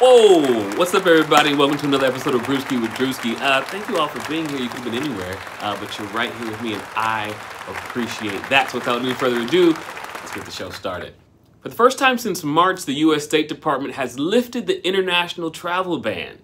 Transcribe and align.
Whoa! 0.00 0.76
What's 0.76 0.94
up, 0.94 1.06
everybody? 1.06 1.56
Welcome 1.56 1.76
to 1.78 1.86
another 1.86 2.06
episode 2.06 2.36
of 2.36 2.42
Brewski 2.42 2.80
with 2.80 2.92
Drewski. 2.92 3.34
Uh, 3.40 3.62
thank 3.64 3.88
you 3.88 3.98
all 3.98 4.06
for 4.06 4.24
being 4.30 4.48
here. 4.48 4.60
You 4.60 4.68
could 4.68 4.82
have 4.82 4.92
been 4.92 5.02
anywhere, 5.02 5.36
uh, 5.58 5.76
but 5.80 5.98
you're 5.98 6.06
right 6.08 6.32
here 6.34 6.52
with 6.52 6.62
me, 6.62 6.74
and 6.74 6.82
I 6.94 7.34
appreciate 7.66 8.40
that. 8.48 8.70
So, 8.70 8.78
without 8.78 9.02
any 9.02 9.12
further 9.12 9.40
ado, 9.40 9.72
let's 9.72 10.32
get 10.32 10.44
the 10.44 10.52
show 10.52 10.70
started. 10.70 11.14
For 11.62 11.68
the 11.68 11.74
first 11.74 11.98
time 11.98 12.16
since 12.16 12.44
March, 12.44 12.84
the 12.84 12.92
U.S. 12.92 13.24
State 13.24 13.48
Department 13.48 13.94
has 13.94 14.20
lifted 14.20 14.68
the 14.68 14.86
international 14.86 15.50
travel 15.50 15.98
ban. 15.98 16.38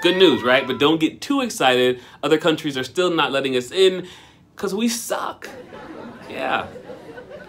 Good 0.00 0.16
news, 0.16 0.42
right? 0.42 0.66
But 0.66 0.78
don't 0.78 0.98
get 0.98 1.20
too 1.20 1.42
excited. 1.42 2.00
Other 2.22 2.38
countries 2.38 2.78
are 2.78 2.84
still 2.84 3.10
not 3.10 3.32
letting 3.32 3.54
us 3.54 3.70
in 3.70 4.08
because 4.56 4.74
we 4.74 4.88
suck. 4.88 5.46
Yeah. 6.30 6.68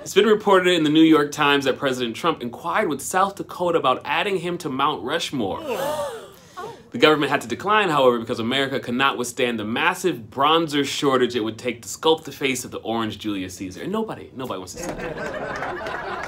It's 0.06 0.14
been 0.14 0.28
reported 0.28 0.72
in 0.72 0.84
the 0.84 0.92
New 0.92 1.02
York 1.02 1.32
Times 1.32 1.66
that 1.66 1.80
President 1.80 2.16
Trump 2.16 2.44
inquired 2.44 2.90
with 2.90 3.02
South 3.02 3.38
Dakota 3.38 3.80
about 3.80 4.04
adding 4.06 4.38
him 4.38 4.56
to 4.60 4.70
Mount 4.70 5.04
Rushmore. 5.04 5.62
The 6.92 7.00
government 7.02 7.30
had 7.30 7.42
to 7.42 7.48
decline, 7.48 7.90
however, 7.90 8.20
because 8.20 8.40
America 8.40 8.80
could 8.80 8.94
not 8.94 9.18
withstand 9.18 9.60
the 9.60 9.66
massive 9.66 10.30
bronzer 10.30 10.86
shortage 10.86 11.36
it 11.36 11.42
would 11.42 11.58
take 11.58 11.82
to 11.82 11.90
sculpt 11.90 12.24
the 12.24 12.32
face 12.32 12.64
of 12.64 12.72
the 12.72 12.78
orange 12.78 13.20
Julius 13.20 13.56
Caesar. 13.56 13.82
And 13.82 13.92
nobody, 13.92 14.32
nobody 14.34 14.60
wants 14.60 14.76
to 14.76 14.84
see 14.84 14.88
that. 14.88 16.22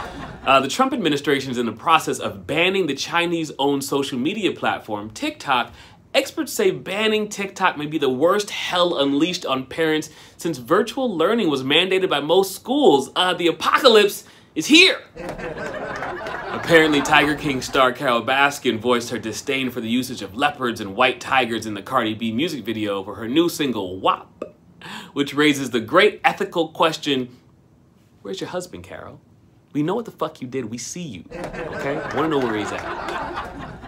Uh, 0.50 0.58
the 0.58 0.68
Trump 0.68 0.94
administration 0.94 1.50
is 1.50 1.58
in 1.58 1.66
the 1.66 1.72
process 1.72 2.18
of 2.18 2.46
banning 2.46 2.86
the 2.86 2.94
Chinese 2.94 3.52
owned 3.58 3.84
social 3.84 4.18
media 4.18 4.50
platform, 4.50 5.10
TikTok. 5.10 5.72
Experts 6.12 6.52
say 6.52 6.72
banning 6.72 7.28
TikTok 7.28 7.78
may 7.78 7.86
be 7.86 7.96
the 7.96 8.10
worst 8.10 8.50
hell 8.50 8.98
unleashed 8.98 9.46
on 9.46 9.66
parents 9.66 10.10
since 10.36 10.58
virtual 10.58 11.16
learning 11.16 11.48
was 11.48 11.62
mandated 11.62 12.08
by 12.08 12.18
most 12.18 12.52
schools. 12.52 13.10
Uh, 13.14 13.32
the 13.32 13.46
apocalypse 13.46 14.24
is 14.56 14.66
here. 14.66 15.00
Apparently, 15.16 17.00
Tiger 17.00 17.36
King 17.36 17.62
star 17.62 17.92
Carole 17.92 18.22
Baskin 18.22 18.80
voiced 18.80 19.10
her 19.10 19.18
disdain 19.18 19.70
for 19.70 19.80
the 19.80 19.88
usage 19.88 20.20
of 20.20 20.34
leopards 20.34 20.80
and 20.80 20.96
white 20.96 21.20
tigers 21.20 21.64
in 21.64 21.74
the 21.74 21.82
Cardi 21.82 22.14
B 22.14 22.32
music 22.32 22.64
video 22.64 23.04
for 23.04 23.14
her 23.14 23.28
new 23.28 23.48
single, 23.48 24.00
WAP, 24.00 24.56
which 25.12 25.32
raises 25.32 25.70
the 25.70 25.80
great 25.80 26.20
ethical 26.24 26.68
question 26.68 27.36
Where's 28.22 28.40
your 28.40 28.50
husband, 28.50 28.82
Carole? 28.82 29.20
We 29.72 29.84
know 29.84 29.94
what 29.94 30.04
the 30.04 30.10
fuck 30.10 30.42
you 30.42 30.48
did. 30.48 30.66
We 30.66 30.78
see 30.78 31.02
you. 31.02 31.24
Okay? 31.30 31.96
I 31.96 32.16
Want 32.16 32.16
to 32.16 32.28
know 32.28 32.38
where 32.38 32.56
he's 32.56 32.72
at. 32.72 33.29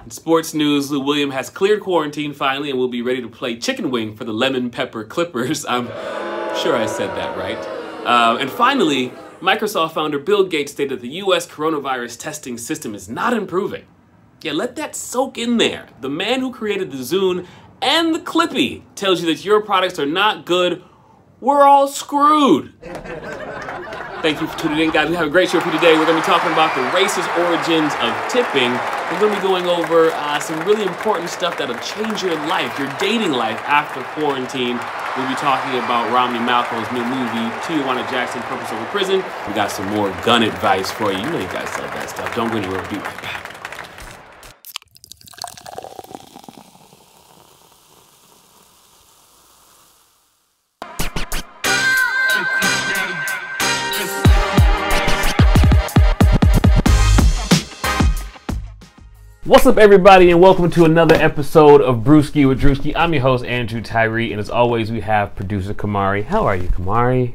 In 0.05 0.11
sports 0.11 0.53
news, 0.53 0.91
Lou 0.91 0.98
William 0.98 1.31
has 1.31 1.48
cleared 1.48 1.81
quarantine 1.81 2.33
finally 2.33 2.70
and 2.70 2.78
will 2.78 2.89
be 2.89 3.03
ready 3.03 3.22
to 3.22 3.28
play 3.28 3.56
chicken 3.56 3.91
wing 3.91 4.17
for 4.17 4.25
the 4.25 4.33
Lemon 4.33 4.69
Pepper 4.69 5.05
Clippers. 5.05 5.64
I'm 5.69 5.86
sure 6.56 6.75
I 6.77 6.86
said 6.86 7.11
that 7.17 7.36
right. 7.39 7.58
Uh, 8.05 8.36
and 8.41 8.50
finally, 8.50 9.12
Microsoft 9.41 9.92
founder 9.92 10.19
Bill 10.19 10.45
Gates 10.45 10.73
stated 10.73 11.00
the 11.00 11.08
US 11.08 11.47
coronavirus 11.47 12.19
testing 12.19 12.58
system 12.58 12.97
is 12.97 13.08
not 13.08 13.33
improving. 13.33 13.84
Yeah, 14.41 14.53
let 14.53 14.75
that 14.75 14.97
soak 14.97 15.39
in 15.39 15.58
there. 15.58 15.86
The 16.00 16.11
man 16.11 16.41
who 16.41 16.53
created 16.53 16.91
the 16.91 16.98
Zune 16.98 17.47
and 17.80 18.12
the 18.12 18.19
Clippy 18.19 18.83
tells 18.97 19.23
you 19.23 19.33
that 19.33 19.45
your 19.45 19.61
products 19.61 20.00
are 20.00 20.06
not 20.06 20.47
good. 20.47 20.83
We're 21.41 21.62
all 21.62 21.86
screwed. 21.86 22.75
Thank 22.83 24.41
you 24.41 24.48
for 24.48 24.58
tuning 24.58 24.80
in, 24.80 24.91
guys. 24.91 25.08
We 25.08 25.14
have 25.14 25.28
a 25.28 25.30
great 25.30 25.48
show 25.48 25.61
for 25.61 25.69
you 25.69 25.75
today. 25.75 25.97
We're 25.97 26.06
going 26.06 26.20
to 26.20 26.23
be 26.23 26.27
talking 26.27 26.53
about 26.53 26.75
the 26.75 26.83
racist 26.97 27.28
origins 27.39 27.92
of 28.00 28.33
tipping. 28.33 29.02
We're 29.12 29.28
going 29.28 29.34
to 29.34 29.41
be 29.41 29.46
going 29.46 29.66
over 29.66 30.10
uh, 30.10 30.41
some 30.41 30.58
really 30.66 30.84
important 30.84 31.28
stuff 31.28 31.58
that'll 31.58 31.77
change 31.78 32.22
your 32.22 32.34
life, 32.48 32.78
your 32.78 32.88
dating 32.98 33.32
life 33.32 33.60
after 33.68 34.02
quarantine. 34.18 34.80
We'll 35.16 35.28
be 35.28 35.34
talking 35.34 35.78
about 35.84 36.10
Romany 36.10 36.42
Malco's 36.42 36.91
new 36.92 37.05
movie, 37.05 37.52
Tijuana 37.60 38.08
Jackson, 38.10 38.40
Purpose 38.42 38.72
Over 38.72 38.86
Prison. 38.86 39.22
We 39.46 39.52
got 39.52 39.70
some 39.70 39.86
more 39.90 40.08
gun 40.24 40.42
advice 40.42 40.90
for 40.90 41.12
you. 41.12 41.18
You 41.18 41.30
know 41.30 41.38
you 41.38 41.46
guys 41.48 41.68
love 41.78 41.92
that 41.92 42.08
stuff. 42.08 42.34
Don't 42.34 42.50
go 42.50 42.56
anywhere. 42.56 42.80
We'll 42.80 42.90
be 42.90 42.96
right 42.96 43.22
back. 43.22 43.61
What's 59.52 59.67
up, 59.67 59.77
everybody, 59.77 60.30
and 60.30 60.40
welcome 60.40 60.70
to 60.70 60.86
another 60.86 61.14
episode 61.14 61.83
of 61.83 61.96
Brewski 61.96 62.48
with 62.48 62.58
Drewski. 62.58 62.95
I'm 62.96 63.13
your 63.13 63.20
host, 63.20 63.45
Andrew 63.45 63.83
Tyree, 63.83 64.33
and 64.33 64.40
as 64.40 64.48
always, 64.48 64.90
we 64.90 65.02
have 65.02 65.36
producer 65.36 65.74
Kamari. 65.74 66.24
How 66.24 66.46
are 66.46 66.57
you, 66.57 66.68
Kamari? 66.68 67.35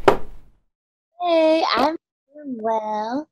Hey, 1.22 1.64
I'm 1.76 1.96
doing 2.34 2.58
well. 2.60 3.30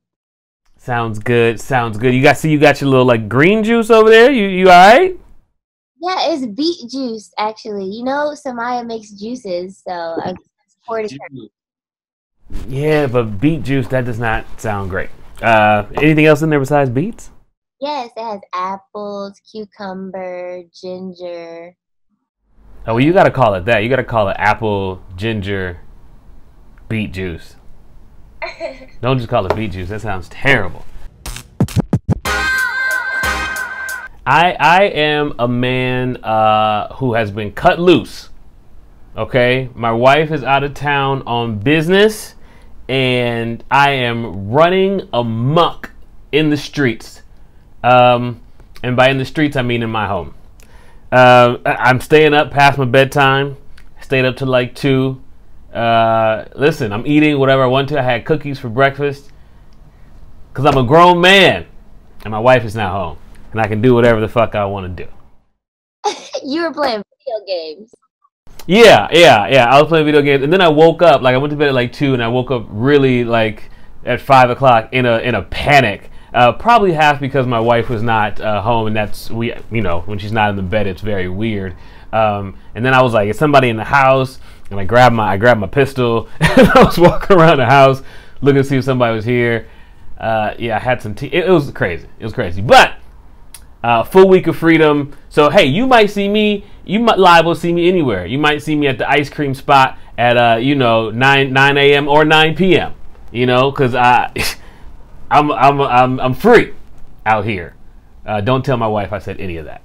Sounds 0.78 1.18
good. 1.18 1.59
Sounds 1.59 1.97
good. 1.97 2.13
You 2.13 2.22
got 2.22 2.38
see, 2.38 2.51
you 2.51 2.59
got 2.59 2.79
your 2.79 2.91
little 2.91 3.07
like 3.07 3.28
green 3.28 3.63
juice 3.63 3.90
over 3.90 4.07
there. 4.07 4.31
You 4.31 4.45
you 4.50 4.69
all 4.69 4.94
right? 4.94 5.19
Yeah, 6.00 6.18
it's 6.34 6.45
beet 6.45 6.88
juice 6.88 7.34
actually. 7.40 7.85
You 7.85 8.03
know, 8.03 8.35
Samaya 8.35 8.85
makes 8.85 9.09
juices, 9.09 9.81
so 9.84 9.91
I 9.91 10.35
supported 10.69 11.12
her. 11.12 12.57
Yeah, 12.68 13.07
but 13.07 13.41
beet 13.41 13.63
juice 13.63 13.88
that 13.88 14.06
does 14.06 14.19
not 14.19 14.45
sound 14.62 14.91
great. 14.91 15.09
Uh, 15.41 15.88
anything 15.95 16.28
else 16.28 16.44
in 16.44 16.51
there 16.51 16.59
besides 16.59 16.91
beets? 16.91 17.31
Yes, 17.85 18.09
it 18.18 18.23
has 18.23 18.41
apples, 18.51 19.40
cucumber, 19.41 20.63
ginger. 20.73 21.78
Oh, 22.88 22.96
well, 22.96 23.00
you 23.00 23.13
got 23.13 23.25
to 23.25 23.31
call 23.31 23.53
it 23.53 23.66
that. 23.66 23.84
You 23.84 23.90
got 23.90 23.97
to 23.97 24.03
call 24.03 24.28
it 24.29 24.35
apple 24.40 25.03
ginger 25.16 25.81
beet 26.90 27.13
juice. 27.13 27.57
Don't 29.01 29.19
just 29.19 29.29
call 29.29 29.45
it 29.45 29.56
beet 29.56 29.74
juice. 29.74 29.90
That 29.90 30.01
sounds 30.01 30.29
terrible. 30.29 30.84
I 34.25 34.57
I 34.59 34.85
am 34.85 35.35
a 35.38 35.47
man 35.47 36.18
uh, 36.24 36.91
who 36.95 37.13
has 37.13 37.29
been 37.29 37.51
cut 37.51 37.79
loose. 37.79 38.29
Okay, 39.16 39.69
my 39.75 39.91
wife 39.91 40.31
is 40.31 40.44
out 40.44 40.63
of 40.63 40.74
town 40.74 41.22
on 41.28 41.59
business, 41.59 42.34
and 42.90 43.63
I 43.69 43.91
am 43.91 44.50
running 44.50 45.07
amok 45.13 45.91
in 46.31 46.50
the 46.50 46.57
streets. 46.57 47.22
Um, 47.85 48.41
and 48.81 48.96
by 48.96 49.09
in 49.09 49.19
the 49.19 49.25
streets, 49.25 49.56
I 49.56 49.62
mean 49.62 49.84
in 49.84 49.91
my 49.91 50.07
home. 50.07 50.34
Uh, 51.12 51.57
I'm 51.66 52.01
staying 52.01 52.34
up 52.34 52.50
past 52.50 52.79
my 52.79 52.85
bedtime. 52.85 53.57
Stayed 54.01 54.25
up 54.25 54.38
to 54.38 54.46
like 54.46 54.73
two. 54.73 55.22
Uh, 55.72 56.45
listen, 56.56 56.91
I'm 56.91 57.06
eating 57.06 57.38
whatever 57.38 57.63
I 57.63 57.68
want 57.68 57.90
to. 57.90 58.00
I 58.00 58.01
had 58.01 58.25
cookies 58.25 58.57
for 58.57 58.69
breakfast 58.69 59.31
because 60.51 60.66
I'm 60.66 60.78
a 60.78 60.84
grown 60.84 61.22
man, 61.22 61.68
and 62.24 62.31
my 62.31 62.40
wife 62.40 62.63
is 62.63 62.75
now 62.75 62.91
home, 62.91 63.18
and 63.51 63.62
I 63.62 63.68
can 63.68 63.81
do 63.81 63.94
whatever 63.94 64.19
the 64.19 64.28
fuck 64.28 64.56
I 64.56 64.66
want 64.66 64.97
to 64.97 65.03
do. 65.03 66.12
you 66.44 66.63
were 66.63 66.74
playing 66.74 67.03
video 67.19 67.45
games. 67.45 67.94
Yeah, 68.66 69.07
yeah, 69.12 69.47
yeah. 69.47 69.66
I 69.66 69.79
was 69.79 69.90
playing 69.90 70.06
video 70.06 70.24
games, 70.24 70.44
and 70.44 70.51
then 70.51 70.62
I 70.62 70.69
woke 70.69 71.03
up. 71.03 71.22
Like 71.22 71.35
I 71.35 71.38
went 71.38 71.51
to 71.51 71.57
bed 71.57 71.68
at 71.68 71.75
like 71.75 71.94
two, 71.94 72.13
and 72.16 72.24
I 72.24 72.29
woke 72.29 72.50
up 72.50 72.66
really 72.69 73.24
like 73.24 73.69
at 74.06 74.22
five 74.22 74.50
o'clock 74.50 74.90
in 74.91 75.06
a 75.06 75.19
in 75.19 75.35
a 75.35 75.44
panic. 75.44 76.09
Uh, 76.35 76.51
probably 76.51 76.91
half 76.91 77.22
because 77.22 77.47
my 77.47 77.62
wife 77.62 77.90
was 77.90 78.03
not 78.03 78.41
uh, 78.41 78.62
home, 78.62 78.88
and 78.88 78.96
that's 78.96 79.29
we 79.29 79.53
you 79.72 79.81
know 79.81 80.01
when 80.01 80.19
she's 80.19 80.34
not 80.34 80.50
in 80.50 80.57
the 80.57 80.62
bed, 80.62 80.85
it's 80.85 81.01
very 81.01 81.29
weird. 81.29 81.73
Um, 82.12 82.57
and 82.75 82.85
then 82.85 82.94
I 82.94 83.01
was 83.01 83.13
like, 83.13 83.29
is 83.29 83.38
somebody 83.38 83.69
in 83.69 83.78
the 83.78 83.85
house? 83.85 84.40
And 84.69 84.78
I 84.78 84.84
grabbed 84.84 85.16
my 85.16 85.31
I 85.31 85.38
grabbed 85.38 85.62
my 85.62 85.68
pistol, 85.68 86.28
and 86.41 86.68
I 86.75 86.84
was 86.84 86.97
walking 86.97 87.38
around 87.38 87.59
the 87.59 87.66
house 87.66 88.03
looking 88.41 88.62
to 88.62 88.68
see 88.68 88.75
if 88.75 88.84
somebody 88.84 89.16
was 89.16 89.24
here. 89.24 89.69
Uh, 90.18 90.53
yeah, 90.59 90.75
I 90.75 90.79
had 90.79 91.01
some 91.01 91.16
tea. 91.16 91.28
It, 91.28 91.45
it 91.45 91.51
was 91.51 91.72
crazy. 91.72 92.07
It 92.19 92.24
was 92.25 92.34
crazy, 92.34 92.62
but. 92.62 92.95
Uh, 93.81 94.03
full 94.03 94.28
week 94.28 94.47
of 94.47 94.57
freedom. 94.57 95.16
So 95.29 95.51
hey, 95.51 95.66
you 95.66 95.85
might 95.85 96.07
see 96.07 96.28
me. 96.28 96.66
You 96.85 97.00
might 97.00 97.19
liable 97.19 97.53
see 97.53 97.72
me 97.72 97.88
anywhere. 97.88 98.25
You 98.25 98.40
might 98.40 98.63
see 98.63 98.75
me 98.75 98.88
at 98.88 98.97
the 98.97 99.07
ice 99.07 99.29
cream 99.29 99.53
spot 99.53 100.00
at 100.18 100.38
uh, 100.38 100.57
you 100.57 100.74
know 100.74 101.12
nine 101.12 101.53
nine 101.53 101.78
a.m. 101.78 102.07
or 102.07 102.25
nine 102.25 102.56
p.m. 102.56 102.95
You 103.31 103.45
know, 103.45 103.69
because 103.69 103.94
I 103.94 104.31
I'm 105.30 105.52
I'm 105.52 105.81
I'm 105.81 106.19
I'm 106.19 106.34
free 106.34 106.74
out 107.25 107.46
here. 107.46 107.75
Uh, 108.25 108.41
don't 108.41 108.63
tell 108.63 108.78
my 108.78 108.88
wife 108.88 109.13
I 109.13 109.19
said 109.19 109.40
any 109.40 109.57
of 109.57 109.66
that. 109.66 109.81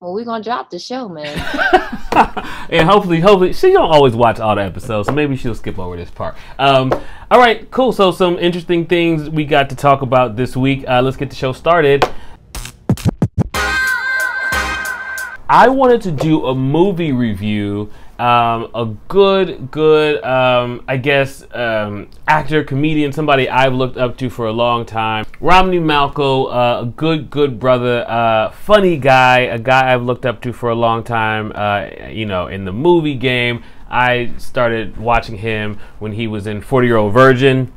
Well, 0.00 0.14
we're 0.14 0.24
gonna 0.24 0.44
drop 0.44 0.70
the 0.70 0.78
show, 0.78 1.08
man. 1.08 1.36
and 2.70 2.88
hopefully, 2.88 3.18
hopefully, 3.18 3.52
she 3.52 3.72
don't 3.72 3.90
always 3.90 4.14
watch 4.14 4.38
all 4.38 4.54
the 4.54 4.62
episodes, 4.62 5.08
so 5.08 5.12
maybe 5.12 5.36
she'll 5.36 5.56
skip 5.56 5.76
over 5.76 5.96
this 5.96 6.08
part. 6.08 6.36
Um, 6.56 6.92
all 7.32 7.40
right, 7.40 7.68
cool. 7.72 7.90
So, 7.92 8.12
some 8.12 8.38
interesting 8.38 8.86
things 8.86 9.28
we 9.28 9.44
got 9.44 9.68
to 9.70 9.74
talk 9.74 10.02
about 10.02 10.36
this 10.36 10.56
week. 10.56 10.84
Uh, 10.86 11.02
let's 11.02 11.16
get 11.16 11.30
the 11.30 11.36
show 11.36 11.52
started. 11.52 12.08
I 15.50 15.68
wanted 15.68 16.02
to 16.02 16.12
do 16.12 16.46
a 16.46 16.54
movie 16.54 17.10
review. 17.10 17.90
Um, 18.18 18.68
a 18.74 18.96
good, 19.06 19.70
good, 19.70 20.24
um, 20.24 20.82
I 20.88 20.96
guess, 20.96 21.44
um, 21.54 22.08
actor, 22.26 22.64
comedian, 22.64 23.12
somebody 23.12 23.48
I've 23.48 23.74
looked 23.74 23.96
up 23.96 24.16
to 24.18 24.28
for 24.28 24.48
a 24.48 24.52
long 24.52 24.84
time. 24.84 25.24
Romany 25.38 25.78
Malco, 25.78 26.52
uh, 26.52 26.82
a 26.82 26.86
good, 26.86 27.30
good 27.30 27.60
brother, 27.60 28.04
uh, 28.08 28.50
funny 28.50 28.96
guy, 28.96 29.40
a 29.42 29.58
guy 29.58 29.94
I've 29.94 30.02
looked 30.02 30.26
up 30.26 30.40
to 30.42 30.52
for 30.52 30.68
a 30.68 30.74
long 30.74 31.04
time. 31.04 31.52
Uh, 31.54 31.90
you 32.10 32.26
know, 32.26 32.48
in 32.48 32.64
the 32.64 32.72
movie 32.72 33.14
game, 33.14 33.62
I 33.88 34.32
started 34.38 34.96
watching 34.96 35.38
him 35.38 35.78
when 36.00 36.10
he 36.10 36.26
was 36.26 36.48
in 36.48 36.60
40 36.60 36.88
Year 36.88 36.96
Old 36.96 37.14
Virgin. 37.14 37.72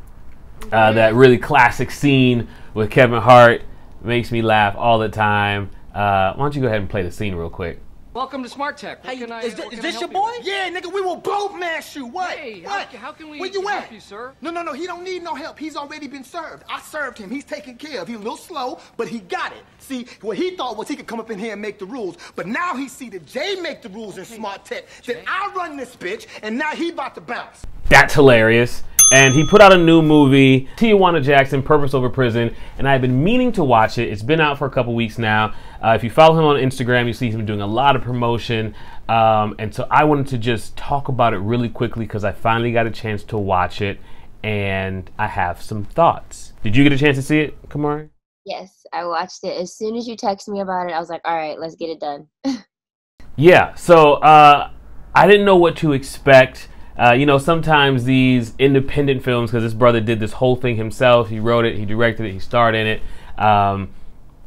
Uh, 0.72 0.92
that 0.94 1.14
really 1.14 1.38
classic 1.38 1.92
scene 1.92 2.48
with 2.74 2.90
Kevin 2.90 3.22
Hart 3.22 3.62
makes 4.04 4.32
me 4.32 4.42
laugh 4.42 4.76
all 4.76 4.98
the 4.98 5.10
time. 5.10 5.70
Uh, 5.94 6.34
why 6.34 6.46
don't 6.46 6.56
you 6.56 6.62
go 6.62 6.68
ahead 6.68 6.80
and 6.82 6.90
play 6.90 7.04
the 7.04 7.12
scene 7.12 7.36
real 7.36 7.50
quick? 7.52 7.80
Welcome 8.14 8.44
to 8.44 8.50
Smart 8.50 8.76
Tech. 8.78 9.02
What 9.06 9.14
Hey, 9.14 9.20
can 9.22 9.32
I, 9.32 9.40
is, 9.44 9.56
what 9.58 9.70
can 9.70 9.80
is 9.80 9.86
I 9.86 9.92
this 9.92 10.02
your 10.02 10.10
boy? 10.10 10.32
with? 10.38 10.46
Yeah, 10.46 10.70
nigga, 10.70 10.94
we 10.94 11.00
will 11.00 11.16
both 11.16 11.58
mash 11.58 11.96
you. 11.96 12.06
What? 12.06 12.32
Hey, 12.38 12.60
what? 12.62 12.88
how- 12.90 12.98
how 12.98 13.12
can 13.14 13.30
we 13.30 13.40
Where 13.40 13.50
you 13.50 13.66
help 13.66 13.84
at? 13.84 13.92
you, 13.94 14.02
sir? 14.02 14.34
No, 14.42 14.52
no, 14.52 14.62
no. 14.64 14.74
He 14.74 14.86
don't 14.86 15.06
need 15.06 15.24
no 15.24 15.34
help. 15.34 15.58
He's 15.58 15.78
already 15.78 16.08
been 16.10 16.26
served. 16.26 16.66
I 16.70 16.82
served 16.82 17.18
him. 17.18 17.30
He's 17.30 17.46
taken 17.46 17.76
care 17.78 18.02
of. 18.02 18.10
He's 18.10 18.18
a 18.18 18.20
little 18.20 18.36
slow, 18.36 18.80
but 18.98 19.08
he 19.08 19.20
got 19.20 19.54
it. 19.54 19.64
See, 19.80 20.08
what 20.20 20.36
he 20.36 20.58
thought 20.58 20.76
was 20.76 20.90
he 20.90 20.98
could 20.98 21.08
come 21.08 21.22
up 21.22 21.32
in 21.32 21.40
here 21.40 21.54
and 21.54 21.62
make 21.62 21.80
the 21.80 21.86
rules, 21.86 22.18
but 22.36 22.48
now 22.48 22.76
he 22.76 22.90
see 22.90 23.08
that 23.12 23.26
Jay 23.26 23.56
make 23.62 23.82
the 23.82 23.88
rules 23.90 24.18
in 24.18 24.26
Smart 24.26 24.66
Tech. 24.66 24.88
That 25.06 25.24
I 25.26 25.50
run 25.56 25.78
this 25.78 25.96
bitch, 25.96 26.28
and 26.44 26.58
now 26.58 26.72
he 26.72 26.90
about 26.90 27.16
to 27.16 27.22
bounce. 27.22 27.62
That's 27.88 28.14
hilarious. 28.14 28.84
And 29.12 29.34
he 29.34 29.46
put 29.46 29.62
out 29.62 29.74
a 29.74 29.78
new 29.78 30.02
movie, 30.02 30.68
Tijuana 30.78 31.22
Jackson, 31.22 31.62
Purpose 31.64 31.94
Over 31.94 32.10
Prison, 32.10 32.56
and 32.78 32.88
I've 32.88 33.02
been 33.02 33.24
meaning 33.24 33.52
to 33.54 33.64
watch 33.64 33.98
it. 33.98 34.10
It's 34.10 34.22
been 34.22 34.40
out 34.40 34.58
for 34.58 34.68
a 34.68 34.70
couple 34.70 34.96
weeks 34.96 35.18
now. 35.18 35.54
Uh, 35.84 35.94
if 35.96 36.04
you 36.04 36.10
follow 36.10 36.38
him 36.38 36.46
on 36.46 36.56
Instagram, 36.58 37.08
you 37.08 37.14
see 37.14 37.30
him 37.30 37.46
doing 37.46 37.62
a 37.62 37.68
lot 37.68 37.96
of 37.96 38.02
promotion. 38.02 38.74
Um, 39.10 39.56
and 39.60 39.74
so 39.74 39.88
I 39.90 40.04
wanted 40.06 40.28
to 40.28 40.38
just 40.38 40.78
talk 40.78 41.08
about 41.08 41.34
it 41.34 41.40
really 41.40 41.70
quickly 41.70 42.06
because 42.06 42.24
I 42.24 42.32
finally 42.32 42.72
got 42.72 42.88
a 42.88 42.92
chance 42.92 43.24
to 43.26 43.38
watch 43.38 43.82
it 43.82 44.00
and 44.44 45.10
I 45.18 45.28
have 45.28 45.62
some 45.62 45.84
thoughts. 45.84 46.54
Did 46.64 46.76
you 46.76 46.84
get 46.84 46.94
a 46.94 46.98
chance 46.98 47.18
to 47.18 47.24
see 47.24 47.40
it, 47.40 47.70
Kamari? 47.70 48.10
Yes, 48.46 48.86
I 48.92 49.06
watched 49.06 49.44
it. 49.44 49.60
As 49.60 49.76
soon 49.76 49.96
as 49.96 50.08
you 50.08 50.16
texted 50.16 50.50
me 50.50 50.62
about 50.62 50.90
it, 50.90 50.94
I 50.94 51.00
was 51.00 51.10
like, 51.10 51.22
all 51.26 51.36
right, 51.36 51.60
let's 51.60 51.76
get 51.76 51.90
it 51.90 52.00
done. 52.00 52.28
Yeah, 53.36 53.74
so 53.76 54.16
uh, 54.16 54.72
I 55.16 55.28
didn't 55.28 55.46
know 55.46 55.56
what 55.56 55.78
to 55.78 55.94
expect. 55.94 56.68
Uh, 56.98 57.14
you 57.14 57.26
know, 57.26 57.38
sometimes 57.38 58.04
these 58.04 58.54
independent 58.60 59.24
films, 59.24 59.52
because 59.52 59.64
this 59.64 59.74
brother 59.74 60.02
did 60.02 60.20
this 60.20 60.34
whole 60.34 60.56
thing 60.56 60.76
himself, 60.76 61.30
he 61.30 61.40
wrote 61.40 61.66
it, 61.66 61.78
he 61.78 61.86
directed 61.86 62.26
it, 62.26 62.34
he 62.34 62.40
starred 62.40 62.76
in 62.76 62.86
it. 62.86 63.02
Um, 63.38 63.90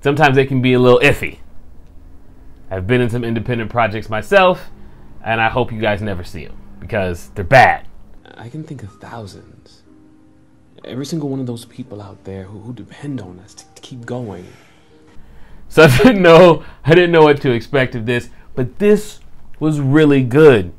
sometimes 0.02 0.36
they 0.36 0.46
can 0.46 0.60
be 0.60 0.74
a 0.74 0.78
little 0.78 1.00
iffy. 1.00 1.38
I've 2.70 2.86
been 2.86 3.00
in 3.00 3.10
some 3.10 3.24
independent 3.24 3.70
projects 3.70 4.08
myself, 4.08 4.70
and 5.22 5.40
I 5.40 5.48
hope 5.48 5.72
you 5.72 5.80
guys 5.80 6.02
never 6.02 6.24
see 6.24 6.44
them 6.44 6.56
because 6.80 7.30
they're 7.30 7.44
bad. 7.44 7.86
I 8.36 8.48
can 8.48 8.64
think 8.64 8.82
of 8.82 8.92
thousands. 9.00 9.82
Every 10.84 11.06
single 11.06 11.28
one 11.28 11.40
of 11.40 11.46
those 11.46 11.64
people 11.64 12.02
out 12.02 12.24
there 12.24 12.44
who, 12.44 12.60
who 12.60 12.72
depend 12.74 13.20
on 13.20 13.38
us 13.40 13.54
to, 13.54 13.64
to 13.74 13.82
keep 13.82 14.04
going. 14.04 14.46
So 15.68 15.82
I 15.84 15.96
didn't 15.98 16.22
know 16.22 16.64
I 16.84 16.94
didn't 16.94 17.12
know 17.12 17.22
what 17.22 17.40
to 17.42 17.52
expect 17.52 17.94
of 17.94 18.06
this, 18.06 18.28
but 18.54 18.78
this 18.78 19.20
was 19.58 19.80
really 19.80 20.22
good. 20.22 20.72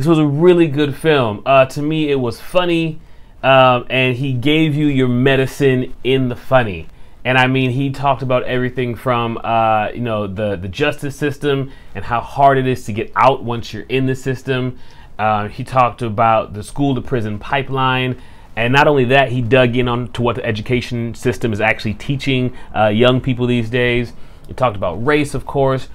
This 0.00 0.06
was 0.06 0.18
a 0.18 0.26
really 0.26 0.66
good 0.66 0.96
film. 0.96 1.42
Uh, 1.44 1.66
to 1.66 1.82
me, 1.82 2.10
it 2.10 2.18
was 2.18 2.40
funny, 2.40 3.02
um, 3.42 3.84
and 3.90 4.16
he 4.16 4.32
gave 4.32 4.74
you 4.74 4.86
your 4.86 5.08
medicine 5.08 5.92
in 6.02 6.30
the 6.30 6.36
funny. 6.36 6.88
And 7.22 7.36
I 7.36 7.46
mean, 7.48 7.72
he 7.72 7.90
talked 7.90 8.22
about 8.22 8.44
everything 8.44 8.94
from 8.94 9.36
uh, 9.44 9.90
you 9.92 10.00
know 10.00 10.26
the 10.26 10.56
the 10.56 10.68
justice 10.68 11.16
system 11.16 11.70
and 11.94 12.02
how 12.02 12.22
hard 12.22 12.56
it 12.56 12.66
is 12.66 12.86
to 12.86 12.94
get 12.94 13.12
out 13.14 13.44
once 13.44 13.74
you're 13.74 13.82
in 13.90 14.06
the 14.06 14.14
system. 14.14 14.78
Uh, 15.18 15.48
he 15.48 15.64
talked 15.64 16.00
about 16.00 16.54
the 16.54 16.62
school 16.62 16.94
to 16.94 17.02
prison 17.02 17.38
pipeline. 17.38 18.18
And 18.56 18.72
not 18.72 18.88
only 18.88 19.04
that, 19.04 19.30
he 19.30 19.42
dug 19.42 19.76
in 19.76 19.86
on 19.86 20.12
to 20.12 20.22
what 20.22 20.36
the 20.36 20.46
education 20.46 21.12
system 21.14 21.52
is 21.52 21.60
actually 21.60 21.92
teaching 21.92 22.56
uh, 22.74 22.86
young 22.86 23.20
people 23.20 23.46
these 23.46 23.68
days. 23.68 24.14
He 24.48 24.54
talked 24.54 24.76
about 24.76 25.04
race, 25.04 25.34
of 25.34 25.44
course, 25.44 25.88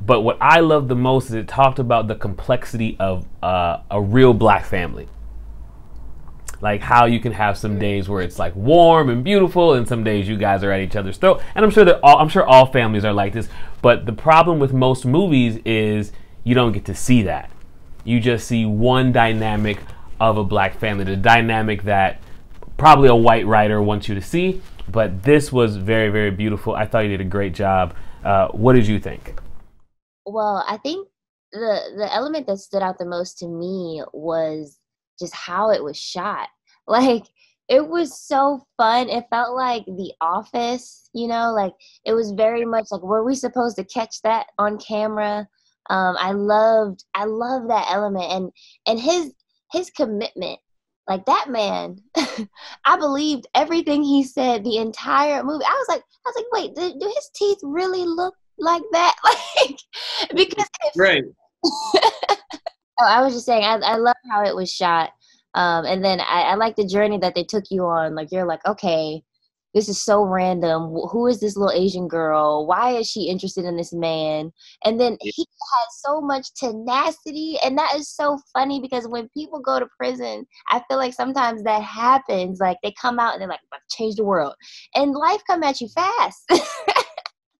but 0.00 0.20
what 0.22 0.36
I 0.40 0.60
loved 0.60 0.88
the 0.88 0.96
most 0.96 1.26
is 1.26 1.34
it 1.34 1.48
talked 1.48 1.78
about 1.78 2.08
the 2.08 2.14
complexity 2.14 2.96
of 2.98 3.26
uh, 3.42 3.78
a 3.90 4.00
real 4.00 4.34
black 4.34 4.64
family. 4.64 5.08
Like 6.60 6.80
how 6.80 7.06
you 7.06 7.20
can 7.20 7.32
have 7.32 7.58
some 7.58 7.78
days 7.78 8.08
where 8.08 8.22
it's 8.22 8.38
like 8.38 8.54
warm 8.56 9.10
and 9.10 9.22
beautiful, 9.22 9.74
and 9.74 9.86
some 9.86 10.02
days 10.02 10.28
you 10.28 10.36
guys 10.36 10.62
are 10.64 10.72
at 10.72 10.80
each 10.80 10.96
other's 10.96 11.16
throat. 11.16 11.42
And 11.54 11.64
I'm 11.64 11.70
sure 11.70 11.84
that 11.84 12.00
all 12.02 12.18
I'm 12.18 12.28
sure 12.28 12.44
all 12.44 12.66
families 12.66 13.04
are 13.04 13.12
like 13.12 13.32
this. 13.32 13.48
But 13.82 14.06
the 14.06 14.12
problem 14.12 14.58
with 14.58 14.72
most 14.72 15.04
movies 15.04 15.58
is 15.64 16.12
you 16.42 16.54
don't 16.54 16.72
get 16.72 16.84
to 16.86 16.94
see 16.94 17.22
that. 17.22 17.50
You 18.04 18.20
just 18.20 18.46
see 18.46 18.64
one 18.66 19.12
dynamic 19.12 19.78
of 20.20 20.38
a 20.38 20.44
black 20.44 20.78
family, 20.78 21.04
the 21.04 21.16
dynamic 21.16 21.82
that 21.82 22.20
probably 22.76 23.08
a 23.08 23.14
white 23.14 23.46
writer 23.46 23.82
wants 23.82 24.08
you 24.08 24.14
to 24.14 24.22
see. 24.22 24.62
But 24.88 25.22
this 25.22 25.52
was 25.52 25.76
very, 25.76 26.10
very 26.10 26.30
beautiful. 26.30 26.74
I 26.74 26.86
thought 26.86 27.00
you 27.00 27.10
did 27.10 27.20
a 27.20 27.24
great 27.24 27.54
job. 27.54 27.94
Uh, 28.22 28.48
what 28.48 28.74
did 28.74 28.86
you 28.86 28.98
think? 28.98 29.34
Well, 30.26 30.64
I 30.66 30.76
think 30.78 31.08
the 31.52 31.80
the 31.96 32.12
element 32.12 32.46
that 32.46 32.58
stood 32.58 32.82
out 32.82 32.98
the 32.98 33.04
most 33.04 33.38
to 33.38 33.48
me 33.48 34.02
was 34.12 34.78
just 35.18 35.34
how 35.34 35.70
it 35.70 35.82
was 35.82 35.96
shot. 35.96 36.48
Like 36.86 37.24
it 37.68 37.88
was 37.88 38.20
so 38.20 38.66
fun. 38.76 39.08
It 39.08 39.24
felt 39.30 39.56
like 39.56 39.86
The 39.86 40.12
Office, 40.20 41.08
you 41.14 41.26
know, 41.28 41.50
like 41.54 41.72
it 42.04 42.12
was 42.12 42.32
very 42.32 42.66
much 42.66 42.88
like 42.90 43.02
were 43.02 43.24
we 43.24 43.34
supposed 43.34 43.76
to 43.76 43.84
catch 43.84 44.20
that 44.20 44.48
on 44.58 44.76
camera? 44.78 45.48
Um, 45.88 46.16
I 46.18 46.32
loved 46.32 47.04
I 47.14 47.24
loved 47.24 47.70
that 47.70 47.86
element 47.90 48.30
and 48.30 48.50
and 48.86 49.00
his 49.00 49.32
his 49.72 49.88
commitment. 49.90 50.58
Like 51.08 51.24
that 51.26 51.46
man, 51.48 51.96
I 52.84 52.96
believed 52.98 53.46
everything 53.54 54.02
he 54.02 54.24
said 54.24 54.62
the 54.62 54.76
entire 54.76 55.42
movie. 55.42 55.64
I 55.64 55.72
was 55.72 55.86
like, 55.88 56.02
I 56.02 56.28
was 56.28 56.36
like, 56.36 56.52
wait, 56.52 56.74
do, 56.74 56.98
do 56.98 57.06
his 57.06 57.30
teeth 57.34 57.58
really 57.62 58.04
look 58.04 58.34
like 58.58 58.82
that? 58.92 59.14
Like, 59.60 59.78
because 60.34 60.68
Right. 60.96 61.24
Oh, 63.00 63.06
I 63.06 63.22
was 63.22 63.34
just 63.34 63.46
saying, 63.46 63.64
I, 63.64 63.74
I 63.78 63.96
love 63.96 64.14
how 64.30 64.44
it 64.44 64.54
was 64.54 64.70
shot. 64.70 65.10
Um, 65.54 65.84
and 65.84 66.04
then 66.04 66.20
I, 66.20 66.42
I 66.42 66.54
like 66.54 66.76
the 66.76 66.86
journey 66.86 67.18
that 67.18 67.34
they 67.34 67.42
took 67.42 67.64
you 67.70 67.84
on. 67.84 68.14
Like, 68.14 68.28
you're 68.30 68.46
like, 68.46 68.64
okay, 68.66 69.22
this 69.74 69.88
is 69.88 70.00
so 70.02 70.22
random. 70.24 70.94
Who 71.10 71.26
is 71.26 71.40
this 71.40 71.56
little 71.56 71.76
Asian 71.76 72.06
girl? 72.06 72.66
Why 72.66 72.92
is 72.96 73.10
she 73.10 73.28
interested 73.28 73.64
in 73.64 73.76
this 73.76 73.92
man? 73.92 74.52
And 74.84 75.00
then 75.00 75.16
he 75.20 75.44
has 75.46 76.00
so 76.04 76.20
much 76.20 76.54
tenacity. 76.54 77.56
And 77.64 77.76
that 77.78 77.96
is 77.96 78.08
so 78.08 78.38
funny 78.52 78.80
because 78.80 79.08
when 79.08 79.28
people 79.36 79.60
go 79.60 79.80
to 79.80 79.88
prison, 79.98 80.46
I 80.70 80.80
feel 80.88 80.98
like 80.98 81.14
sometimes 81.14 81.64
that 81.64 81.82
happens. 81.82 82.60
Like, 82.60 82.78
they 82.84 82.94
come 83.00 83.18
out 83.18 83.32
and 83.32 83.40
they're 83.42 83.48
like, 83.48 83.60
"I'm 83.62 83.66
about 83.72 83.82
to 83.90 83.96
change 83.96 84.14
the 84.14 84.24
world. 84.24 84.54
And 84.94 85.12
life 85.12 85.42
come 85.48 85.64
at 85.64 85.80
you 85.80 85.88
fast. 85.88 86.48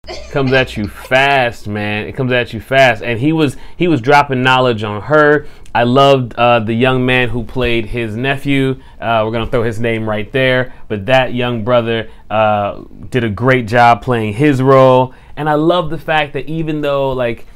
comes 0.30 0.52
at 0.52 0.76
you 0.76 0.88
fast, 0.88 1.66
man. 1.66 2.06
It 2.06 2.12
comes 2.12 2.32
at 2.32 2.52
you 2.52 2.60
fast, 2.60 3.02
and 3.02 3.18
he 3.18 3.32
was 3.32 3.56
he 3.76 3.88
was 3.88 4.00
dropping 4.00 4.42
knowledge 4.42 4.82
on 4.82 5.02
her. 5.02 5.46
I 5.74 5.84
loved 5.84 6.34
uh, 6.34 6.60
the 6.60 6.74
young 6.74 7.04
man 7.04 7.30
who 7.30 7.44
played 7.44 7.86
his 7.86 8.16
nephew. 8.16 8.80
Uh, 9.00 9.22
we're 9.24 9.32
gonna 9.32 9.50
throw 9.50 9.62
his 9.62 9.80
name 9.80 10.08
right 10.08 10.30
there, 10.32 10.74
but 10.88 11.06
that 11.06 11.34
young 11.34 11.64
brother 11.64 12.10
uh, 12.30 12.82
did 13.10 13.24
a 13.24 13.30
great 13.30 13.66
job 13.66 14.02
playing 14.02 14.34
his 14.34 14.60
role, 14.60 15.14
and 15.36 15.48
I 15.48 15.54
love 15.54 15.90
the 15.90 15.98
fact 15.98 16.32
that 16.34 16.46
even 16.46 16.80
though 16.80 17.12
like 17.12 17.46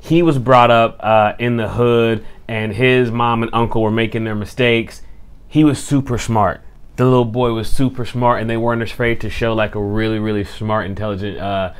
he 0.00 0.22
was 0.22 0.38
brought 0.38 0.70
up 0.70 0.96
uh, 1.00 1.34
in 1.38 1.56
the 1.56 1.68
hood, 1.68 2.24
and 2.48 2.72
his 2.72 3.10
mom 3.10 3.42
and 3.42 3.50
uncle 3.52 3.82
were 3.82 3.90
making 3.90 4.24
their 4.24 4.34
mistakes, 4.34 5.02
he 5.46 5.64
was 5.64 5.82
super 5.82 6.16
smart. 6.16 6.62
The 6.96 7.04
little 7.04 7.24
boy 7.24 7.52
was 7.52 7.70
super 7.70 8.04
smart, 8.04 8.40
and 8.40 8.48
they 8.48 8.56
weren't 8.56 8.82
afraid 8.82 9.20
to 9.20 9.30
show 9.30 9.52
like 9.54 9.74
a 9.74 9.82
really, 9.82 10.18
really 10.18 10.44
smart, 10.44 10.86
intelligent 10.86 11.38
uh, 11.38 11.74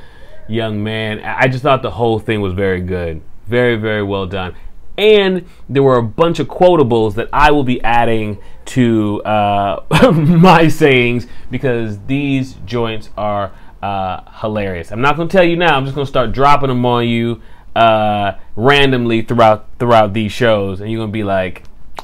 young 0.49 0.83
man. 0.83 1.21
I 1.21 1.49
just 1.49 1.63
thought 1.63 1.83
the 1.83 1.91
whole 1.91 2.19
thing 2.19 2.41
was 2.41 2.53
very 2.53 2.81
good, 2.81 3.23
very, 3.47 3.77
very 3.77 4.03
well 4.03 4.27
done. 4.27 4.55
And 4.97 5.47
there 5.69 5.83
were 5.83 5.97
a 5.97 6.03
bunch 6.03 6.41
of 6.41 6.49
quotables 6.49 7.15
that 7.15 7.29
I 7.33 7.53
will 7.53 7.63
be 7.63 7.81
adding 7.83 8.39
to 8.67 9.23
uh, 9.23 10.13
my 10.13 10.69
sayings 10.69 11.27
because 11.51 12.01
these 12.07 12.55
joints 12.67 13.11
are 13.17 13.53
uh, 13.81 14.29
hilarious. 14.41 14.91
I'm 14.91 15.01
not 15.01 15.17
going 15.17 15.29
to 15.29 15.37
tell 15.37 15.45
you 15.45 15.57
now. 15.57 15.77
I'm 15.77 15.85
just 15.85 15.95
going 15.95 16.05
to 16.05 16.11
start 16.11 16.33
dropping 16.33 16.69
them 16.69 16.85
on 16.85 17.07
you 17.07 17.41
uh, 17.77 18.33
randomly 18.57 19.23
throughout 19.23 19.69
throughout 19.79 20.13
these 20.13 20.33
shows, 20.33 20.81
and 20.81 20.91
you're 20.91 20.99
going 20.99 21.11
to 21.11 21.13
be 21.13 21.25
like, 21.25 21.63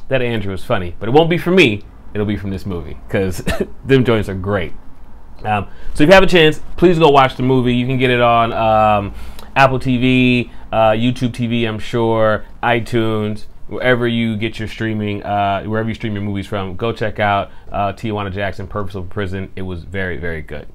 "That 0.09 0.23
Andrew 0.23 0.53
is 0.55 0.65
funny," 0.65 0.95
but 1.01 1.09
it 1.09 1.13
won't 1.13 1.29
be 1.29 1.39
from 1.39 1.57
me. 1.57 1.83
It'll 2.15 2.27
be 2.27 2.37
from 2.37 2.51
this 2.51 2.65
movie 2.65 2.97
because 3.09 3.43
them 3.85 4.05
joints 4.05 4.29
are 4.29 4.35
great. 4.35 4.73
Um, 5.45 5.69
so 5.95 6.03
if 6.05 6.09
you 6.09 6.15
have 6.15 6.23
a 6.23 6.27
chance, 6.27 6.61
please 6.77 6.99
go 6.99 7.11
watch 7.11 7.37
the 7.37 7.43
movie. 7.43 7.75
You 7.75 7.87
can 7.87 7.99
get 7.99 8.11
it 8.11 8.21
on 8.21 8.53
um, 8.53 9.15
Apple 9.55 9.79
TV, 9.79 10.51
uh, 10.73 10.91
YouTube 10.91 11.31
TV, 11.31 11.69
I'm 11.69 11.79
sure, 11.79 12.45
iTunes, 12.63 13.45
wherever 13.69 14.09
you 14.09 14.37
get 14.37 14.59
your 14.59 14.69
streaming, 14.69 15.23
uh, 15.23 15.65
wherever 15.65 15.89
you 15.89 15.95
stream 15.95 16.15
your 16.15 16.23
movies 16.23 16.47
from. 16.47 16.77
Go 16.77 16.93
check 16.93 17.21
out 17.21 17.51
uh, 17.71 17.93
Tijuana 17.93 18.33
Jackson, 18.33 18.67
Purpose 18.67 18.95
of 18.95 19.09
Prison. 19.11 19.53
It 19.55 19.63
was 19.63 19.85
very, 19.85 20.17
very 20.17 20.43
good. 20.43 20.67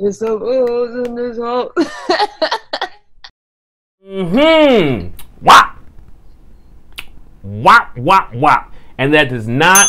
It's 0.00 0.20
so 0.20 0.38
oh, 0.40 1.04
in 1.04 1.14
this 1.14 1.36
hole. 1.36 1.72
Hmm. 4.08 5.08
Wop. 5.42 5.76
Wop, 7.42 7.96
wop, 7.98 8.34
wop. 8.34 8.72
And 8.98 9.14
that 9.14 9.28
does 9.28 9.46
not 9.46 9.86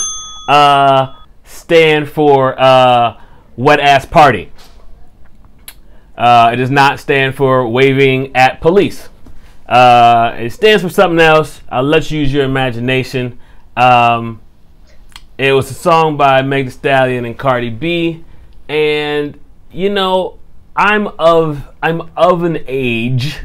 uh, 0.48 1.16
stand 1.44 2.08
for 2.10 2.60
uh, 2.60 3.20
wet 3.58 3.80
ass 3.80 4.06
party. 4.06 4.52
Uh, 6.18 6.52
it 6.54 6.58
does 6.58 6.72
not 6.72 7.00
stand 7.00 7.36
for 7.36 7.68
waving 7.68 8.36
at 8.36 8.62
police. 8.62 9.10
Uh, 9.68 10.36
it 10.38 10.52
stands 10.52 10.84
for 10.84 10.90
something 10.90 11.20
else. 11.20 11.62
I'll 11.70 11.84
let 11.84 12.12
you 12.12 12.20
use 12.20 12.32
your 12.32 12.46
imagination. 12.46 13.40
Um, 13.76 14.42
It 15.40 15.54
was 15.54 15.72
a 15.72 15.74
song 15.74 16.18
by 16.18 16.42
Meg 16.42 16.66
Thee 16.66 16.72
Stallion 16.72 17.24
and 17.24 17.38
Cardi 17.38 17.70
B, 17.70 18.26
and 18.68 19.40
you 19.72 19.90
know, 19.90 20.38
I'm 20.76 21.08
of 21.18 21.66
I'm 21.82 22.12
of 22.18 22.44
an 22.44 22.58
age 22.68 23.38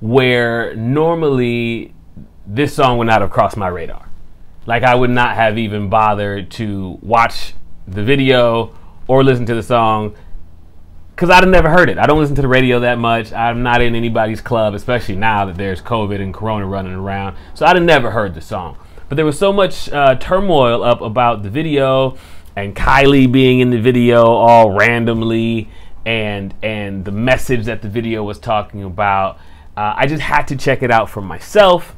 where 0.00 0.76
normally 0.76 1.94
this 2.46 2.74
song 2.74 2.98
would 2.98 3.06
not 3.06 3.22
have 3.22 3.30
crossed 3.30 3.56
my 3.56 3.68
radar. 3.68 4.11
Like 4.66 4.82
I 4.82 4.94
would 4.94 5.10
not 5.10 5.34
have 5.34 5.58
even 5.58 5.88
bothered 5.88 6.50
to 6.52 6.98
watch 7.02 7.54
the 7.86 8.02
video 8.02 8.74
or 9.08 9.24
listen 9.24 9.44
to 9.46 9.54
the 9.54 9.62
song 9.62 10.14
because 11.14 11.30
I'd 11.30 11.46
never 11.48 11.68
heard 11.68 11.90
it. 11.90 11.98
I 11.98 12.06
don't 12.06 12.18
listen 12.18 12.36
to 12.36 12.42
the 12.42 12.48
radio 12.48 12.80
that 12.80 12.98
much. 12.98 13.32
I'm 13.32 13.62
not 13.62 13.82
in 13.82 13.94
anybody's 13.94 14.40
club, 14.40 14.74
especially 14.74 15.16
now 15.16 15.44
that 15.46 15.56
there's 15.56 15.82
COVID 15.82 16.20
and 16.20 16.32
Corona 16.32 16.66
running 16.66 16.94
around. 16.94 17.36
So 17.54 17.66
I'd 17.66 17.80
never 17.82 18.10
heard 18.10 18.34
the 18.34 18.40
song. 18.40 18.76
But 19.08 19.16
there 19.16 19.24
was 19.24 19.38
so 19.38 19.52
much 19.52 19.90
uh, 19.90 20.14
turmoil 20.16 20.82
up 20.82 21.00
about 21.00 21.42
the 21.42 21.50
video 21.50 22.16
and 22.56 22.74
Kylie 22.74 23.30
being 23.30 23.60
in 23.60 23.70
the 23.70 23.80
video 23.80 24.24
all 24.24 24.70
randomly 24.70 25.70
and 26.04 26.54
and 26.62 27.04
the 27.04 27.12
message 27.12 27.66
that 27.66 27.82
the 27.82 27.88
video 27.88 28.22
was 28.22 28.38
talking 28.38 28.82
about. 28.82 29.36
Uh, 29.76 29.94
I 29.96 30.06
just 30.06 30.22
had 30.22 30.48
to 30.48 30.56
check 30.56 30.82
it 30.82 30.90
out 30.90 31.10
for 31.10 31.20
myself 31.20 31.94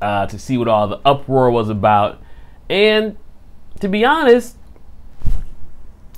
uh, 0.00 0.26
to 0.26 0.38
see 0.38 0.58
what 0.58 0.68
all 0.68 0.88
the 0.88 1.00
uproar 1.04 1.50
was 1.50 1.68
about. 1.68 2.20
And 2.68 3.16
to 3.80 3.88
be 3.88 4.04
honest, 4.04 4.56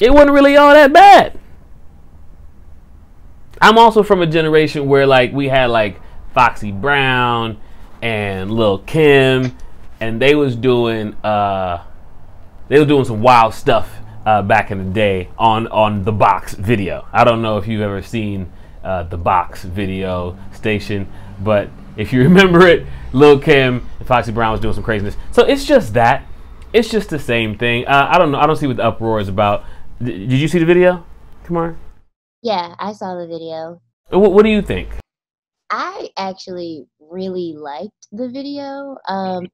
it 0.01 0.13
wasn't 0.13 0.33
really 0.33 0.57
all 0.57 0.73
that 0.73 0.93
bad. 0.93 1.39
I'm 3.61 3.79
also 3.79 4.03
from 4.03 4.23
a 4.23 4.27
generation 4.27 4.89
where 4.89 5.07
like 5.07 5.33
we 5.33 5.49
had 5.49 5.67
like 5.67 6.01
Foxy 6.33 6.71
Brown 6.71 7.61
and 8.01 8.51
Lil 8.51 8.79
Kim, 8.79 9.57
and 10.01 10.23
they 10.23 10.35
was 10.35 10.55
doing 10.55 11.15
uh, 11.25 11.83
they 12.69 12.79
were 12.79 12.85
doing 12.85 13.05
some 13.05 13.21
wild 13.21 13.55
stuff 13.55 13.91
uh, 14.25 14.43
back 14.43 14.71
in 14.71 14.79
the 14.79 14.93
day 14.93 15.29
on 15.37 15.67
on 15.69 16.05
the 16.05 16.13
Box 16.13 16.55
video. 16.55 17.07
I 17.13 17.25
don't 17.25 17.43
know 17.43 17.59
if 17.59 17.67
you've 17.67 17.81
ever 17.81 18.03
seen 18.03 18.53
uh, 18.85 19.03
the 19.05 19.19
Box 19.19 19.65
video 19.65 20.39
station, 20.53 21.11
but 21.41 21.69
if 21.99 22.13
you 22.13 22.23
remember 22.23 22.67
it, 22.67 22.87
Lil 23.13 23.39
Kim 23.39 23.87
and 23.99 24.09
Foxy 24.09 24.33
Brown 24.33 24.53
was 24.53 24.61
doing 24.61 24.73
some 24.73 24.85
craziness. 24.85 25.17
So 25.33 25.45
it's 25.45 25.67
just 25.67 25.93
that. 25.95 26.27
It's 26.73 26.89
just 26.91 27.11
the 27.11 27.19
same 27.19 27.59
thing. 27.59 27.87
Uh, 27.87 28.09
I 28.11 28.19
don't 28.19 28.31
know. 28.31 28.39
I 28.39 28.47
don't 28.47 28.57
see 28.57 28.67
what 28.67 28.77
the 28.77 28.85
uproar 28.85 29.21
is 29.21 29.29
about. 29.29 29.65
D- 30.03 30.27
did 30.27 30.39
you 30.39 30.49
see 30.49 30.59
the 30.59 30.67
video, 30.67 31.05
Kamar? 31.45 31.77
Yeah, 32.43 32.75
I 32.79 32.93
saw 32.93 33.19
the 33.19 33.27
video. 33.27 33.81
What, 34.11 34.33
what 34.33 34.45
do 34.45 34.51
you 34.51 34.63
think? 34.63 34.89
I 35.71 36.09
actually 36.17 36.87
really 37.01 37.55
liked 37.57 38.09
the 38.13 38.29
video. 38.29 38.97
Um, 39.09 39.49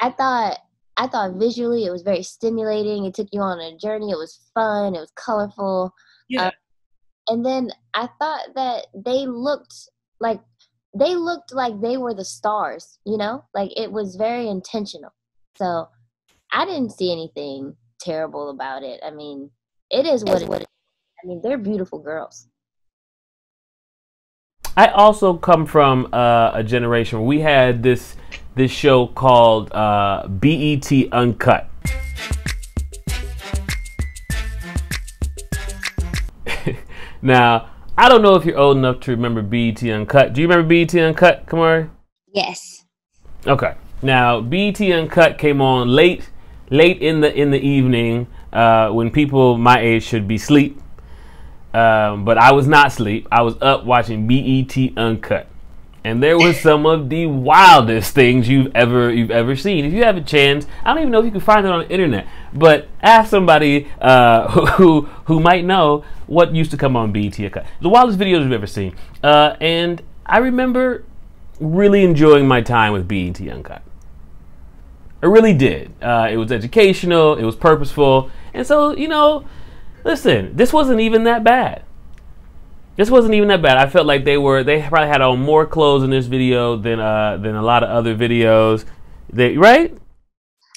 I 0.00 0.10
thought 0.10 0.58
I 0.96 1.08
thought 1.08 1.34
visually 1.34 1.84
it 1.84 1.90
was 1.90 2.02
very 2.02 2.22
stimulating. 2.22 3.04
It 3.04 3.14
took 3.14 3.28
you 3.32 3.40
on 3.40 3.60
a 3.60 3.76
journey. 3.76 4.10
It 4.10 4.16
was 4.16 4.40
fun. 4.54 4.94
It 4.94 5.00
was 5.00 5.12
colorful. 5.14 5.92
Yeah. 6.28 6.46
Uh, 6.46 6.50
and 7.28 7.44
then 7.44 7.70
I 7.94 8.08
thought 8.18 8.54
that 8.54 8.86
they 8.94 9.26
looked 9.26 9.74
like 10.20 10.40
they 10.98 11.14
looked 11.14 11.52
like 11.52 11.80
they 11.80 11.96
were 11.96 12.14
the 12.14 12.24
stars. 12.24 12.98
You 13.04 13.18
know, 13.18 13.44
like 13.54 13.70
it 13.76 13.90
was 13.90 14.16
very 14.16 14.48
intentional. 14.48 15.12
So 15.56 15.88
I 16.52 16.64
didn't 16.64 16.90
see 16.90 17.12
anything 17.12 17.76
terrible 18.00 18.50
about 18.50 18.82
it. 18.82 19.00
I 19.04 19.10
mean, 19.10 19.50
it 19.90 20.06
is 20.06 20.24
what 20.24 20.42
it 20.42 20.50
is. 20.50 20.66
I 21.22 21.26
mean, 21.26 21.40
they're 21.42 21.58
beautiful 21.58 21.98
girls. 21.98 22.48
I 24.76 24.88
also 24.88 25.34
come 25.34 25.64
from 25.64 26.08
uh, 26.12 26.50
a 26.54 26.62
generation 26.62 27.20
where 27.20 27.26
we 27.26 27.40
had 27.40 27.82
this 27.82 28.16
this 28.54 28.70
show 28.70 29.06
called 29.06 29.72
uh, 29.72 30.26
BET 30.28 30.90
Uncut. 31.12 31.70
now, 37.22 37.70
I 37.98 38.10
don't 38.10 38.20
know 38.20 38.34
if 38.34 38.44
you're 38.44 38.58
old 38.58 38.76
enough 38.76 39.00
to 39.00 39.12
remember 39.12 39.40
BET 39.40 39.82
Uncut. 39.82 40.34
Do 40.34 40.42
you 40.42 40.48
remember 40.48 40.68
BET 40.68 40.94
Uncut, 40.94 41.46
Kamari? 41.46 41.88
Yes. 42.30 42.84
Okay. 43.46 43.74
Now, 44.02 44.42
BET 44.42 44.78
Uncut 44.82 45.38
came 45.38 45.62
on 45.62 45.88
late, 45.88 46.28
late 46.68 47.00
in 47.00 47.22
the 47.22 47.34
in 47.34 47.50
the 47.50 47.58
evening 47.60 48.26
uh, 48.52 48.90
when 48.90 49.10
people 49.10 49.56
my 49.56 49.80
age 49.80 50.02
should 50.02 50.28
be 50.28 50.34
asleep. 50.34 50.78
Um, 51.72 52.26
but 52.26 52.36
I 52.36 52.52
was 52.52 52.66
not 52.66 52.88
asleep. 52.88 53.28
I 53.32 53.40
was 53.40 53.54
up 53.62 53.86
watching 53.86 54.26
BET 54.26 54.76
Uncut, 54.98 55.46
and 56.06 56.22
there 56.22 56.38
was 56.38 56.60
some 56.60 56.86
of 56.86 57.08
the 57.08 57.26
wildest 57.26 58.14
things 58.14 58.48
you've 58.48 58.70
ever 58.76 59.12
you've 59.12 59.32
ever 59.32 59.56
seen. 59.56 59.84
If 59.84 59.92
you 59.92 60.04
have 60.04 60.16
a 60.16 60.20
chance, 60.20 60.64
I 60.84 60.94
don't 60.94 61.02
even 61.02 61.10
know 61.10 61.18
if 61.18 61.24
you 61.24 61.32
can 61.32 61.40
find 61.40 61.66
it 61.66 61.72
on 61.72 61.80
the 61.80 61.90
internet, 61.90 62.28
but 62.54 62.86
ask 63.02 63.28
somebody 63.28 63.88
uh, 64.00 64.48
who 64.76 65.02
who 65.24 65.40
might 65.40 65.64
know 65.64 66.04
what 66.28 66.54
used 66.54 66.70
to 66.70 66.76
come 66.76 66.94
on 66.94 67.10
BET. 67.10 67.32
The 67.32 67.88
wildest 67.88 68.20
videos 68.20 68.44
you've 68.44 68.52
ever 68.52 68.68
seen, 68.68 68.94
uh, 69.24 69.56
and 69.60 70.00
I 70.24 70.38
remember 70.38 71.04
really 71.58 72.04
enjoying 72.04 72.46
my 72.46 72.60
time 72.60 72.92
with 72.92 73.08
BET 73.08 73.40
Uncut. 73.40 73.82
I 75.24 75.26
really 75.26 75.54
did. 75.54 75.92
Uh, 76.00 76.28
it 76.30 76.36
was 76.36 76.52
educational. 76.52 77.34
It 77.34 77.42
was 77.42 77.56
purposeful, 77.56 78.30
and 78.54 78.64
so 78.64 78.96
you 78.96 79.08
know 79.08 79.44
listen, 80.04 80.54
this 80.54 80.72
wasn't 80.72 81.00
even 81.00 81.24
that 81.24 81.42
bad. 81.42 81.82
This 82.96 83.10
wasn't 83.10 83.34
even 83.34 83.48
that 83.48 83.60
bad. 83.60 83.76
I 83.76 83.86
felt 83.88 84.06
like 84.06 84.24
they 84.24 84.38
were 84.38 84.64
they 84.64 84.80
probably 84.82 85.08
had 85.08 85.20
on 85.20 85.40
more 85.40 85.66
clothes 85.66 86.02
in 86.02 86.10
this 86.10 86.26
video 86.26 86.76
than 86.76 86.98
uh 86.98 87.36
than 87.36 87.54
a 87.54 87.62
lot 87.62 87.82
of 87.82 87.90
other 87.90 88.16
videos. 88.16 88.84
They 89.30 89.56
right? 89.56 89.96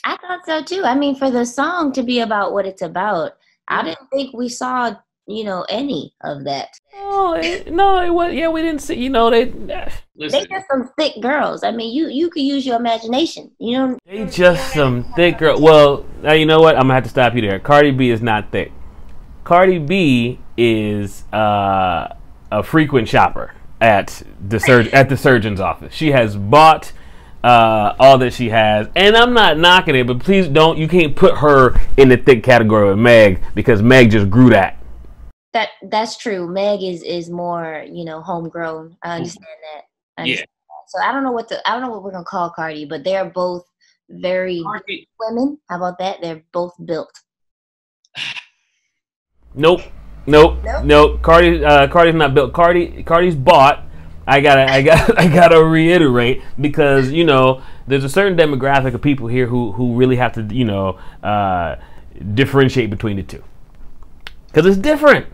I 0.04 0.18
thought 0.18 0.46
so 0.46 0.64
too. 0.64 0.84
I 0.84 0.96
mean, 0.96 1.16
for 1.16 1.32
the 1.32 1.46
song 1.46 1.94
to 1.94 2.04
be 2.04 2.20
about 2.20 2.54
what 2.54 2.66
it's 2.66 2.82
about, 2.82 3.34
I 3.68 3.84
didn't 3.84 4.10
think 4.12 4.34
we 4.34 4.50
saw, 4.50 4.96
you 5.28 5.44
know, 5.44 5.66
any 5.70 6.14
of 6.22 6.44
that. 6.46 6.70
No, 6.94 7.36
it, 7.36 7.72
no, 7.72 8.02
it 8.02 8.10
was. 8.10 8.34
Yeah, 8.34 8.50
we 8.50 8.62
didn't 8.62 8.82
see. 8.82 8.96
You 8.96 9.10
know, 9.10 9.30
they. 9.30 9.46
Listen. 10.16 10.40
They 10.42 10.46
just 10.48 10.68
some 10.70 10.90
thick 10.98 11.22
girls. 11.22 11.64
I 11.64 11.72
mean, 11.72 11.96
you 11.96 12.10
you 12.10 12.30
could 12.30 12.44
use 12.44 12.66
your 12.66 12.76
imagination. 12.76 13.52
You 13.60 13.78
know. 13.78 13.98
They 14.06 14.26
just 14.26 14.74
some 14.74 15.06
thick 15.16 15.38
girl. 15.38 15.62
Well, 15.62 16.06
now 16.22 16.34
you 16.34 16.46
know 16.46 16.60
what? 16.60 16.76
I'm 16.76 16.84
gonna 16.84 16.96
have 16.96 17.04
to 17.04 17.10
stop 17.10 17.36
you 17.36 17.42
there. 17.42 17.60
Cardi 17.60 17.92
B 17.92 18.10
is 18.10 18.22
not 18.22 18.52
thick. 18.52 18.72
Cardi 19.50 19.80
B 19.80 20.38
is 20.58 21.24
uh, 21.34 22.14
a 22.52 22.62
frequent 22.62 23.08
shopper 23.08 23.52
at 23.82 24.22
the 24.48 24.60
sur- 24.60 24.88
at 24.94 25.10
the 25.10 25.18
surgeon's 25.18 25.60
office. 25.60 25.92
She 25.92 26.12
has 26.12 26.36
bought 26.36 26.92
uh, 27.44 27.96
all 28.00 28.20
that 28.20 28.32
she 28.32 28.50
has, 28.50 28.90
and 28.96 29.18
I'm 29.18 29.34
not 29.34 29.58
knocking 29.58 29.96
it, 29.96 30.06
but 30.06 30.20
please 30.20 30.48
don't. 30.48 30.78
You 30.78 30.88
can't 30.88 31.16
put 31.16 31.40
her 31.40 31.76
in 31.98 32.10
the 32.10 32.18
thick 32.18 32.44
category 32.44 32.90
with 32.90 33.00
Meg 33.00 33.42
because 33.56 33.82
Meg 33.82 34.12
just 34.12 34.30
grew 34.30 34.52
that. 34.52 34.78
That 35.54 35.70
that's 35.82 36.16
true. 36.16 36.48
Meg 36.48 36.84
is 36.84 37.02
is 37.02 37.32
more 37.32 37.84
you 37.92 38.06
know 38.06 38.22
homegrown. 38.22 38.98
I 39.02 39.16
understand 39.16 39.48
that. 39.74 39.82
I 40.16 40.22
understand 40.26 40.48
yeah. 40.48 40.76
That. 40.76 40.90
So 40.90 41.10
I 41.10 41.12
don't 41.12 41.24
know 41.24 41.32
what 41.32 41.50
the 41.50 41.68
I 41.68 41.72
don't 41.72 41.82
know 41.82 41.90
what 41.90 42.04
we're 42.04 42.12
gonna 42.12 42.24
call 42.24 42.52
Cardi, 42.52 42.86
but 42.86 43.04
they're 43.04 43.26
both 43.26 43.66
very 44.10 44.64
women. 45.20 45.58
How 45.68 45.78
about 45.78 45.98
that? 45.98 46.22
They're 46.22 46.44
both 46.54 46.76
built. 46.86 47.20
Nope. 49.54 49.82
Nope. 50.26 50.58
Nope. 50.64 50.84
nope. 50.86 51.22
Cardi 51.22 51.64
uh, 51.64 51.88
Cardi's 51.88 52.16
not 52.16 52.34
built. 52.34 52.54
Cardi 52.54 53.04
Cardi's 53.04 53.36
bought. 53.36 53.86
I 54.28 54.42
gotta 54.42 54.72
I 54.72 54.82
got 54.82 55.20
I 55.20 55.28
gotta 55.28 55.64
reiterate 55.64 56.42
because 56.60 57.12
you 57.12 57.24
know 57.24 57.62
there's 57.88 58.04
a 58.04 58.10
certain 58.10 58.38
demographic 58.38 58.94
of 58.94 59.02
people 59.02 59.28
here 59.28 59.48
who 59.48 59.72
who 59.72 59.96
really 59.96 60.18
have 60.18 60.34
to 60.34 60.44
you 60.44 60.66
know 60.66 61.00
uh, 61.24 61.78
differentiate 62.34 62.90
between 62.90 63.18
the 63.18 63.24
two 63.24 63.44
because 64.48 64.66
it's 64.66 64.78
different. 64.78 65.26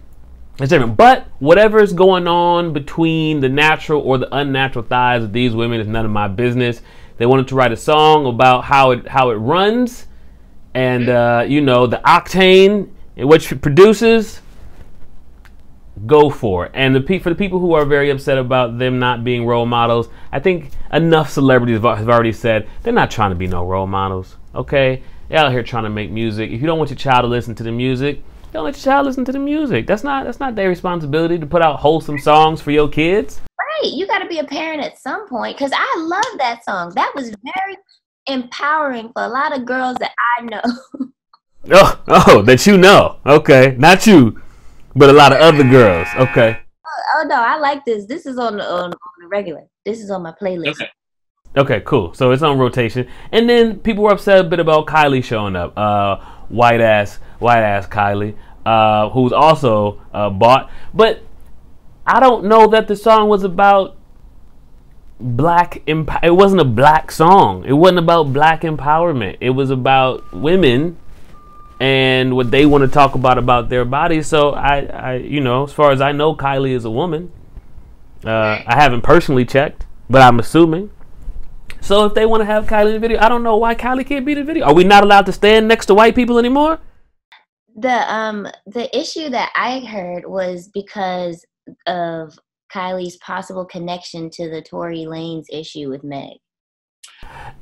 It's 0.60 0.70
different. 0.70 0.96
But 0.96 1.28
whatever 1.40 1.80
is 1.80 1.92
going 1.92 2.28
on 2.28 2.72
between 2.72 3.42
the 3.42 3.50
natural 3.50 4.02
or 4.02 4.18
the 4.18 4.34
unnatural 4.34 4.86
thighs 4.86 5.24
of 5.24 5.34
these 5.34 5.54
women 5.54 5.82
is 5.82 5.88
none 5.88 6.06
of 6.06 6.12
my 6.12 6.30
business. 6.30 6.82
They 7.18 7.26
wanted 7.26 7.50
to 7.50 7.56
write 7.56 7.74
a 7.74 7.78
song 7.78 8.26
about 8.26 8.64
how 8.64 8.92
it 8.92 9.08
how 9.08 9.32
it 9.32 9.36
runs, 9.36 10.08
and 10.74 11.10
uh, 11.10 11.46
you 11.46 11.60
know 11.60 11.86
the 11.86 11.98
octane 11.98 12.92
which 13.18 13.60
produces, 13.62 14.42
go 16.06 16.30
for 16.30 16.66
it. 16.66 16.72
And 16.74 16.96
the 16.96 17.02
pe- 17.02 17.20
for 17.20 17.30
the 17.30 17.36
people 17.36 17.60
who 17.60 17.74
are 17.74 17.86
very 17.86 18.10
upset 18.10 18.38
about 18.38 18.78
them 18.78 19.00
not 19.00 19.24
being 19.24 19.46
role 19.46 19.66
models, 19.66 20.10
I 20.32 20.40
think 20.40 20.72
enough 20.92 21.30
celebrities 21.30 21.82
have 21.82 22.10
already 22.10 22.34
said 22.34 22.68
they're 22.84 22.94
not 22.94 23.12
trying 23.12 23.32
to 23.32 23.36
be 23.36 23.48
no 23.48 23.66
role 23.66 23.88
models. 23.88 24.36
Okay, 24.54 25.04
they're 25.30 25.40
out 25.40 25.52
here 25.52 25.64
trying 25.64 25.84
to 25.84 25.90
make 25.90 26.12
music. 26.12 26.52
If 26.52 26.62
you 26.62 26.68
don't 26.68 26.78
want 26.78 26.90
your 26.90 26.98
child 26.98 27.24
to 27.24 27.28
listen 27.28 27.56
to 27.56 27.64
the 27.64 27.72
music, 27.72 28.22
don't 28.52 28.64
let 28.64 28.76
your 28.76 28.84
child 28.84 29.06
listen 29.06 29.26
to 29.26 29.32
the 29.32 29.40
music. 29.40 29.88
That's 29.88 30.04
not 30.04 30.26
that's 30.26 30.40
not 30.40 30.56
their 30.56 30.70
responsibility 30.70 31.38
to 31.40 31.46
put 31.46 31.62
out 31.62 31.80
wholesome 31.80 32.20
songs 32.20 32.62
for 32.62 32.72
your 32.72 32.88
kids. 32.88 33.42
Right, 33.60 33.92
you 33.92 34.08
got 34.08 34.20
to 34.20 34.28
be 34.28 34.40
a 34.40 34.44
parent 34.46 34.82
at 34.82 34.98
some 35.00 35.28
point 35.28 35.58
because 35.58 35.72
I 35.74 35.98
love 36.00 36.38
that 36.38 36.64
song. 36.64 36.94
That 36.96 37.12
was 37.16 37.32
very 37.44 37.78
empowering 38.28 39.12
for 39.14 39.24
a 39.24 39.28
lot 39.28 39.56
of 39.56 39.66
girls 39.66 39.98
that 40.00 40.14
I 40.40 40.44
know. 40.44 40.62
Oh, 41.72 42.02
oh, 42.08 42.42
that 42.44 42.66
you 42.68 42.78
know. 42.78 43.18
Okay, 43.26 43.76
not 43.78 44.06
you, 44.06 44.42
but 44.96 45.10
a 45.10 45.14
lot 45.14 45.32
of 45.34 45.40
other 45.40 45.64
girls. 45.64 46.08
Okay. 46.16 46.60
Oh, 46.86 47.02
oh 47.16 47.28
no, 47.28 47.36
I 47.36 47.58
like 47.58 47.86
this. 47.86 48.06
This 48.06 48.26
is 48.26 48.38
on 48.38 48.58
the, 48.58 48.64
on, 48.64 48.92
on 48.92 49.22
the 49.22 49.28
regular. 49.28 49.64
This 49.84 50.00
is 50.00 50.12
on 50.12 50.22
my 50.22 50.34
playlist. 50.40 50.82
Okay. 50.82 50.90
Okay, 51.58 51.82
cool. 51.86 52.14
So 52.14 52.32
it's 52.32 52.44
on 52.44 52.60
rotation, 52.60 53.08
and 53.32 53.50
then 53.50 53.80
people 53.80 54.04
were 54.04 54.12
upset 54.12 54.40
a 54.40 54.44
bit 54.44 54.60
about 54.60 54.88
Kylie 54.88 55.24
showing 55.24 55.56
up. 55.56 55.78
Uh, 55.78 56.18
white 56.50 56.82
ass, 56.82 57.16
white 57.40 57.64
ass 57.64 57.88
Kylie, 57.88 58.36
uh, 58.66 59.10
who's 59.10 59.32
also 59.32 60.02
uh, 60.14 60.30
bought. 60.30 60.70
But 60.94 61.24
I 62.06 62.20
don't 62.20 62.46
know 62.46 62.68
that 62.68 62.88
the 62.88 62.96
song 62.96 63.30
was 63.30 63.44
about 63.44 63.98
black 65.20 65.82
emp- 65.88 66.24
it 66.24 66.32
wasn't 66.32 66.60
a 66.60 66.66
black 66.66 67.10
song 67.10 67.64
it 67.64 67.72
wasn't 67.72 67.98
about 67.98 68.34
black 68.34 68.64
empowerment 68.64 69.38
it 69.40 69.52
was 69.52 69.70
about 69.70 70.22
women 70.34 70.98
and 71.80 72.36
what 72.36 72.52
they 72.52 72.66
want 72.66 72.84
to 72.84 72.88
talk 72.88 73.16
about 73.16 73.38
about 73.38 73.70
their 73.70 73.86
bodies 73.86 74.28
so 74.28 74.52
i 74.52 74.80
i 74.86 75.16
you 75.16 75.42
know 75.42 75.64
as 75.64 75.74
far 75.74 75.92
as 75.92 76.02
i 76.02 76.12
know 76.12 76.36
kylie 76.36 76.72
is 76.72 76.86
a 76.86 76.92
woman. 76.92 77.32
Uh, 78.24 78.62
i 78.66 78.76
haven't 78.76 79.02
personally 79.02 79.46
checked 79.46 79.86
but 80.10 80.22
i'm 80.22 80.40
assuming. 80.40 80.90
So 81.82 82.06
if 82.06 82.16
they 82.16 82.26
want 82.26 82.42
to 82.42 82.46
have 82.46 82.66
kylie 82.66 82.88
in 82.88 82.94
the 82.94 83.00
video 83.00 83.20
i 83.20 83.30
don't 83.30 83.44
know 83.44 83.58
why 83.58 83.76
kylie 83.76 84.06
can't 84.06 84.26
be 84.26 84.32
in 84.34 84.40
the 84.40 84.44
video. 84.44 84.66
Are 84.66 84.74
we 84.74 84.84
not 84.84 85.04
allowed 85.04 85.26
to 85.28 85.32
stand 85.32 85.68
next 85.68 85.88
to 85.88 85.94
white 85.94 86.16
people 86.16 86.40
anymore? 86.40 86.80
The 87.76 88.14
um 88.14 88.48
the 88.66 88.96
issue 88.98 89.30
that 89.30 89.52
i 89.56 89.80
heard 89.80 90.26
was 90.26 90.70
because 90.74 91.46
of 91.88 92.40
Kylie's 92.74 93.18
possible 93.18 93.66
connection 93.66 94.30
to 94.32 94.50
the 94.50 94.62
Tory 94.62 95.06
Lanez 95.06 95.46
issue 95.50 95.90
with 95.90 96.04
Meg. 96.04 96.38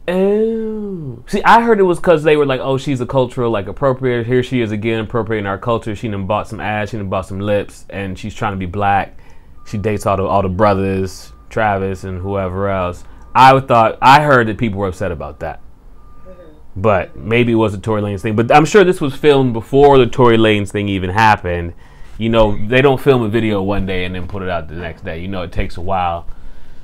Oh, 0.08 1.24
see, 1.28 1.42
I 1.44 1.62
heard 1.62 1.80
it 1.80 1.84
was 1.84 2.00
because 2.00 2.24
they 2.24 2.36
were 2.36 2.46
like, 2.46 2.60
"Oh, 2.60 2.78
she's 2.78 3.00
a 3.00 3.06
cultural 3.06 3.52
like 3.52 3.68
appropriator. 3.68 4.26
Here 4.26 4.44
she 4.44 4.62
is 4.62 4.72
again 4.72 5.00
appropriating 5.00 5.48
our 5.48 5.58
culture. 5.58 5.96
She 5.96 6.10
done 6.10 6.28
bought 6.28 6.48
some 6.48 6.60
ass, 6.60 6.90
she 6.90 6.98
done 6.98 7.10
bought 7.10 7.28
some 7.28 7.40
lips, 7.40 7.86
and 7.90 8.18
she's 8.18 8.36
trying 8.36 8.54
to 8.54 8.58
be 8.58 8.66
black. 8.66 9.18
She 9.66 9.78
dates 9.78 10.06
all 10.06 10.18
the 10.18 10.24
all 10.24 10.42
the 10.42 10.50
brothers, 10.50 11.32
Travis 11.50 12.04
and 12.04 12.22
whoever 12.22 12.70
else." 12.70 13.04
I 13.36 13.58
thought 13.62 13.98
I 14.02 14.22
heard 14.22 14.48
that 14.48 14.58
people 14.58 14.80
were 14.80 14.88
upset 14.88 15.12
about 15.12 15.40
that, 15.40 15.62
but 16.76 17.16
maybe 17.16 17.54
it 17.54 17.56
was 17.56 17.74
a 17.74 17.80
Tory 17.80 18.02
Lanez 18.02 18.22
thing. 18.22 18.36
But 18.36 18.54
I'm 18.54 18.66
sure 18.66 18.84
this 18.84 19.02
was 19.02 19.16
filmed 19.16 19.54
before 19.54 19.98
the 19.98 20.06
Tory 20.06 20.38
Lanez 20.38 20.70
thing 20.70 20.90
even 20.90 21.10
happened 21.10 21.74
you 22.18 22.30
know, 22.30 22.58
they 22.68 22.82
don't 22.82 23.02
film 23.02 23.24
a 23.24 23.30
video 23.30 23.62
one 23.62 23.86
day 23.86 24.06
and 24.06 24.14
then 24.14 24.28
put 24.28 24.44
it 24.44 24.50
out 24.50 24.68
the 24.68 24.76
next 24.76 25.04
day. 25.04 25.20
You 25.20 25.28
know, 25.28 25.42
it 25.42 25.52
takes 25.52 25.78
a 25.78 25.82
while. 25.82 26.28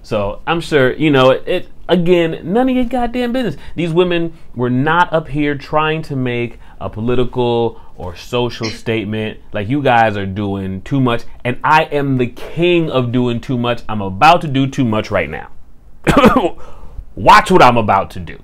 So 0.01 0.41
I'm 0.47 0.61
sure, 0.61 0.93
you 0.93 1.11
know, 1.11 1.31
it, 1.31 1.47
it 1.47 1.69
again, 1.89 2.39
none 2.43 2.69
of 2.69 2.75
your 2.75 2.86
goddamn 2.86 3.34
business. 3.34 3.58
These 3.75 3.91
women 3.91 4.38
were 4.55 4.69
not 4.69 5.12
up 5.12 5.27
here 5.27 5.55
trying 5.55 6.01
to 6.03 6.15
make 6.15 6.60
a 6.79 6.89
political 6.89 7.81
or 7.98 8.15
social 8.15 8.67
statement 8.67 9.39
like 9.51 9.67
you 9.67 9.81
guys 9.81 10.15
are 10.15 10.25
doing 10.25 10.81
too 10.84 11.01
much. 11.01 11.24
And 11.43 11.60
I 11.63 11.84
am 11.86 12.17
the 12.17 12.27
king 12.27 12.89
of 12.89 13.12
doing 13.12 13.41
too 13.41 13.58
much. 13.58 13.84
I'm 13.89 14.01
about 14.01 14.39
to 14.41 14.48
do 14.48 14.67
too 14.67 14.86
much 14.86 15.12
right 15.12 15.29
now. 15.29 15.51
Watch 17.15 17.51
what 17.51 17.62
I'm 17.62 17.75
about 17.75 18.12
to 18.12 18.19
do. 18.22 18.41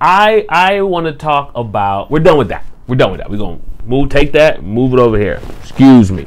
I 0.00 0.44
I 0.48 0.82
want 0.82 1.06
to 1.06 1.12
talk 1.12 1.52
about. 1.54 2.10
We're 2.10 2.18
done 2.18 2.38
with 2.38 2.48
that. 2.48 2.66
We're 2.88 2.96
done 2.96 3.12
with 3.12 3.20
that. 3.20 3.30
We're 3.30 3.38
gonna 3.38 3.60
Move, 3.86 4.08
take 4.08 4.32
that, 4.32 4.64
move 4.64 4.94
it 4.94 4.98
over 4.98 5.16
here. 5.16 5.40
Excuse 5.60 6.10
me. 6.10 6.26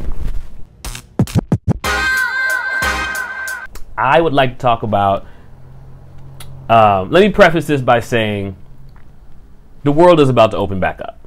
I 3.98 4.22
would 4.22 4.32
like 4.32 4.54
to 4.54 4.58
talk 4.58 4.84
about. 4.84 5.26
Um, 6.70 7.10
let 7.10 7.22
me 7.22 7.32
preface 7.32 7.66
this 7.66 7.82
by 7.82 8.00
saying 8.00 8.56
the 9.84 9.92
world 9.92 10.20
is 10.20 10.30
about 10.30 10.52
to 10.52 10.58
open 10.58 10.80
back 10.80 11.02
up. 11.02 11.18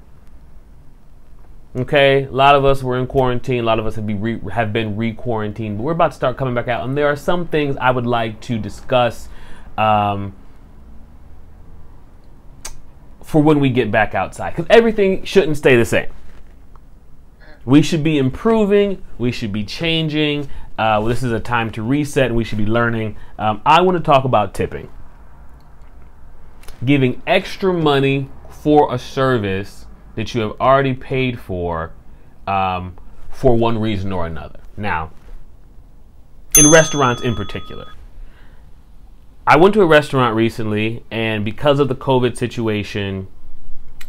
Okay, 1.74 2.24
a 2.24 2.30
lot 2.30 2.54
of 2.54 2.64
us 2.64 2.82
were 2.82 2.98
in 2.98 3.06
quarantine. 3.06 3.60
A 3.60 3.62
lot 3.62 3.78
of 3.78 3.86
us 3.86 3.96
have, 3.96 4.06
be 4.06 4.14
re- 4.14 4.40
have 4.52 4.72
been 4.72 4.94
re-quarantined, 4.96 5.78
but 5.78 5.84
we're 5.84 5.92
about 5.92 6.10
to 6.12 6.16
start 6.16 6.36
coming 6.36 6.54
back 6.54 6.68
out. 6.68 6.84
And 6.84 6.96
there 6.96 7.06
are 7.06 7.16
some 7.16 7.48
things 7.48 7.76
I 7.78 7.90
would 7.90 8.06
like 8.06 8.40
to 8.42 8.58
discuss 8.58 9.28
um, 9.78 10.34
for 13.22 13.42
when 13.42 13.58
we 13.58 13.70
get 13.70 13.90
back 13.90 14.14
outside, 14.14 14.50
because 14.50 14.66
everything 14.68 15.24
shouldn't 15.24 15.56
stay 15.56 15.76
the 15.76 15.86
same. 15.86 16.10
We 17.64 17.80
should 17.80 18.04
be 18.04 18.18
improving. 18.18 19.02
We 19.18 19.32
should 19.32 19.52
be 19.52 19.64
changing. 19.64 20.50
Uh, 20.78 21.00
well, 21.00 21.06
this 21.06 21.22
is 21.22 21.32
a 21.32 21.40
time 21.40 21.70
to 21.72 21.82
reset 21.82 22.26
and 22.26 22.36
we 22.36 22.44
should 22.44 22.58
be 22.58 22.66
learning. 22.66 23.16
Um, 23.38 23.62
I 23.64 23.80
want 23.80 23.96
to 23.96 24.02
talk 24.04 24.24
about 24.24 24.52
tipping. 24.52 24.90
Giving 26.84 27.22
extra 27.26 27.72
money 27.72 28.28
for 28.48 28.92
a 28.92 28.98
service 28.98 29.86
that 30.14 30.34
you 30.34 30.40
have 30.40 30.52
already 30.60 30.94
paid 30.94 31.38
for 31.40 31.92
um, 32.46 32.96
for 33.30 33.56
one 33.56 33.78
reason 33.78 34.12
or 34.12 34.26
another. 34.26 34.60
Now, 34.76 35.12
in 36.58 36.70
restaurants 36.70 37.22
in 37.22 37.34
particular, 37.34 37.92
I 39.46 39.56
went 39.56 39.74
to 39.74 39.82
a 39.82 39.86
restaurant 39.86 40.36
recently, 40.36 41.04
and 41.10 41.44
because 41.44 41.80
of 41.80 41.88
the 41.88 41.94
COVID 41.94 42.36
situation, 42.36 43.28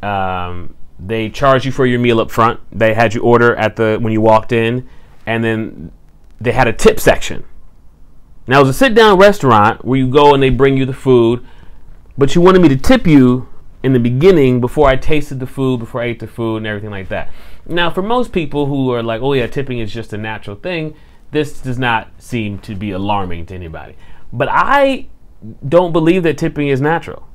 um, 0.01 0.75
they 0.99 1.29
charged 1.29 1.65
you 1.65 1.71
for 1.71 1.85
your 1.85 1.99
meal 1.99 2.19
up 2.19 2.29
front. 2.29 2.59
They 2.71 2.93
had 2.93 3.13
you 3.13 3.21
order 3.21 3.55
at 3.55 3.75
the 3.75 3.97
when 3.99 4.13
you 4.13 4.21
walked 4.21 4.51
in, 4.51 4.87
and 5.25 5.43
then 5.43 5.91
they 6.39 6.51
had 6.51 6.67
a 6.67 6.73
tip 6.73 6.99
section. 6.99 7.45
Now 8.45 8.59
it 8.59 8.63
was 8.63 8.69
a 8.69 8.73
sit 8.73 8.93
down 8.93 9.17
restaurant 9.17 9.85
where 9.85 9.97
you 9.97 10.07
go 10.07 10.33
and 10.33 10.43
they 10.43 10.49
bring 10.49 10.77
you 10.77 10.85
the 10.85 10.93
food, 10.93 11.45
but 12.17 12.35
you 12.35 12.41
wanted 12.41 12.61
me 12.61 12.69
to 12.69 12.77
tip 12.77 13.07
you 13.07 13.47
in 13.83 13.93
the 13.93 13.99
beginning 13.99 14.61
before 14.61 14.87
I 14.87 14.95
tasted 14.95 15.39
the 15.39 15.47
food, 15.47 15.79
before 15.79 16.01
I 16.01 16.05
ate 16.05 16.19
the 16.19 16.27
food, 16.27 16.57
and 16.57 16.67
everything 16.67 16.91
like 16.91 17.09
that. 17.09 17.31
Now, 17.67 17.89
for 17.89 18.01
most 18.01 18.31
people 18.31 18.65
who 18.67 18.91
are 18.91 19.03
like, 19.03 19.21
oh 19.21 19.33
yeah, 19.33 19.47
tipping 19.47 19.79
is 19.79 19.93
just 19.93 20.13
a 20.13 20.17
natural 20.17 20.55
thing, 20.55 20.95
this 21.31 21.61
does 21.61 21.79
not 21.79 22.09
seem 22.21 22.59
to 22.59 22.75
be 22.75 22.91
alarming 22.91 23.47
to 23.47 23.55
anybody. 23.55 23.95
But 24.31 24.47
I 24.51 25.07
don't 25.67 25.91
believe 25.91 26.23
that 26.23 26.37
tipping 26.37 26.69
is 26.69 26.79
natural. 26.79 27.27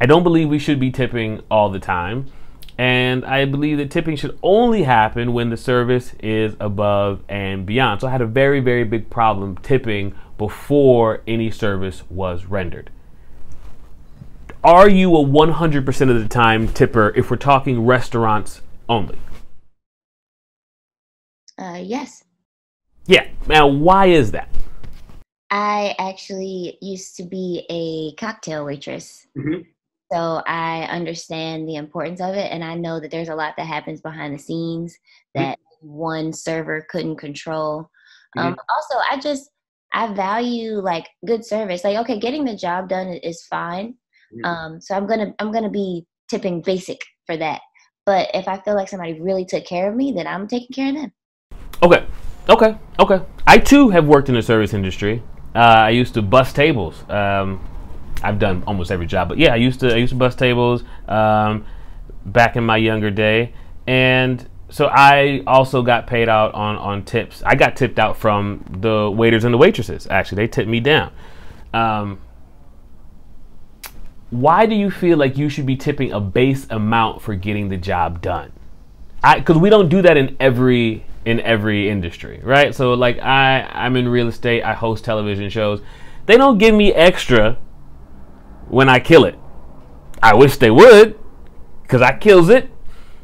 I 0.00 0.06
don't 0.06 0.22
believe 0.22 0.48
we 0.48 0.58
should 0.58 0.80
be 0.80 0.90
tipping 0.90 1.42
all 1.50 1.70
the 1.70 1.78
time. 1.78 2.30
And 2.76 3.24
I 3.24 3.44
believe 3.44 3.78
that 3.78 3.90
tipping 3.90 4.16
should 4.16 4.38
only 4.42 4.84
happen 4.84 5.32
when 5.32 5.50
the 5.50 5.56
service 5.56 6.14
is 6.20 6.54
above 6.60 7.22
and 7.28 7.66
beyond. 7.66 8.00
So 8.00 8.06
I 8.06 8.12
had 8.12 8.20
a 8.20 8.26
very, 8.26 8.60
very 8.60 8.84
big 8.84 9.10
problem 9.10 9.56
tipping 9.58 10.14
before 10.38 11.22
any 11.26 11.50
service 11.50 12.04
was 12.08 12.44
rendered. 12.46 12.90
Are 14.64 14.90
you 14.90 15.16
a 15.16 15.24
100% 15.24 16.10
of 16.10 16.20
the 16.20 16.28
time 16.28 16.66
tipper 16.68 17.12
if 17.14 17.30
we're 17.30 17.36
talking 17.36 17.86
restaurants 17.86 18.60
only? 18.88 19.16
Uh, 21.56 21.80
yes. 21.80 22.24
Yeah. 23.06 23.28
Now, 23.46 23.68
why 23.68 24.06
is 24.06 24.32
that? 24.32 24.48
I 25.50 25.94
actually 25.98 26.76
used 26.82 27.16
to 27.16 27.22
be 27.22 27.64
a 27.70 28.20
cocktail 28.20 28.64
waitress. 28.64 29.26
Mm-hmm. 29.36 29.62
So 30.12 30.42
I 30.46 30.82
understand 30.84 31.68
the 31.68 31.76
importance 31.76 32.20
of 32.20 32.34
it. 32.34 32.50
And 32.50 32.64
I 32.64 32.74
know 32.74 32.98
that 32.98 33.12
there's 33.12 33.28
a 33.28 33.34
lot 33.36 33.54
that 33.58 33.66
happens 33.66 34.00
behind 34.00 34.34
the 34.34 34.42
scenes 34.42 34.94
mm-hmm. 34.94 35.44
that 35.44 35.58
mm-hmm. 35.58 35.88
one 35.88 36.32
server 36.32 36.84
couldn't 36.90 37.16
control. 37.16 37.90
Um, 38.36 38.54
mm-hmm. 38.54 38.60
also, 38.68 39.04
I 39.08 39.20
just, 39.20 39.50
I 39.92 40.12
value 40.12 40.80
like 40.80 41.08
good 41.24 41.44
service. 41.44 41.84
Like, 41.84 41.98
okay, 41.98 42.18
getting 42.18 42.44
the 42.44 42.56
job 42.56 42.88
done 42.88 43.08
is 43.08 43.44
fine. 43.44 43.94
Mm-hmm. 44.32 44.44
Um, 44.44 44.80
so 44.80 44.94
I'm 44.94 45.06
gonna 45.06 45.34
I'm 45.38 45.52
gonna 45.52 45.70
be 45.70 46.06
tipping 46.28 46.62
basic 46.62 47.00
for 47.26 47.36
that. 47.36 47.60
But 48.06 48.30
if 48.34 48.48
I 48.48 48.58
feel 48.58 48.74
like 48.74 48.88
somebody 48.88 49.20
really 49.20 49.44
took 49.44 49.66
care 49.66 49.88
of 49.88 49.96
me, 49.96 50.12
then 50.12 50.26
I'm 50.26 50.48
taking 50.48 50.74
care 50.74 50.88
of 50.88 50.94
them. 50.94 51.12
Okay, 51.82 52.06
okay, 52.48 52.76
okay. 52.98 53.24
I 53.46 53.58
too 53.58 53.90
have 53.90 54.06
worked 54.06 54.28
in 54.28 54.34
the 54.34 54.42
service 54.42 54.72
industry. 54.74 55.22
Uh, 55.54 55.58
I 55.58 55.90
used 55.90 56.14
to 56.14 56.22
bus 56.22 56.52
tables. 56.52 57.02
Um, 57.08 57.66
I've 58.22 58.38
done 58.38 58.64
almost 58.66 58.90
every 58.90 59.06
job, 59.06 59.28
but 59.28 59.38
yeah, 59.38 59.52
I 59.52 59.56
used 59.56 59.80
to 59.80 59.92
I 59.92 59.96
used 59.96 60.12
to 60.12 60.16
bus 60.16 60.34
tables 60.34 60.84
um, 61.06 61.64
back 62.26 62.56
in 62.56 62.64
my 62.64 62.76
younger 62.76 63.10
day, 63.10 63.52
and 63.86 64.46
so 64.70 64.86
I 64.86 65.42
also 65.46 65.82
got 65.82 66.06
paid 66.06 66.28
out 66.28 66.54
on 66.54 66.76
on 66.76 67.04
tips. 67.04 67.42
I 67.44 67.54
got 67.54 67.76
tipped 67.76 67.98
out 67.98 68.16
from 68.16 68.64
the 68.80 69.10
waiters 69.10 69.44
and 69.44 69.54
the 69.54 69.58
waitresses. 69.58 70.06
Actually, 70.10 70.42
they 70.42 70.48
tipped 70.48 70.68
me 70.68 70.80
down. 70.80 71.12
Um, 71.72 72.20
why 74.30 74.66
do 74.66 74.74
you 74.74 74.90
feel 74.90 75.16
like 75.16 75.38
you 75.38 75.48
should 75.48 75.66
be 75.66 75.76
tipping 75.76 76.12
a 76.12 76.20
base 76.20 76.66
amount 76.70 77.22
for 77.22 77.34
getting 77.34 77.68
the 77.68 77.76
job 77.76 78.20
done? 78.20 78.52
Because 79.22 79.56
we 79.56 79.70
don't 79.70 79.88
do 79.88 80.02
that 80.02 80.16
in 80.16 80.36
every 80.38 81.04
in 81.24 81.40
every 81.40 81.90
industry, 81.90 82.40
right? 82.42 82.74
So 82.74 82.94
like 82.94 83.18
I 83.18 83.62
I'm 83.72 83.96
in 83.96 84.08
real 84.08 84.28
estate. 84.28 84.62
I 84.62 84.74
host 84.74 85.04
television 85.04 85.50
shows. 85.50 85.80
They 86.26 86.36
don't 86.36 86.58
give 86.58 86.74
me 86.74 86.92
extra 86.92 87.58
when 88.68 88.88
I 88.88 89.00
kill 89.00 89.24
it. 89.24 89.38
I 90.22 90.34
wish 90.34 90.56
they 90.56 90.70
would, 90.70 91.18
because 91.82 92.02
I 92.02 92.16
kills 92.16 92.48
it. 92.48 92.70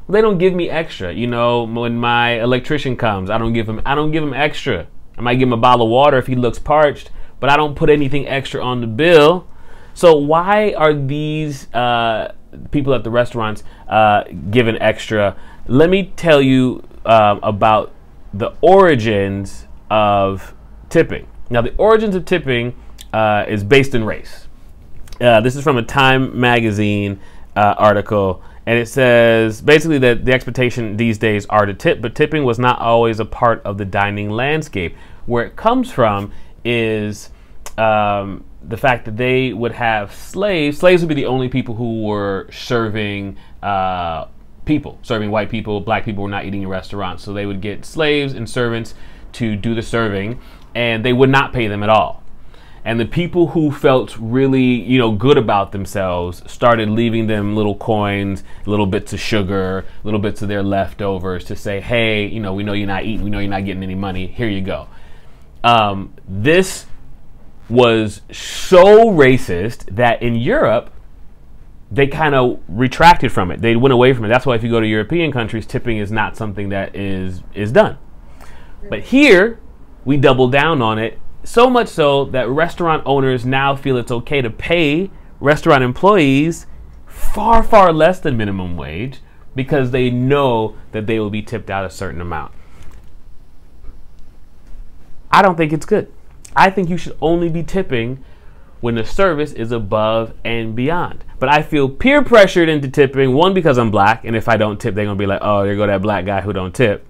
They 0.09 0.21
don't 0.21 0.39
give 0.39 0.55
me 0.55 0.71
extra. 0.71 1.13
You 1.13 1.27
know, 1.27 1.65
when 1.65 1.97
my 1.97 2.41
electrician 2.41 2.97
comes, 2.97 3.31
I 3.31 3.39
don't 3.39 3.53
give 3.53 3.69
him 3.69 3.83
I 3.85 3.95
don't 3.95 4.11
give 4.11 4.23
him 4.23 4.35
extra. 4.35 4.87
I 5.17 5.21
might 5.21 5.37
give 5.37 5.49
him 5.49 5.53
a 5.53 5.59
bottle 5.59 5.87
of 5.87 5.93
water 5.93 6.19
if 6.19 6.27
he 6.27 6.35
looks 6.35 6.59
parched, 6.59 7.11
but 7.41 7.51
I 7.51 7.57
don't 7.57 7.77
put 7.77 7.91
anything 7.91 8.27
extra 8.27 8.63
on 8.63 8.81
the 8.81 8.87
bill. 8.87 9.47
So 9.95 10.17
why 10.17 10.75
are 10.75 10.93
these 10.93 11.73
uh, 11.73 12.35
people 12.73 12.95
at 12.95 13.05
the 13.05 13.11
restaurants 13.11 13.63
uh, 13.89 14.25
given 14.51 14.81
extra? 14.83 15.37
Let 15.67 15.89
me 15.89 16.13
tell 16.17 16.43
you 16.43 16.83
uh, 17.07 17.39
about 17.43 17.93
the 18.33 18.53
origins 18.61 19.67
of 19.91 20.55
tipping. 20.89 21.27
Now, 21.49 21.63
the 21.63 21.75
origins 21.77 22.17
of 22.17 22.25
tipping 22.25 22.75
uh, 23.13 23.45
is 23.49 23.63
based 23.63 23.95
in 23.95 24.05
race. 24.05 24.49
Uh, 25.21 25.41
this 25.41 25.55
is 25.55 25.63
from 25.63 25.77
a 25.77 25.83
Time 25.83 26.39
magazine 26.39 27.21
uh, 27.55 27.75
article, 27.79 28.43
and 28.67 28.77
it 28.77 28.89
says 28.89 29.61
basically 29.61 29.99
that 29.99 30.25
the 30.25 30.33
expectation 30.33 30.97
these 30.97 31.19
days 31.19 31.47
are 31.47 31.67
to 31.67 31.75
tip, 31.75 32.01
but 32.03 32.17
tipping 32.17 32.45
was 32.45 32.59
not 32.59 32.81
always 32.81 33.21
a 33.21 33.25
part 33.25 33.63
of 33.63 33.79
the 33.79 33.85
dining 33.85 34.31
landscape. 34.31 34.97
Where 35.27 35.45
it 35.45 35.55
comes 35.55 35.93
from 35.93 36.33
is 36.65 37.31
um, 37.79 38.45
the 38.63 38.77
fact 38.77 39.05
that 39.05 39.17
they 39.17 39.53
would 39.53 39.73
have 39.73 40.15
slaves. 40.15 40.79
Slaves 40.79 41.03
would 41.03 41.09
be 41.09 41.15
the 41.15 41.27
only 41.27 41.49
people 41.49 41.75
who 41.75 42.03
were 42.03 42.49
serving 42.51 43.37
uh, 43.63 44.27
people, 44.65 44.99
serving 45.03 45.31
white 45.31 45.51
people. 45.51 45.81
Black 45.81 46.05
people 46.05 46.25
were 46.25 46.31
not 46.31 46.45
eating 46.45 46.63
in 46.63 46.69
restaurants, 46.69 47.23
so 47.23 47.33
they 47.33 47.47
would 47.47 47.61
get 47.61 47.85
slaves 47.85 48.35
and 48.35 48.49
servants 48.49 48.95
to 49.33 49.57
do 49.57 49.75
the 49.75 49.83
serving, 49.83 50.41
and 50.75 51.05
they 51.05 51.13
would 51.13 51.31
not 51.31 51.53
pay 51.53 51.67
them 51.67 51.83
at 51.83 51.89
all. 51.89 52.23
And 52.87 53.01
the 53.01 53.07
people 53.07 53.49
who 53.49 53.73
felt 53.73 54.15
really, 54.19 54.63
you 54.63 54.99
know, 54.99 55.13
good 55.13 55.39
about 55.39 55.73
themselves 55.73 56.43
started 56.51 56.91
leaving 56.91 57.27
them 57.27 57.57
little 57.57 57.77
coins, 57.77 58.45
little 58.67 58.85
bits 58.87 59.15
of 59.15 59.21
sugar, 59.21 59.87
little 60.05 60.21
bits 60.21 60.43
of 60.43 60.49
their 60.49 60.63
leftovers 60.63 61.45
to 61.45 61.57
say, 61.57 61.81
hey, 61.81 62.27
you 62.27 62.41
know, 62.41 62.53
we 62.53 62.63
know 62.63 62.75
you're 62.75 62.87
not 62.87 63.05
eating, 63.05 63.23
we 63.23 63.31
know 63.31 63.39
you're 63.39 63.49
not 63.49 63.65
getting 63.65 63.83
any 63.83 63.95
money. 63.95 64.27
Here 64.27 64.49
you 64.49 64.61
go. 64.61 64.89
Um, 65.63 66.13
this 66.29 66.85
was 67.69 68.23
so 68.31 69.11
racist 69.11 69.95
that 69.95 70.23
in 70.23 70.35
Europe, 70.35 70.91
they 71.91 72.07
kind 72.07 72.35
of 72.35 72.61
retracted 72.69 73.33
from 73.33 73.51
it. 73.51 73.61
They 73.61 73.77
went 73.77 73.93
away 73.93 74.13
from 74.13 74.25
it. 74.25 74.29
That's 74.29 74.47
why 74.47 74.55
if 74.55 74.63
you 74.63 74.71
go 74.71 74.81
to 74.81 74.87
European 74.87 75.33
countries, 75.33 75.67
tipping 75.67 75.99
is 75.99 76.11
not 76.11 76.37
something 76.37 76.69
that 76.71 76.95
is 76.95 77.43
is 77.55 77.73
done. 77.73 77.99
But 78.89 79.01
here, 79.01 79.61
we 80.05 80.17
double 80.17 80.49
down 80.49 80.83
on 80.83 80.99
it 80.99 81.19
so 81.45 81.69
much 81.69 81.89
so 81.89 82.25
that 82.27 82.49
restaurant 82.49 83.03
owners 83.07 83.45
now 83.45 83.77
feel 83.77 83.97
it's 83.97 84.11
okay 84.11 84.43
to 84.43 84.51
pay 84.51 85.11
restaurant 85.41 85.83
employees 85.83 86.67
far 87.07 87.63
far 87.63 87.93
less 87.93 88.19
than 88.21 88.37
minimum 88.37 88.77
wage 88.77 89.21
because 89.55 89.91
they 89.91 90.11
know 90.11 90.75
that 90.93 91.07
they 91.07 91.19
will 91.21 91.31
be 91.31 91.43
tipped 91.43 91.71
out 91.71 91.85
a 91.85 91.91
certain 91.91 92.21
amount. 92.21 92.53
I 95.31 95.43
don't 95.43 95.57
think 95.57 95.73
it's 95.73 95.87
good. 95.87 96.13
I 96.57 96.71
think 96.71 96.89
you 96.89 96.97
should 96.97 97.17
only 97.21 97.49
be 97.49 97.63
tipping 97.63 98.25
when 98.81 98.95
the 98.95 99.05
service 99.05 99.53
is 99.53 99.73
above 99.73 100.35
and 100.45 100.77
beyond. 100.77 101.25
But 101.39 101.49
I 101.49 101.63
feel 101.63 101.89
peer 101.89 102.23
pressured 102.23 102.69
into 102.69 102.89
tipping, 102.89 103.33
one, 103.33 103.55
because 103.55 103.79
I'm 103.79 103.91
black, 103.91 104.25
and 104.25 104.37
if 104.37 104.49
I 104.49 104.57
don't 104.57 104.81
tip, 104.81 104.95
they're 104.95 105.05
gonna 105.05 105.17
be 105.17 105.27
like, 105.27 105.41
oh, 105.43 105.65
there 105.65 105.75
go 105.77 105.87
that 105.87 106.03
black 106.03 106.27
guy 106.27 106.41
who 106.41 106.53
don't 106.53 106.75
tip. 106.75 107.07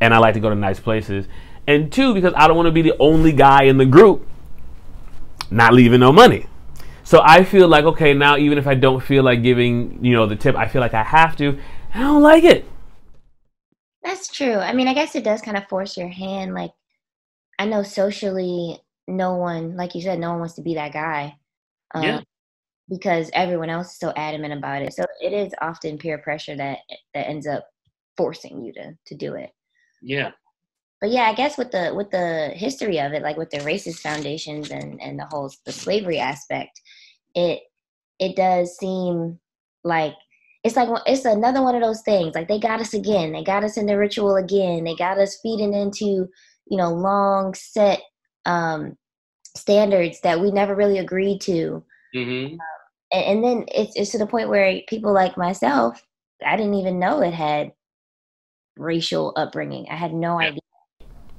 And 0.00 0.12
I 0.12 0.18
like 0.18 0.34
to 0.34 0.40
go 0.40 0.50
to 0.50 0.54
nice 0.54 0.80
places. 0.80 1.26
And 1.66 1.92
two, 1.92 2.12
because 2.12 2.34
I 2.36 2.48
don't 2.48 2.56
wanna 2.56 2.72
be 2.72 2.82
the 2.82 2.96
only 2.98 3.32
guy 3.32 3.64
in 3.64 3.78
the 3.78 3.86
group 3.86 4.26
not 5.50 5.74
leaving 5.74 6.00
no 6.00 6.12
money. 6.12 6.46
So 7.04 7.20
I 7.22 7.44
feel 7.44 7.68
like, 7.68 7.84
okay, 7.84 8.14
now 8.14 8.36
even 8.36 8.58
if 8.58 8.66
I 8.66 8.74
don't 8.74 9.00
feel 9.00 9.22
like 9.22 9.42
giving, 9.42 10.04
you 10.04 10.12
know, 10.12 10.26
the 10.26 10.34
tip, 10.34 10.56
I 10.56 10.66
feel 10.66 10.80
like 10.80 10.94
I 10.94 11.04
have 11.04 11.36
to. 11.36 11.58
I 11.94 12.00
don't 12.00 12.22
like 12.22 12.42
it. 12.42 12.68
That's 14.02 14.28
true. 14.28 14.56
I 14.56 14.72
mean, 14.72 14.88
I 14.88 14.94
guess 14.94 15.14
it 15.14 15.22
does 15.22 15.40
kind 15.40 15.56
of 15.56 15.68
force 15.68 15.96
your 15.96 16.08
hand. 16.08 16.52
Like, 16.52 16.72
I 17.58 17.66
know 17.66 17.82
socially, 17.82 18.80
no 19.08 19.34
one, 19.34 19.76
like 19.76 19.94
you 19.94 20.02
said, 20.02 20.18
no 20.18 20.30
one 20.30 20.40
wants 20.40 20.54
to 20.54 20.62
be 20.62 20.74
that 20.74 20.92
guy. 20.92 21.36
Um, 21.94 22.02
yeah. 22.02 22.20
Because 22.88 23.30
everyone 23.32 23.70
else 23.70 23.92
is 23.92 23.98
so 23.98 24.12
adamant 24.16 24.52
about 24.52 24.82
it. 24.82 24.92
So 24.92 25.04
it 25.20 25.32
is 25.32 25.52
often 25.60 25.98
peer 25.98 26.18
pressure 26.18 26.56
that 26.56 26.78
that 27.14 27.28
ends 27.28 27.46
up 27.46 27.66
forcing 28.16 28.62
you 28.62 28.72
to 28.74 28.92
to 29.06 29.14
do 29.14 29.34
it. 29.34 29.50
Yeah. 30.02 30.30
But 31.00 31.10
yeah, 31.10 31.24
I 31.24 31.34
guess 31.34 31.58
with 31.58 31.72
the 31.72 31.92
with 31.94 32.10
the 32.10 32.52
history 32.54 33.00
of 33.00 33.12
it, 33.12 33.22
like 33.22 33.36
with 33.36 33.50
the 33.50 33.58
racist 33.58 34.00
foundations 34.00 34.70
and 34.70 35.00
and 35.02 35.18
the 35.18 35.26
whole 35.26 35.50
the 35.64 35.72
slavery 35.72 36.18
aspect, 36.18 36.80
it 37.34 37.62
it 38.18 38.36
does 38.36 38.76
seem 38.78 39.38
like 39.84 40.14
it's 40.64 40.76
like 40.76 40.88
it's 41.06 41.24
another 41.24 41.62
one 41.62 41.74
of 41.74 41.82
those 41.82 42.02
things. 42.02 42.34
Like 42.34 42.48
they 42.48 42.58
got 42.58 42.80
us 42.80 42.94
again. 42.94 43.32
They 43.32 43.44
got 43.44 43.64
us 43.64 43.76
in 43.76 43.86
the 43.86 43.98
ritual 43.98 44.36
again. 44.36 44.84
They 44.84 44.96
got 44.96 45.18
us 45.18 45.38
feeding 45.42 45.74
into 45.74 46.28
you 46.66 46.76
know 46.76 46.92
long 46.92 47.54
set 47.54 48.00
um, 48.44 48.96
standards 49.56 50.20
that 50.20 50.40
we 50.40 50.50
never 50.50 50.74
really 50.74 50.98
agreed 50.98 51.40
to. 51.42 51.84
Mm-hmm. 52.14 52.54
Um, 52.54 52.58
and, 53.12 53.24
and, 53.24 53.44
then 53.44 53.64
it's, 53.68 53.94
it's 53.96 54.10
to 54.12 54.18
the 54.18 54.26
point 54.26 54.48
where 54.48 54.80
people 54.88 55.12
like 55.12 55.36
myself, 55.36 56.02
I 56.44 56.56
didn't 56.56 56.74
even 56.74 56.98
know 56.98 57.22
it 57.22 57.34
had 57.34 57.72
racial 58.76 59.32
upbringing. 59.36 59.86
I 59.90 59.96
had 59.96 60.12
no 60.12 60.40
idea. 60.40 60.60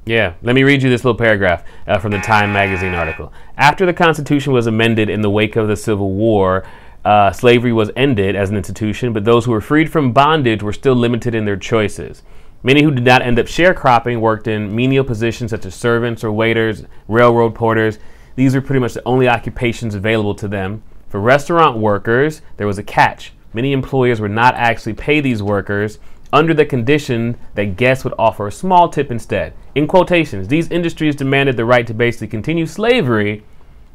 Yeah, 0.06 0.36
let 0.42 0.56
me 0.56 0.64
read 0.64 0.82
you 0.82 0.90
this 0.90 1.04
little 1.04 1.18
paragraph 1.18 1.66
uh, 1.86 2.00
from 2.00 2.12
the 2.12 2.20
Time 2.20 2.54
magazine 2.54 2.94
article. 2.94 3.34
After 3.58 3.86
the 3.86 3.94
Constitution 3.94 4.54
was 4.54 4.66
amended 4.66 5.10
in 5.10 5.22
the 5.22 5.30
wake 5.30 5.58
of 5.58 5.68
the 5.68 5.76
Civil 5.76 6.14
War, 6.14 6.66
uh, 7.04 7.32
slavery 7.32 7.74
was 7.74 7.92
ended 7.96 8.36
as 8.36 8.50
an 8.50 8.56
institution, 8.56 9.12
but 9.12 9.26
those 9.26 9.44
who 9.44 9.52
were 9.52 9.62
freed 9.62 9.92
from 9.92 10.14
bondage 10.14 10.64
were 10.64 10.72
still 10.72 10.96
limited 10.96 11.36
in 11.36 11.44
their 11.44 11.58
choices. 11.58 12.24
Many 12.64 12.84
who 12.84 12.92
did 12.92 13.06
not 13.06 13.22
end 13.22 13.40
up 13.40 13.46
sharecropping 13.46 14.20
worked 14.20 14.48
in 14.48 14.76
menial 14.76 15.04
positions 15.04 15.52
such 15.52 15.66
as 15.66 15.76
servants 15.76 16.24
or 16.24 16.32
waiters, 16.32 16.84
railroad 17.08 17.56
porters. 17.56 18.00
These 18.36 18.56
were 18.56 18.62
pretty 18.62 18.80
much 18.80 18.94
the 18.94 19.08
only 19.08 19.28
occupations 19.28 19.96
available 19.96 20.36
to 20.36 20.48
them. 20.48 20.84
For 21.08 21.20
restaurant 21.20 21.78
workers, 21.78 22.42
there 22.58 22.68
was 22.68 22.78
a 22.78 22.84
catch. 22.84 23.34
Many 23.54 23.72
employers 23.72 24.20
would 24.20 24.32
not 24.32 24.56
actually 24.56 24.94
pay 24.94 25.22
these 25.22 25.42
workers 25.42 26.00
under 26.34 26.54
the 26.54 26.66
condition 26.66 27.38
that 27.56 27.78
guests 27.78 28.04
would 28.04 28.14
offer 28.20 28.48
a 28.48 28.52
small 28.52 28.90
tip 28.90 29.10
instead. 29.12 29.54
In 29.76 29.88
quotations, 29.88 30.48
these 30.48 30.70
industries 30.70 31.16
demanded 31.16 31.56
the 31.56 31.66
right 31.66 31.88
to 31.88 31.94
basically 31.94 32.28
continue 32.28 32.66
slavery 32.66 33.44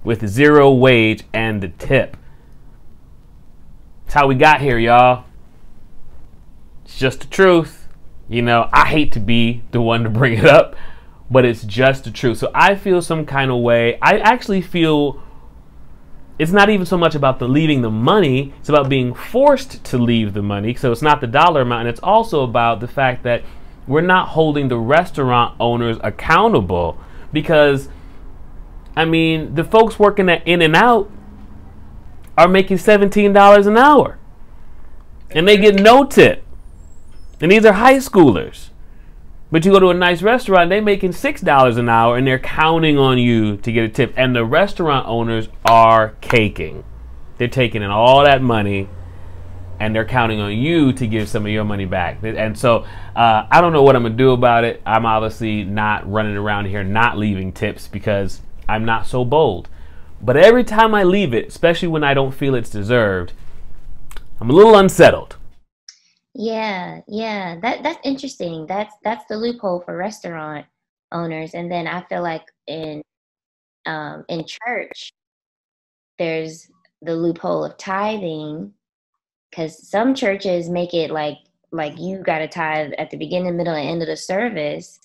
with 0.02 0.26
zero 0.26 0.72
wage 0.72 1.24
and 1.32 1.60
the 1.60 1.68
tip. 1.68 2.16
That's 4.04 4.14
how 4.14 4.26
we 4.26 4.34
got 4.34 4.60
here, 4.60 4.78
y'all. 4.78 5.24
It's 6.84 6.98
just 6.98 7.20
the 7.20 7.26
truth. 7.26 7.81
You 8.32 8.40
know, 8.40 8.70
I 8.72 8.86
hate 8.86 9.12
to 9.12 9.20
be 9.20 9.62
the 9.72 9.82
one 9.82 10.04
to 10.04 10.10
bring 10.10 10.38
it 10.38 10.46
up, 10.46 10.74
but 11.30 11.44
it's 11.44 11.64
just 11.64 12.04
the 12.04 12.10
truth. 12.10 12.38
So 12.38 12.50
I 12.54 12.74
feel 12.74 13.02
some 13.02 13.26
kind 13.26 13.50
of 13.50 13.60
way. 13.60 13.98
I 14.00 14.18
actually 14.18 14.62
feel 14.62 15.22
it's 16.38 16.50
not 16.50 16.70
even 16.70 16.86
so 16.86 16.96
much 16.96 17.14
about 17.14 17.38
the 17.38 17.46
leaving 17.46 17.82
the 17.82 17.90
money, 17.90 18.54
it's 18.58 18.70
about 18.70 18.88
being 18.88 19.12
forced 19.12 19.84
to 19.84 19.98
leave 19.98 20.32
the 20.32 20.40
money. 20.40 20.74
So 20.74 20.90
it's 20.90 21.02
not 21.02 21.20
the 21.20 21.26
dollar 21.26 21.60
amount, 21.60 21.80
and 21.80 21.88
it's 21.90 22.00
also 22.00 22.42
about 22.42 22.80
the 22.80 22.88
fact 22.88 23.22
that 23.24 23.42
we're 23.86 24.00
not 24.00 24.28
holding 24.28 24.68
the 24.68 24.78
restaurant 24.78 25.54
owners 25.60 25.98
accountable 26.02 26.98
because 27.32 27.90
I 28.96 29.04
mean, 29.04 29.54
the 29.54 29.64
folks 29.64 29.98
working 29.98 30.28
at 30.30 30.46
In 30.46 30.62
and 30.62 30.74
Out 30.74 31.10
are 32.36 32.48
making 32.48 32.78
$17 32.78 33.66
an 33.66 33.76
hour. 33.76 34.18
And 35.30 35.46
they 35.46 35.56
get 35.56 35.76
no 35.76 36.04
tip. 36.04 36.44
And 37.42 37.50
these 37.50 37.64
are 37.64 37.72
high 37.72 37.96
schoolers. 37.96 38.68
But 39.50 39.66
you 39.66 39.72
go 39.72 39.80
to 39.80 39.90
a 39.90 39.94
nice 39.94 40.22
restaurant, 40.22 40.70
they're 40.70 40.80
making 40.80 41.10
$6 41.10 41.76
an 41.76 41.88
hour 41.88 42.16
and 42.16 42.26
they're 42.26 42.38
counting 42.38 42.96
on 42.96 43.18
you 43.18 43.58
to 43.58 43.72
get 43.72 43.84
a 43.84 43.88
tip. 43.88 44.14
And 44.16 44.34
the 44.34 44.46
restaurant 44.46 45.06
owners 45.06 45.48
are 45.66 46.14
caking. 46.22 46.84
They're 47.36 47.48
taking 47.48 47.82
in 47.82 47.90
all 47.90 48.24
that 48.24 48.40
money 48.40 48.88
and 49.78 49.94
they're 49.94 50.06
counting 50.06 50.40
on 50.40 50.56
you 50.56 50.92
to 50.92 51.06
give 51.06 51.28
some 51.28 51.44
of 51.44 51.50
your 51.50 51.64
money 51.64 51.84
back. 51.84 52.22
And 52.22 52.56
so 52.56 52.86
uh, 53.16 53.46
I 53.50 53.60
don't 53.60 53.72
know 53.72 53.82
what 53.82 53.96
I'm 53.96 54.02
going 54.02 54.12
to 54.12 54.16
do 54.16 54.30
about 54.30 54.62
it. 54.62 54.80
I'm 54.86 55.04
obviously 55.04 55.64
not 55.64 56.10
running 56.10 56.36
around 56.36 56.66
here 56.66 56.84
not 56.84 57.18
leaving 57.18 57.52
tips 57.52 57.88
because 57.88 58.40
I'm 58.68 58.84
not 58.84 59.06
so 59.06 59.24
bold. 59.24 59.68
But 60.22 60.36
every 60.36 60.62
time 60.62 60.94
I 60.94 61.02
leave 61.02 61.34
it, 61.34 61.48
especially 61.48 61.88
when 61.88 62.04
I 62.04 62.14
don't 62.14 62.32
feel 62.32 62.54
it's 62.54 62.70
deserved, 62.70 63.32
I'm 64.40 64.48
a 64.48 64.52
little 64.52 64.76
unsettled. 64.76 65.36
Yeah, 66.34 67.00
yeah. 67.08 67.58
That 67.60 67.82
that's 67.82 67.98
interesting. 68.04 68.66
That's 68.66 68.94
that's 69.04 69.24
the 69.28 69.36
loophole 69.36 69.80
for 69.84 69.96
restaurant 69.96 70.66
owners. 71.12 71.54
And 71.54 71.70
then 71.70 71.86
I 71.86 72.02
feel 72.04 72.22
like 72.22 72.44
in 72.66 73.02
um 73.86 74.24
in 74.28 74.44
church 74.46 75.12
there's 76.18 76.70
the 77.02 77.14
loophole 77.14 77.64
of 77.64 77.76
tithing 77.78 78.72
because 79.50 79.88
some 79.88 80.14
churches 80.14 80.70
make 80.70 80.94
it 80.94 81.10
like 81.10 81.38
like 81.72 81.98
you 81.98 82.18
got 82.22 82.38
to 82.38 82.48
tithe 82.48 82.92
at 82.98 83.10
the 83.10 83.16
beginning, 83.18 83.56
middle, 83.56 83.74
and 83.74 83.88
end 83.88 84.02
of 84.02 84.08
the 84.08 84.16
service, 84.16 85.00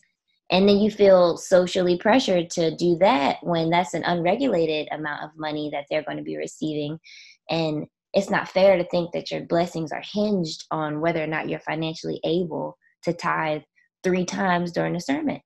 and 0.51 0.67
then 0.69 0.77
you 0.79 0.91
feel 0.91 1.37
socially 1.37 1.97
pressured 1.97 2.49
to 2.51 2.75
do 2.75 2.97
that 2.97 3.37
when 3.43 3.69
that's 3.69 3.93
an 3.95 4.03
unregulated 4.05 4.87
amount 4.91 5.23
of 5.23 5.31
money 5.37 5.69
that 5.71 5.85
they're 5.89 6.03
going 6.03 6.17
to 6.17 6.23
be 6.23 6.37
receiving, 6.37 6.99
and 7.49 7.87
it's 8.17 8.31
not 8.31 8.49
fair 8.49 8.77
to 8.77 8.83
think 8.85 9.11
that 9.11 9.29
your 9.29 9.41
blessings 9.41 9.91
are 9.91 10.01
hinged 10.03 10.65
on 10.71 10.99
whether 11.01 11.23
or 11.23 11.27
not 11.27 11.47
you're 11.47 11.59
financially 11.59 12.19
able 12.23 12.75
to 13.03 13.13
tithe 13.13 13.61
three 14.03 14.25
times 14.25 14.71
during 14.71 14.95
a 14.95 14.99
sermon. 14.99 15.39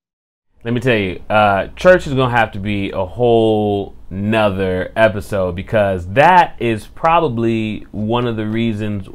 Let 0.64 0.74
me 0.74 0.80
tell 0.80 0.96
you, 0.96 1.22
uh, 1.30 1.68
church 1.76 2.08
is 2.08 2.14
gonna 2.14 2.34
have 2.34 2.54
to 2.54 2.60
be 2.60 2.92
a 2.92 3.06
whole 3.06 3.94
nother 4.10 4.94
episode 4.96 5.54
because 5.54 6.08
that 6.14 6.56
is 6.60 6.88
probably 6.88 7.88
one 7.92 8.26
of 8.26 8.38
the 8.38 8.48
reasons, 8.48 9.10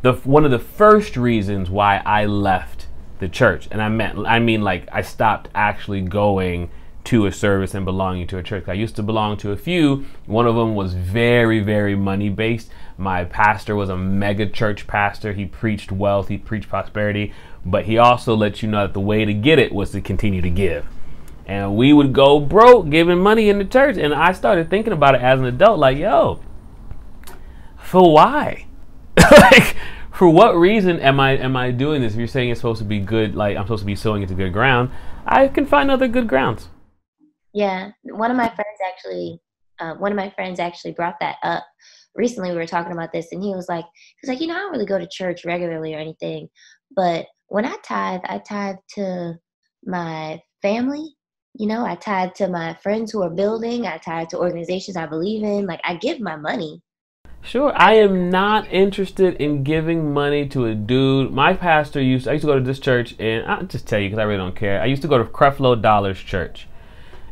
the 0.00 0.14
one 0.14 0.46
of 0.46 0.50
the 0.50 0.58
first 0.58 1.18
reasons 1.18 1.68
why 1.68 2.00
I 2.06 2.24
left 2.24 2.86
the 3.18 3.28
church, 3.28 3.68
and 3.70 3.82
I 3.82 3.90
meant, 3.90 4.26
I 4.26 4.38
mean, 4.38 4.62
like 4.62 4.88
I 4.90 5.02
stopped 5.02 5.50
actually 5.54 6.00
going 6.00 6.70
to 7.04 7.26
a 7.26 7.32
service 7.32 7.74
and 7.74 7.84
belonging 7.84 8.26
to 8.28 8.38
a 8.38 8.42
church. 8.42 8.66
I 8.66 8.72
used 8.72 8.96
to 8.96 9.02
belong 9.02 9.36
to 9.38 9.52
a 9.52 9.56
few. 9.56 10.06
One 10.26 10.46
of 10.46 10.54
them 10.54 10.74
was 10.74 10.94
very, 10.94 11.60
very 11.60 11.94
money 11.94 12.30
based. 12.30 12.70
My 12.96 13.24
pastor 13.24 13.74
was 13.74 13.88
a 13.88 13.96
mega 13.96 14.48
church 14.48 14.86
pastor. 14.86 15.32
He 15.32 15.46
preached 15.46 15.90
wealth, 15.90 16.28
he 16.28 16.38
preached 16.38 16.68
prosperity, 16.68 17.32
but 17.64 17.86
he 17.86 17.98
also 17.98 18.34
let 18.34 18.62
you 18.62 18.68
know 18.68 18.86
that 18.86 18.94
the 18.94 19.00
way 19.00 19.24
to 19.24 19.34
get 19.34 19.58
it 19.58 19.72
was 19.72 19.90
to 19.92 20.00
continue 20.00 20.40
to 20.40 20.50
give. 20.50 20.86
And 21.46 21.76
we 21.76 21.92
would 21.92 22.12
go 22.12 22.40
broke 22.40 22.88
giving 22.88 23.18
money 23.18 23.48
in 23.50 23.58
the 23.58 23.64
church. 23.64 23.96
And 23.96 24.14
I 24.14 24.32
started 24.32 24.70
thinking 24.70 24.92
about 24.92 25.14
it 25.14 25.20
as 25.20 25.40
an 25.40 25.46
adult 25.46 25.78
like, 25.78 25.98
yo, 25.98 26.40
for 27.76 28.12
why? 28.12 28.66
like, 29.30 29.76
for 30.10 30.28
what 30.28 30.56
reason 30.56 31.00
am 31.00 31.18
I 31.18 31.32
am 31.32 31.56
I 31.56 31.72
doing 31.72 32.00
this? 32.00 32.12
If 32.12 32.18
you're 32.18 32.28
saying 32.28 32.50
it's 32.50 32.60
supposed 32.60 32.78
to 32.78 32.84
be 32.84 33.00
good, 33.00 33.34
like 33.34 33.56
I'm 33.56 33.64
supposed 33.64 33.82
to 33.82 33.86
be 33.86 33.96
sowing 33.96 34.22
into 34.22 34.34
good 34.34 34.52
ground, 34.52 34.90
I 35.26 35.48
can 35.48 35.66
find 35.66 35.90
other 35.90 36.08
good 36.08 36.28
grounds. 36.28 36.68
Yeah, 37.52 37.90
one 38.04 38.30
of 38.30 38.36
my 38.36 38.48
friends 38.48 38.78
actually, 38.88 39.40
uh, 39.80 39.94
one 39.94 40.12
of 40.12 40.16
my 40.16 40.30
friends 40.30 40.60
actually 40.60 40.92
brought 40.92 41.16
that 41.20 41.36
up 41.42 41.64
recently. 42.14 42.50
We 42.50 42.56
were 42.56 42.66
talking 42.66 42.92
about 42.92 43.12
this, 43.12 43.28
and 43.32 43.42
he 43.42 43.54
was 43.54 43.68
like, 43.68 43.84
he 43.84 44.26
was 44.26 44.28
like, 44.28 44.40
you 44.40 44.46
know, 44.46 44.54
I 44.54 44.58
don't 44.58 44.72
really 44.72 44.86
go 44.86 44.98
to 44.98 45.08
church 45.10 45.44
regularly 45.44 45.94
or 45.94 45.98
anything, 45.98 46.48
but 46.94 47.26
when 47.48 47.64
I 47.64 47.76
tithe, 47.84 48.22
I 48.24 48.38
tithe 48.38 48.76
to 48.96 49.34
my 49.84 50.40
family. 50.62 51.14
You 51.56 51.68
know, 51.68 51.84
I 51.84 51.94
tithe 51.94 52.34
to 52.36 52.48
my 52.48 52.74
friends 52.82 53.12
who 53.12 53.22
are 53.22 53.30
building. 53.30 53.86
I 53.86 53.98
tithe 53.98 54.28
to 54.30 54.38
organizations 54.38 54.96
I 54.96 55.06
believe 55.06 55.44
in. 55.44 55.66
Like 55.66 55.80
I 55.84 55.94
give 55.96 56.18
my 56.18 56.34
money. 56.34 56.82
Sure, 57.42 57.72
I 57.76 57.94
am 57.94 58.30
not 58.30 58.66
interested 58.72 59.34
in 59.34 59.62
giving 59.62 60.12
money 60.12 60.48
to 60.48 60.64
a 60.64 60.74
dude. 60.74 61.30
My 61.30 61.52
pastor 61.52 62.00
used. 62.00 62.26
I 62.26 62.32
used 62.32 62.42
to 62.42 62.46
go 62.46 62.58
to 62.58 62.64
this 62.64 62.80
church, 62.80 63.14
and 63.20 63.46
I'll 63.46 63.64
just 63.64 63.86
tell 63.86 64.00
you 64.00 64.08
because 64.08 64.18
I 64.18 64.24
really 64.24 64.38
don't 64.38 64.56
care. 64.56 64.80
I 64.80 64.86
used 64.86 65.02
to 65.02 65.08
go 65.08 65.18
to 65.18 65.24
Creflo 65.24 65.80
Dollar's 65.80 66.18
church 66.18 66.66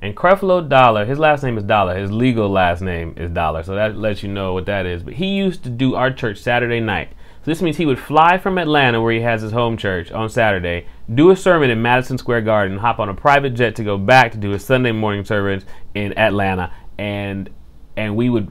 and 0.03 0.17
Creflo 0.17 0.69
Dollar, 0.69 1.05
his 1.05 1.21
last 1.21 1.45
name 1.45 1.57
is 1.57 1.63
Dollar. 1.63 1.97
His 1.97 2.11
legal 2.11 2.49
last 2.49 2.83
name 2.83 3.15
is 3.17 3.31
Dollar. 3.31 3.63
So 3.63 3.77
that 3.77 3.97
lets 3.97 4.25
you 4.25 4.29
know 4.29 4.53
what 4.53 4.67
that 4.67 4.85
is. 4.85 5.05
But 5.05 5.15
he 5.15 5.37
used 5.37 5.63
to 5.63 5.71
do 5.71 5.95
our 5.95 6.13
church 6.13 6.39
Saturday 6.39 6.81
night. 6.81 7.11
So 7.45 7.51
this 7.51 7.63
means 7.63 7.77
he 7.77 7.87
would 7.87 8.01
fly 8.01 8.37
from 8.37 8.59
Atlanta, 8.59 9.01
where 9.01 9.13
he 9.13 9.21
has 9.21 9.43
his 9.43 9.53
home 9.53 9.77
church, 9.77 10.11
on 10.11 10.29
Saturday, 10.29 10.87
do 11.15 11.31
a 11.31 11.37
sermon 11.37 11.71
in 11.71 11.81
Madison 11.81 12.19
Square 12.19 12.43
Garden, 12.43 12.79
hop 12.79 12.99
on 12.99 13.09
a 13.09 13.15
private 13.15 13.55
jet 13.55 13.77
to 13.77 13.85
go 13.85 13.97
back 13.97 14.33
to 14.33 14.39
do 14.39 14.51
his 14.51 14.65
Sunday 14.65 14.93
morning 14.93 15.25
service 15.25 15.65
in 15.95 16.17
Atlanta, 16.19 16.73
and 16.99 17.49
and 17.97 18.17
we 18.17 18.29
would. 18.29 18.51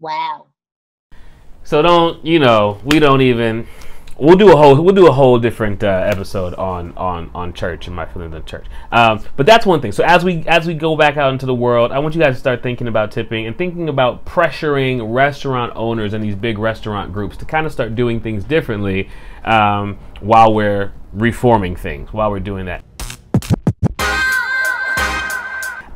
wow. 0.00 0.46
So 1.64 1.80
don't 1.80 2.24
you 2.26 2.38
know? 2.38 2.78
We 2.84 2.98
don't 2.98 3.22
even 3.22 3.66
we'll 4.18 4.36
do 4.36 4.52
a 4.52 4.56
whole 4.56 4.80
we'll 4.80 4.94
do 4.94 5.06
a 5.06 5.12
whole 5.12 5.38
different 5.38 5.82
uh, 5.82 6.02
episode 6.06 6.54
on 6.54 6.96
on 6.96 7.30
on 7.34 7.52
church 7.52 7.86
and 7.86 7.96
my 7.96 8.06
feelings 8.06 8.34
on 8.34 8.44
church. 8.44 8.66
Um, 8.92 9.22
but 9.36 9.46
that's 9.46 9.66
one 9.66 9.80
thing. 9.80 9.92
So 9.92 10.04
as 10.04 10.24
we 10.24 10.44
as 10.46 10.66
we 10.66 10.74
go 10.74 10.96
back 10.96 11.16
out 11.16 11.32
into 11.32 11.46
the 11.46 11.54
world, 11.54 11.92
I 11.92 11.98
want 11.98 12.14
you 12.14 12.20
guys 12.20 12.34
to 12.34 12.40
start 12.40 12.62
thinking 12.62 12.88
about 12.88 13.10
tipping 13.10 13.46
and 13.46 13.56
thinking 13.56 13.88
about 13.88 14.24
pressuring 14.24 15.14
restaurant 15.14 15.72
owners 15.74 16.12
and 16.12 16.22
these 16.22 16.36
big 16.36 16.58
restaurant 16.58 17.12
groups 17.12 17.36
to 17.38 17.44
kind 17.44 17.66
of 17.66 17.72
start 17.72 17.94
doing 17.94 18.20
things 18.20 18.44
differently 18.44 19.08
um, 19.44 19.98
while 20.20 20.54
we're 20.54 20.92
reforming 21.12 21.76
things 21.76 22.12
while 22.12 22.30
we're 22.30 22.40
doing 22.40 22.66
that. 22.66 22.84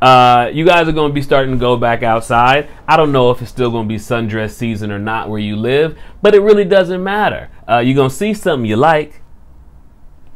Uh, 0.00 0.48
you 0.52 0.64
guys 0.64 0.86
are 0.86 0.92
going 0.92 1.10
to 1.10 1.14
be 1.14 1.22
starting 1.22 1.52
to 1.52 1.58
go 1.58 1.76
back 1.76 2.04
outside. 2.04 2.68
I 2.86 2.96
don't 2.96 3.10
know 3.10 3.32
if 3.32 3.42
it's 3.42 3.50
still 3.50 3.72
going 3.72 3.86
to 3.86 3.88
be 3.88 3.98
sundress 3.98 4.52
season 4.52 4.92
or 4.92 4.98
not 5.00 5.28
where 5.28 5.40
you 5.40 5.56
live, 5.56 5.98
but 6.22 6.36
it 6.36 6.40
really 6.40 6.64
doesn't 6.64 7.02
matter. 7.02 7.50
Uh, 7.68 7.78
you're 7.78 7.94
to 8.08 8.14
see 8.14 8.34
something 8.34 8.68
you 8.68 8.76
like. 8.76 9.22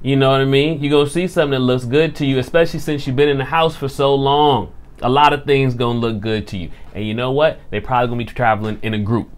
You 0.03 0.17
know 0.17 0.31
what 0.31 0.41
I 0.41 0.45
mean? 0.45 0.83
You're 0.83 0.91
to 1.07 1.13
see 1.13 1.29
something 1.29 1.53
that 1.53 1.61
looks 1.61 1.85
good 1.85 2.17
to 2.17 2.27
you, 2.27 2.39
especially 2.39 2.81
since 2.81 3.07
you've 3.07 3.17
been 3.17 3.29
in 3.29 3.39
the 3.39 3.45
house 3.45 3.77
for 3.77 3.89
so 3.89 4.15
long. 4.15 4.75
A 5.01 5.09
lot 5.09 5.33
of 5.33 5.45
things 5.45 5.75
to 6.01 6.07
look 6.07 6.21
good 6.21 6.47
to 6.49 6.59
you. 6.59 6.71
And 6.95 7.07
you 7.07 7.15
know 7.15 7.33
what? 7.33 7.61
They 7.71 7.81
probably 7.81 8.09
to 8.27 8.33
be 8.33 8.37
traveling 8.37 8.79
in 8.83 8.95
a 8.95 8.99
group. 8.99 9.31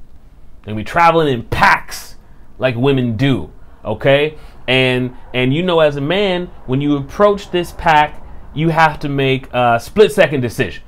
They're 0.63 0.75
going 0.75 0.85
to 0.85 0.89
be 0.89 0.91
traveling 0.91 1.33
in 1.33 1.45
packs 1.45 2.17
like 2.59 2.75
women 2.77 3.17
do, 3.17 3.53
okay? 3.85 4.37
And 4.67 5.17
and 5.33 5.55
you 5.55 5.63
know 5.63 5.81
as 5.81 5.97
a 5.97 6.01
man, 6.01 6.47
when 6.67 6.81
you 6.81 6.97
approach 6.97 7.51
this 7.51 7.73
pack 7.73 8.25
you 8.55 8.69
have 8.69 9.01
to 9.01 9.09
make 9.09 9.53
a 9.53 9.79
split 9.81 10.13
second 10.13 10.41
decision. 10.41 10.83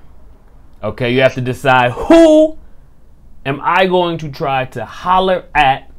Okay, 0.82 1.12
you 1.12 1.20
have 1.20 1.34
to 1.34 1.40
decide 1.40 1.90
who 1.92 2.56
am 3.44 3.60
I 3.62 3.86
going 3.86 4.18
to 4.18 4.30
try 4.30 4.64
to 4.66 4.84
holler 4.84 5.46
at. 5.54 5.90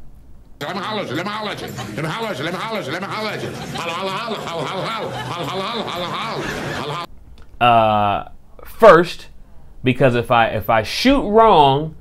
Uh, 7.61 8.29
first, 8.65 9.27
because 9.83 10.15
if 10.15 10.31
I 10.31 10.47
if 10.47 10.69
I 10.69 10.83
shoot 10.83 11.21
wrong, 11.27 11.95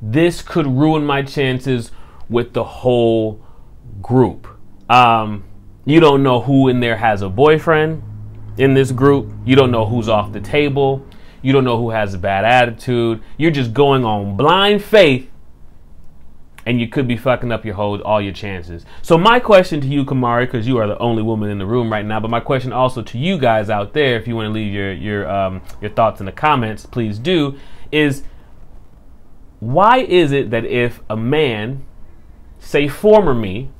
this 0.00 0.42
could 0.42 0.66
ruin 0.66 1.04
my 1.04 1.22
chances 1.22 1.90
with 2.28 2.52
the 2.52 2.64
whole 2.64 3.44
group. 4.00 4.46
Um, 4.88 5.44
you 5.84 6.00
don't 6.00 6.22
know 6.22 6.40
who 6.40 6.68
in 6.68 6.80
there 6.80 6.96
has 6.96 7.22
a 7.22 7.28
boyfriend 7.28 8.02
in 8.56 8.74
this 8.74 8.92
group. 8.92 9.32
You 9.44 9.56
don't 9.56 9.70
know 9.70 9.86
who's 9.86 10.08
off 10.08 10.32
the 10.32 10.40
table. 10.40 11.04
You 11.42 11.52
don't 11.52 11.64
know 11.64 11.78
who 11.78 11.90
has 11.90 12.14
a 12.14 12.18
bad 12.18 12.44
attitude. 12.44 13.22
You're 13.38 13.50
just 13.50 13.72
going 13.72 14.04
on 14.04 14.36
blind 14.36 14.84
faith 14.84 15.29
and 16.70 16.80
you 16.80 16.86
could 16.86 17.08
be 17.08 17.16
fucking 17.16 17.50
up 17.50 17.64
your 17.64 17.74
whole 17.74 18.00
all 18.02 18.22
your 18.22 18.32
chances. 18.32 18.86
So 19.02 19.18
my 19.18 19.40
question 19.40 19.80
to 19.80 19.88
you, 19.88 20.04
Kamari, 20.04 20.46
because 20.46 20.68
you 20.68 20.78
are 20.78 20.86
the 20.86 20.96
only 20.98 21.20
woman 21.20 21.50
in 21.50 21.58
the 21.58 21.66
room 21.66 21.90
right 21.90 22.04
now, 22.04 22.20
but 22.20 22.30
my 22.30 22.38
question 22.38 22.72
also 22.72 23.02
to 23.02 23.18
you 23.18 23.38
guys 23.38 23.68
out 23.68 23.92
there, 23.92 24.16
if 24.16 24.28
you 24.28 24.36
want 24.36 24.46
to 24.46 24.52
leave 24.52 24.72
your 24.72 24.92
your 24.92 25.28
um, 25.28 25.62
your 25.80 25.90
thoughts 25.90 26.20
in 26.20 26.26
the 26.26 26.32
comments, 26.32 26.86
please 26.86 27.18
do. 27.18 27.58
Is 27.90 28.22
why 29.58 29.98
is 29.98 30.30
it 30.30 30.50
that 30.50 30.64
if 30.64 31.00
a 31.10 31.16
man, 31.16 31.84
say 32.60 32.86
former 32.86 33.34
me, 33.34 33.70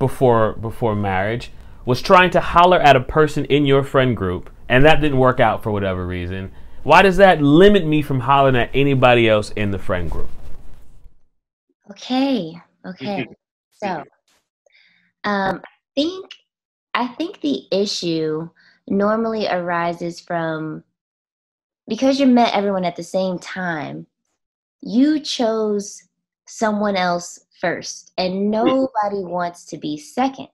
before 0.00 0.54
before 0.54 0.96
marriage, 0.96 1.52
was 1.84 2.02
trying 2.02 2.30
to 2.30 2.40
holler 2.40 2.80
at 2.80 2.96
a 2.96 3.00
person 3.00 3.44
in 3.44 3.64
your 3.64 3.84
friend 3.84 4.16
group 4.16 4.50
and 4.68 4.84
that 4.84 5.00
didn't 5.00 5.18
work 5.18 5.38
out 5.38 5.62
for 5.62 5.70
whatever 5.70 6.04
reason, 6.04 6.50
why 6.82 7.02
does 7.02 7.16
that 7.18 7.40
limit 7.40 7.86
me 7.86 8.02
from 8.02 8.20
hollering 8.20 8.56
at 8.56 8.70
anybody 8.74 9.28
else 9.28 9.52
in 9.52 9.70
the 9.70 9.78
friend 9.78 10.10
group? 10.10 10.30
Okay. 11.90 12.60
Okay. 12.86 13.26
so, 13.72 14.04
um, 15.24 15.60
I 15.60 15.60
think 15.94 16.30
I 16.94 17.06
think 17.08 17.40
the 17.40 17.66
issue 17.72 18.48
normally 18.88 19.46
arises 19.48 20.20
from 20.20 20.84
because 21.88 22.20
you 22.20 22.26
met 22.26 22.54
everyone 22.54 22.84
at 22.84 22.96
the 22.96 23.02
same 23.02 23.38
time. 23.38 24.06
You 24.80 25.20
chose 25.20 26.02
someone 26.46 26.96
else 26.96 27.38
first, 27.60 28.12
and 28.16 28.50
nobody 28.50 29.24
wants 29.24 29.64
to 29.66 29.76
be 29.76 29.98
second. 29.98 30.48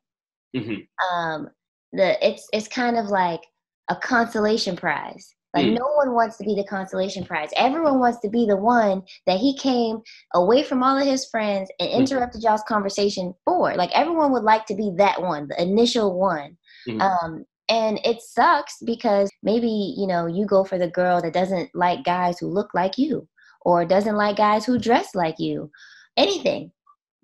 Mm-hmm. 0.54 1.14
Um, 1.16 1.50
the 1.92 2.26
it's 2.26 2.48
it's 2.52 2.68
kind 2.68 2.96
of 2.96 3.06
like 3.06 3.42
a 3.88 3.96
consolation 3.96 4.76
prize. 4.76 5.34
Like 5.54 5.66
mm. 5.66 5.78
no 5.78 5.86
one 5.94 6.12
wants 6.12 6.36
to 6.38 6.44
be 6.44 6.54
the 6.54 6.64
consolation 6.64 7.24
prize. 7.24 7.50
Everyone 7.56 7.98
wants 7.98 8.20
to 8.20 8.28
be 8.28 8.46
the 8.46 8.56
one 8.56 9.02
that 9.26 9.38
he 9.38 9.56
came 9.56 10.00
away 10.34 10.62
from 10.62 10.82
all 10.82 10.98
of 10.98 11.06
his 11.06 11.26
friends 11.26 11.70
and 11.80 11.88
mm. 11.88 11.94
interrupted 11.94 12.42
y'all's 12.42 12.62
conversation 12.68 13.34
for. 13.44 13.74
Like 13.74 13.90
everyone 13.94 14.32
would 14.32 14.42
like 14.42 14.66
to 14.66 14.74
be 14.74 14.92
that 14.98 15.20
one, 15.20 15.48
the 15.48 15.60
initial 15.60 16.18
one. 16.18 16.56
Mm. 16.88 17.00
Um, 17.00 17.44
and 17.68 17.98
it 18.04 18.20
sucks 18.20 18.76
because 18.84 19.30
maybe 19.42 19.94
you 19.96 20.06
know 20.06 20.26
you 20.26 20.46
go 20.46 20.62
for 20.62 20.78
the 20.78 20.88
girl 20.88 21.20
that 21.20 21.32
doesn't 21.32 21.70
like 21.74 22.04
guys 22.04 22.38
who 22.38 22.46
look 22.46 22.70
like 22.74 22.96
you 22.96 23.26
or 23.62 23.84
doesn't 23.84 24.16
like 24.16 24.36
guys 24.36 24.64
who 24.64 24.78
dress 24.78 25.14
like 25.14 25.38
you. 25.38 25.70
Anything. 26.16 26.70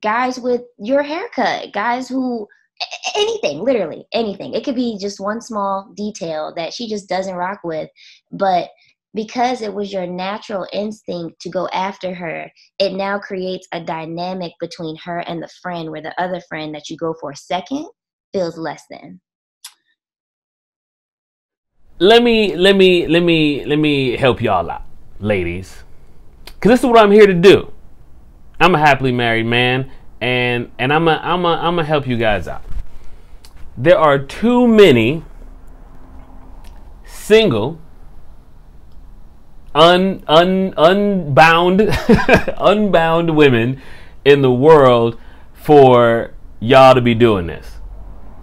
Guys 0.03 0.41
with 0.41 0.63
your 0.79 1.03
haircut, 1.03 1.73
guys 1.73 2.09
who 2.09 2.49
anything, 3.17 3.63
literally 3.63 4.05
anything. 4.13 4.55
It 4.55 4.65
could 4.65 4.75
be 4.75 4.99
just 5.01 5.21
one 5.21 5.41
small 5.41 5.93
detail 5.97 6.53
that 6.57 6.73
she 6.73 6.89
just 6.89 7.09
doesn't 7.09 7.35
rock 7.35 7.61
with, 7.65 7.89
but 8.31 8.71
because 9.15 9.61
it 9.61 9.73
was 9.73 9.93
your 9.93 10.07
natural 10.07 10.67
instinct 10.73 11.41
to 11.41 11.51
go 11.51 11.69
after 11.69 12.15
her, 12.15 12.51
it 12.79 12.93
now 12.95 13.19
creates 13.19 13.69
a 13.73 13.81
dynamic 13.81 14.53
between 14.61 14.97
her 15.05 15.19
and 15.19 15.43
the 15.43 15.51
friend 15.61 15.91
where 15.91 16.01
the 16.01 16.19
other 16.21 16.41
friend 16.49 16.75
that 16.75 16.89
you 16.89 16.97
go 16.97 17.15
for 17.21 17.35
second 17.35 17.87
feels 18.33 18.57
less 18.57 18.85
than. 18.91 19.21
Let 21.99 22.23
me 22.23 22.57
let 22.57 22.75
me 22.75 23.07
let 23.07 23.23
me 23.23 23.65
let 23.65 23.79
me 23.79 24.17
help 24.17 24.41
y'all 24.41 24.69
out, 24.71 24.83
ladies. 25.21 25.85
Cause 26.61 26.71
this 26.71 26.81
is 26.81 26.87
what 26.87 26.99
I'm 26.99 27.13
here 27.13 27.27
to 27.27 27.35
do. 27.35 27.71
I'm 28.59 28.75
a 28.75 28.79
happily 28.79 29.13
married 29.13 29.47
man 29.47 29.91
and 30.21 30.71
and 30.79 30.93
I'm 30.93 31.07
a, 31.07 31.21
I'm 31.23 31.45
a, 31.45 31.49
I'm 31.49 31.77
gonna 31.77 31.85
help 31.85 32.07
you 32.07 32.17
guys 32.17 32.49
out 32.49 32.63
there 33.77 33.99
are 33.99 34.19
too 34.19 34.67
many 34.67 35.25
single, 37.05 37.81
un, 39.75 40.23
un, 40.27 40.75
unbound, 40.77 41.81
unbound 42.59 43.37
women 43.37 43.81
in 44.25 44.43
the 44.43 44.53
world 44.53 45.19
for 45.53 46.35
y'all 46.61 46.95
to 46.95 47.01
be 47.01 47.15
doing 47.15 47.47
this. 47.47 47.79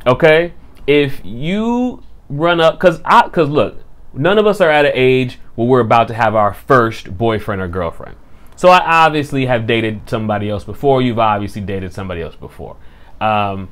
Okay? 0.08 0.54
If 0.88 1.22
you 1.24 2.04
run 2.30 2.62
up 2.62 2.76
because 2.76 3.02
I 3.06 3.24
because 3.24 3.50
look, 3.50 3.84
none 4.14 4.38
of 4.38 4.48
us 4.48 4.62
are 4.62 4.70
at 4.70 4.86
an 4.86 4.92
age 4.96 5.40
where 5.56 5.68
we're 5.68 5.80
about 5.82 6.08
to 6.08 6.14
have 6.14 6.36
our 6.36 6.54
first 6.54 7.18
boyfriend 7.18 7.62
or 7.62 7.68
girlfriend. 7.68 8.16
So 8.56 8.70
I 8.70 8.80
obviously 8.80 9.46
have 9.46 9.68
dated 9.68 10.10
somebody 10.10 10.50
else 10.50 10.64
before. 10.64 11.02
You've 11.02 11.20
obviously 11.20 11.62
dated 11.62 11.94
somebody 11.94 12.22
else 12.22 12.36
before. 12.36 12.76
Um, 13.22 13.70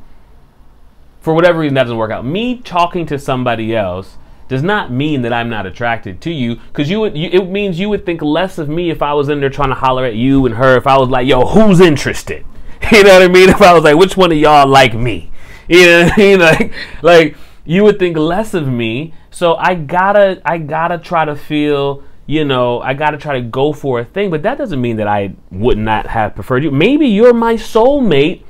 for 1.27 1.33
whatever 1.33 1.59
reason, 1.59 1.73
that 1.73 1.83
doesn't 1.83 1.97
work 1.97 2.09
out. 2.09 2.25
Me 2.25 2.55
talking 2.59 3.05
to 3.07 3.19
somebody 3.19 3.75
else 3.75 4.17
does 4.47 4.63
not 4.63 4.93
mean 4.93 5.23
that 5.23 5.33
I'm 5.33 5.49
not 5.49 5.65
attracted 5.65 6.21
to 6.21 6.31
you 6.31 6.55
because 6.55 6.89
you 6.89 7.01
would 7.01 7.17
you, 7.17 7.27
it 7.29 7.49
means 7.49 7.81
you 7.81 7.89
would 7.89 8.05
think 8.05 8.21
less 8.21 8.57
of 8.57 8.69
me 8.69 8.91
if 8.91 9.01
I 9.01 9.11
was 9.11 9.27
in 9.27 9.41
there 9.41 9.49
trying 9.49 9.67
to 9.67 9.75
holler 9.75 10.05
at 10.05 10.15
you 10.15 10.45
and 10.45 10.55
her 10.55 10.77
if 10.77 10.87
I 10.87 10.97
was 10.97 11.09
like 11.09 11.27
yo 11.27 11.45
who's 11.45 11.81
interested? 11.81 12.45
You 12.93 13.03
know 13.03 13.19
what 13.19 13.23
I 13.23 13.27
mean? 13.27 13.49
If 13.49 13.61
I 13.61 13.73
was 13.73 13.83
like 13.83 13.97
which 13.97 14.15
one 14.15 14.31
of 14.31 14.37
y'all 14.37 14.69
like 14.69 14.93
me? 14.93 15.29
You 15.67 15.85
know 15.85 16.03
what 16.03 16.13
I 16.13 16.17
mean? 16.17 16.39
Like 16.39 16.73
like 17.01 17.35
you 17.65 17.83
would 17.83 17.99
think 17.99 18.15
less 18.15 18.53
of 18.53 18.65
me. 18.65 19.13
So 19.29 19.55
I 19.55 19.75
gotta 19.75 20.41
I 20.45 20.59
gotta 20.59 20.97
try 20.97 21.25
to 21.25 21.35
feel 21.35 22.05
you 22.25 22.45
know 22.45 22.79
I 22.79 22.93
gotta 22.93 23.17
try 23.17 23.33
to 23.33 23.45
go 23.45 23.73
for 23.73 23.99
a 23.99 24.05
thing 24.05 24.29
but 24.29 24.43
that 24.43 24.57
doesn't 24.57 24.79
mean 24.79 24.95
that 24.95 25.09
I 25.09 25.35
would 25.51 25.77
not 25.77 26.07
have 26.07 26.35
preferred 26.35 26.63
you. 26.63 26.71
Maybe 26.71 27.07
you're 27.07 27.33
my 27.33 27.55
soulmate 27.55 28.43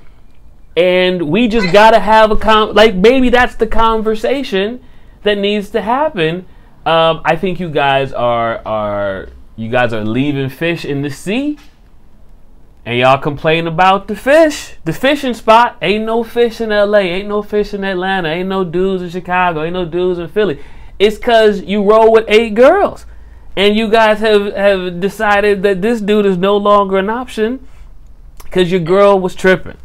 and 0.78 1.24
we 1.24 1.48
just 1.48 1.74
gotta 1.74 2.00
have 2.00 2.30
a 2.30 2.38
con 2.38 2.76
like 2.76 2.94
maybe 2.94 3.30
that's 3.30 3.56
the 3.56 3.66
conversation 3.66 4.80
that 5.24 5.38
needs 5.38 5.72
to 5.72 5.82
happen. 5.82 6.46
Um, 6.86 7.22
I 7.26 7.36
think 7.36 7.60
you 7.60 7.70
guys 7.70 8.13
are 8.13 8.62
are 8.66 9.30
you 9.56 9.70
guys 9.70 9.92
are 9.92 10.06
leaving 10.06 10.50
fish 10.50 10.86
in 10.86 11.02
the 11.02 11.10
sea, 11.10 11.58
and 12.86 13.00
y'all 13.00 13.18
complain 13.18 13.66
about 13.66 14.08
the 14.08 14.16
fish. 14.16 14.76
The 14.86 14.94
fishing 14.94 15.34
spot 15.34 15.78
ain't 15.82 16.06
no 16.06 16.24
fish 16.24 16.62
in 16.62 16.72
L.A. 16.72 17.02
Ain't 17.02 17.28
no 17.28 17.42
fish 17.42 17.74
in 17.74 17.84
Atlanta. 17.84 18.30
Ain't 18.30 18.48
no 18.48 18.63
dudes 18.63 19.02
in 19.02 19.10
Chicago. 19.10 19.63
Ain't 19.63 19.74
no 19.74 19.84
dudes 19.84 20.20
in 20.20 20.28
Philly. 20.30 20.63
It's 21.00 21.18
cause 21.18 21.62
you 21.63 21.84
roll 21.84 22.12
with 22.12 22.26
eight 22.28 22.54
girls, 22.54 23.08
and 23.56 23.76
you 23.76 23.90
guys 23.90 24.20
have 24.20 24.54
have 24.54 25.00
decided 25.00 25.63
that 25.63 25.82
this 25.82 26.02
dude 26.02 26.28
is 26.28 26.38
no 26.38 26.56
longer 26.56 26.98
an 26.98 27.10
option 27.10 27.68
because 28.44 28.70
your 28.70 28.82
girl 28.82 29.20
was 29.20 29.34
tripping. 29.34 29.78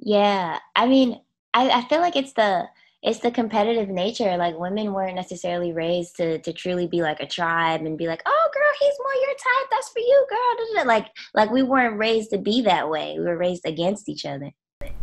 Yeah, 0.00 0.58
I 0.74 0.86
mean, 0.86 1.20
I, 1.52 1.70
I 1.70 1.88
feel 1.88 2.00
like 2.00 2.16
it's 2.16 2.32
the 2.32 2.68
it's 3.02 3.20
the 3.20 3.30
competitive 3.30 3.88
nature. 3.88 4.36
Like 4.36 4.58
women 4.58 4.92
weren't 4.92 5.14
necessarily 5.14 5.72
raised 5.72 6.16
to 6.16 6.38
to 6.38 6.52
truly 6.52 6.86
be 6.86 7.02
like 7.02 7.20
a 7.20 7.26
tribe 7.26 7.82
and 7.82 7.98
be 7.98 8.06
like, 8.06 8.22
oh 8.26 8.50
girl, 8.52 8.72
he's 8.78 8.94
more 8.98 9.14
your 9.14 9.34
type. 9.34 9.70
That's 9.70 9.88
for 9.90 10.00
you, 10.00 10.26
girl. 10.28 10.86
Like 10.86 11.06
like 11.34 11.50
we 11.50 11.62
weren't 11.62 11.98
raised 11.98 12.30
to 12.30 12.38
be 12.38 12.62
that 12.62 12.88
way. 12.88 13.16
We 13.18 13.24
were 13.24 13.36
raised 13.36 13.66
against 13.66 14.08
each 14.08 14.24
other. 14.24 14.50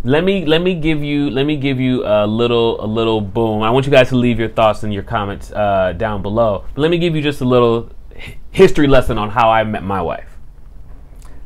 Let 0.03 0.23
me 0.23 0.45
let 0.45 0.61
me 0.61 0.73
give 0.75 1.03
you 1.03 1.29
let 1.29 1.45
me 1.45 1.57
give 1.57 1.79
you 1.79 2.03
a 2.05 2.25
little 2.25 2.83
a 2.83 2.87
little 2.87 3.21
boom. 3.21 3.61
I 3.61 3.69
want 3.69 3.85
you 3.85 3.91
guys 3.91 4.09
to 4.09 4.15
leave 4.15 4.39
your 4.39 4.49
thoughts 4.49 4.83
and 4.83 4.93
your 4.93 5.03
comments 5.03 5.51
uh, 5.51 5.93
down 5.93 6.21
below. 6.21 6.65
But 6.73 6.81
let 6.81 6.91
me 6.91 6.97
give 6.97 7.15
you 7.15 7.21
just 7.21 7.41
a 7.41 7.45
little 7.45 7.91
history 8.51 8.87
lesson 8.87 9.17
on 9.17 9.29
how 9.29 9.49
I 9.49 9.63
met 9.63 9.83
my 9.83 10.01
wife. 10.01 10.36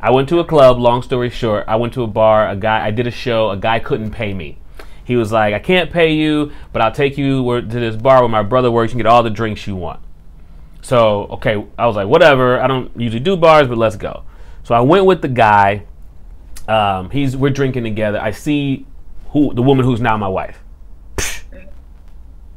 I 0.01 0.11
went 0.11 0.27
to 0.29 0.39
a 0.39 0.45
club. 0.45 0.79
Long 0.79 1.01
story 1.01 1.29
short, 1.29 1.65
I 1.67 1.75
went 1.75 1.93
to 1.93 2.03
a 2.03 2.07
bar. 2.07 2.49
A 2.49 2.55
guy 2.55 2.85
I 2.85 2.91
did 2.91 3.07
a 3.07 3.11
show. 3.11 3.51
A 3.51 3.57
guy 3.57 3.79
couldn't 3.79 4.11
pay 4.11 4.33
me 4.33 4.57
he 5.11 5.17
was 5.17 5.31
like, 5.31 5.53
I 5.53 5.59
can't 5.59 5.91
pay 5.91 6.13
you, 6.13 6.53
but 6.71 6.81
I'll 6.81 6.91
take 6.91 7.17
you 7.17 7.43
to 7.43 7.67
this 7.67 7.95
bar 7.95 8.21
where 8.21 8.29
my 8.29 8.43
brother 8.43 8.71
works. 8.71 8.91
You 8.91 8.93
can 8.93 8.99
get 8.99 9.07
all 9.07 9.23
the 9.23 9.29
drinks 9.29 9.67
you 9.67 9.75
want. 9.75 9.99
So, 10.81 11.23
okay, 11.31 11.63
I 11.77 11.85
was 11.85 11.97
like, 11.97 12.07
whatever. 12.07 12.61
I 12.61 12.67
don't 12.67 12.91
usually 12.99 13.19
do 13.19 13.35
bars, 13.35 13.67
but 13.67 13.77
let's 13.77 13.97
go. 13.97 14.23
So 14.63 14.73
I 14.73 14.79
went 14.79 15.05
with 15.05 15.21
the 15.21 15.27
guy. 15.27 15.83
Um, 16.67 17.09
he's 17.09 17.35
we're 17.35 17.49
drinking 17.49 17.83
together. 17.83 18.21
I 18.21 18.31
see 18.31 18.85
who 19.31 19.53
the 19.53 19.61
woman 19.61 19.83
who's 19.83 19.99
now 19.99 20.15
my 20.15 20.27
wife. 20.27 20.63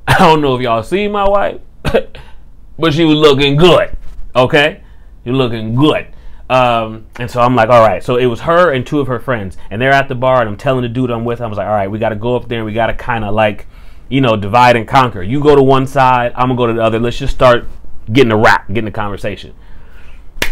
I 0.06 0.18
don't 0.18 0.40
know 0.40 0.54
if 0.54 0.62
y'all 0.62 0.82
see 0.82 1.08
my 1.08 1.28
wife, 1.28 1.60
but 1.82 2.92
she 2.92 3.04
was 3.04 3.16
looking 3.16 3.56
good. 3.56 3.96
Okay, 4.36 4.82
you're 5.24 5.34
looking 5.34 5.74
good. 5.74 6.06
Um, 6.50 7.06
and 7.16 7.30
so 7.30 7.40
I'm 7.40 7.54
like, 7.54 7.70
all 7.70 7.80
right. 7.86 8.02
So 8.02 8.16
it 8.16 8.26
was 8.26 8.40
her 8.40 8.72
and 8.72 8.86
two 8.86 9.00
of 9.00 9.06
her 9.06 9.18
friends, 9.18 9.56
and 9.70 9.80
they're 9.80 9.92
at 9.92 10.08
the 10.08 10.14
bar, 10.14 10.40
and 10.40 10.48
I'm 10.48 10.56
telling 10.56 10.82
the 10.82 10.88
dude 10.88 11.10
I'm 11.10 11.24
with, 11.24 11.40
I 11.40 11.46
was 11.46 11.58
like, 11.58 11.66
all 11.66 11.72
right, 11.72 11.90
we 11.90 11.98
got 11.98 12.10
to 12.10 12.16
go 12.16 12.36
up 12.36 12.48
there, 12.48 12.58
and 12.58 12.66
we 12.66 12.72
got 12.72 12.88
to 12.88 12.94
kind 12.94 13.24
of 13.24 13.34
like, 13.34 13.66
you 14.08 14.20
know, 14.20 14.36
divide 14.36 14.76
and 14.76 14.86
conquer. 14.86 15.22
You 15.22 15.42
go 15.42 15.56
to 15.56 15.62
one 15.62 15.86
side, 15.86 16.32
I'm 16.36 16.48
gonna 16.48 16.56
go 16.56 16.66
to 16.66 16.72
the 16.74 16.82
other. 16.82 17.00
Let's 17.00 17.18
just 17.18 17.34
start 17.34 17.66
getting 18.12 18.32
a 18.32 18.36
rap, 18.36 18.68
getting 18.68 18.86
a 18.86 18.92
conversation. 18.92 19.54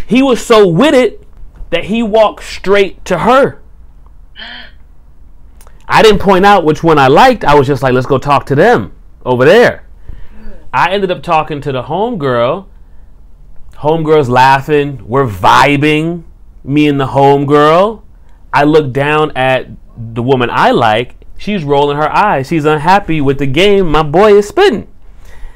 He 0.07 0.21
was 0.21 0.43
so 0.43 0.67
with 0.67 0.95
it 0.95 1.25
that 1.69 1.85
he 1.85 2.03
walked 2.03 2.43
straight 2.43 3.03
to 3.05 3.19
her. 3.19 3.61
I 5.87 6.01
didn't 6.01 6.19
point 6.19 6.45
out 6.45 6.65
which 6.65 6.83
one 6.83 6.97
I 6.97 7.07
liked. 7.07 7.43
I 7.43 7.55
was 7.55 7.67
just 7.67 7.83
like, 7.83 7.93
let's 7.93 8.07
go 8.07 8.17
talk 8.17 8.45
to 8.47 8.55
them 8.55 8.93
over 9.25 9.45
there. 9.45 9.85
I 10.73 10.91
ended 10.91 11.11
up 11.11 11.21
talking 11.21 11.61
to 11.61 11.71
the 11.71 11.83
homegirl 11.83 12.67
Homegirl's 13.83 14.29
laughing. 14.29 15.05
We're 15.05 15.27
vibing. 15.27 16.23
Me 16.63 16.87
and 16.87 16.97
the 16.97 17.07
homegirl. 17.07 18.01
I 18.53 18.63
look 18.63 18.93
down 18.93 19.35
at 19.35 19.67
the 19.97 20.23
woman 20.23 20.49
I 20.49 20.71
like. 20.71 21.15
She's 21.37 21.65
rolling 21.65 21.97
her 21.97 22.09
eyes. 22.09 22.47
She's 22.47 22.63
unhappy 22.63 23.19
with 23.19 23.39
the 23.39 23.45
game 23.45 23.91
my 23.91 24.01
boy 24.01 24.37
is 24.37 24.47
spitting. 24.47 24.87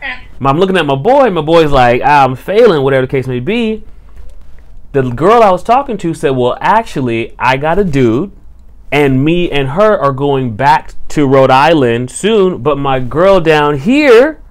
Eh. 0.02 0.20
I'm 0.42 0.60
looking 0.60 0.76
at 0.76 0.86
my 0.86 0.96
boy. 0.96 1.30
My 1.30 1.40
boy's 1.40 1.72
like, 1.72 2.02
I'm 2.02 2.36
failing, 2.36 2.84
whatever 2.84 3.06
the 3.06 3.12
case 3.12 3.28
may 3.28 3.40
be. 3.40 3.86
The 4.92 5.04
girl 5.04 5.42
I 5.42 5.50
was 5.50 5.64
talking 5.64 5.98
to 6.00 6.14
said, 6.14 6.32
Well, 6.32 6.58
actually, 6.60 7.34
I 7.40 7.56
got 7.56 7.80
a 7.80 7.86
dude, 7.86 8.34
and 8.92 9.24
me 9.24 9.50
and 9.50 9.70
her 9.70 9.98
are 9.98 10.12
going 10.12 10.58
back 10.58 10.96
to 11.10 11.26
Rhode 11.26 11.52
Island 11.52 12.12
soon, 12.12 12.62
but 12.62 12.78
my 12.78 13.00
girl 13.00 13.40
down 13.40 13.78
here 13.78 14.42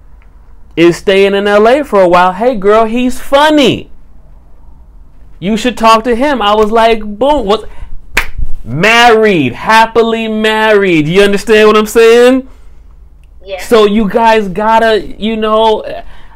is 0.77 0.95
staying 0.95 1.33
in 1.33 1.45
LA 1.45 1.83
for 1.83 1.99
a 1.99 2.07
while. 2.07 2.31
Hey, 2.31 2.55
girl, 2.55 2.85
he's 2.85 3.19
funny. 3.19 3.89
You 5.39 5.57
should 5.57 5.77
talk 5.77 6.03
to 6.05 6.15
him. 6.15 6.41
I 6.41 6.55
was 6.55 6.71
like, 6.71 7.01
boom, 7.01 7.45
what? 7.45 7.67
Married, 8.63 9.53
happily 9.53 10.27
married. 10.27 11.07
You 11.07 11.23
understand 11.23 11.67
what 11.67 11.77
I'm 11.77 11.87
saying? 11.87 12.47
Yeah. 13.43 13.61
So 13.63 13.85
you 13.85 14.07
guys 14.07 14.47
gotta, 14.49 15.01
you 15.01 15.35
know, 15.35 15.83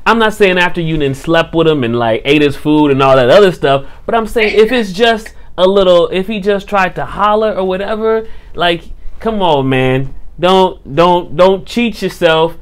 I'm 0.06 0.18
not 0.18 0.34
saying 0.34 0.58
after 0.58 0.82
you 0.82 0.98
then 0.98 1.14
slept 1.14 1.54
with 1.54 1.68
him 1.68 1.84
and 1.84 2.00
like 2.00 2.22
ate 2.26 2.42
his 2.42 2.56
food 2.56 2.90
and 2.90 3.02
all 3.04 3.16
that 3.16 3.30
other 3.30 3.52
stuff, 3.52 3.86
but 4.06 4.16
I'm 4.16 4.28
saying 4.28 4.58
if 4.58 4.72
it's 4.72 4.92
just 4.92 5.36
a 5.58 5.68
little, 5.68 6.08
if 6.08 6.28
he 6.28 6.40
just 6.40 6.68
tried 6.68 6.96
to 6.96 7.06
holler 7.06 7.54
or 7.54 7.68
whatever, 7.68 8.28
like, 8.56 8.86
come 9.20 9.42
on, 9.42 9.70
man, 9.70 10.16
don't, 10.40 10.96
don't, 10.96 11.36
don't 11.36 11.68
cheat 11.68 12.02
yourself. 12.02 12.58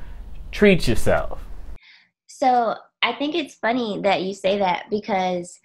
Treat 0.52 0.88
yourself. 0.88 1.39
So 2.40 2.76
I 3.02 3.14
think 3.14 3.36
it's 3.36 3.56
funny 3.56 4.00
that 4.04 4.22
you 4.22 4.34
say 4.34 4.60
that 4.60 4.86
because 4.90 5.60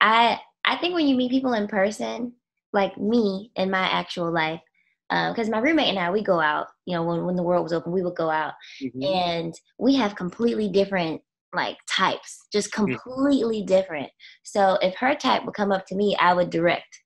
I 0.00 0.40
I 0.64 0.76
think 0.76 0.94
when 0.94 1.06
you 1.06 1.14
meet 1.14 1.30
people 1.30 1.52
in 1.52 1.68
person, 1.68 2.32
like 2.72 2.98
me 2.98 3.52
in 3.54 3.70
my 3.70 3.86
actual 3.88 4.32
life, 4.32 4.60
because 5.08 5.48
uh, 5.48 5.52
my 5.52 5.60
roommate 5.60 5.88
and 5.88 6.00
I 6.00 6.10
we 6.10 6.24
go 6.24 6.40
out. 6.40 6.66
You 6.84 6.96
know, 6.96 7.04
when 7.04 7.24
when 7.26 7.36
the 7.36 7.44
world 7.44 7.62
was 7.62 7.72
open, 7.72 7.92
we 7.92 8.02
would 8.02 8.16
go 8.16 8.28
out, 8.28 8.54
mm-hmm. 8.82 9.02
and 9.04 9.54
we 9.78 9.94
have 9.94 10.16
completely 10.16 10.68
different 10.68 11.22
like 11.54 11.78
types, 11.88 12.40
just 12.52 12.72
completely 12.72 13.58
mm-hmm. 13.58 13.66
different. 13.66 14.10
So 14.42 14.78
if 14.82 14.96
her 14.96 15.14
type 15.14 15.44
would 15.44 15.54
come 15.54 15.70
up 15.70 15.86
to 15.86 15.94
me, 15.94 16.16
I 16.18 16.34
would 16.34 16.50
direct. 16.50 17.02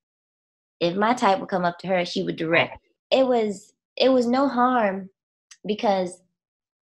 If 0.81 0.97
my 0.97 1.13
type 1.13 1.41
would 1.41 1.51
come 1.51 1.67
up 1.67 1.79
to 1.81 1.89
her, 1.89 2.07
she 2.07 2.23
would 2.23 2.37
direct. 2.37 2.79
It 3.11 3.27
was 3.27 3.75
it 3.99 4.09
was 4.09 4.27
no 4.27 4.49
harm 4.49 5.11
because 5.67 6.23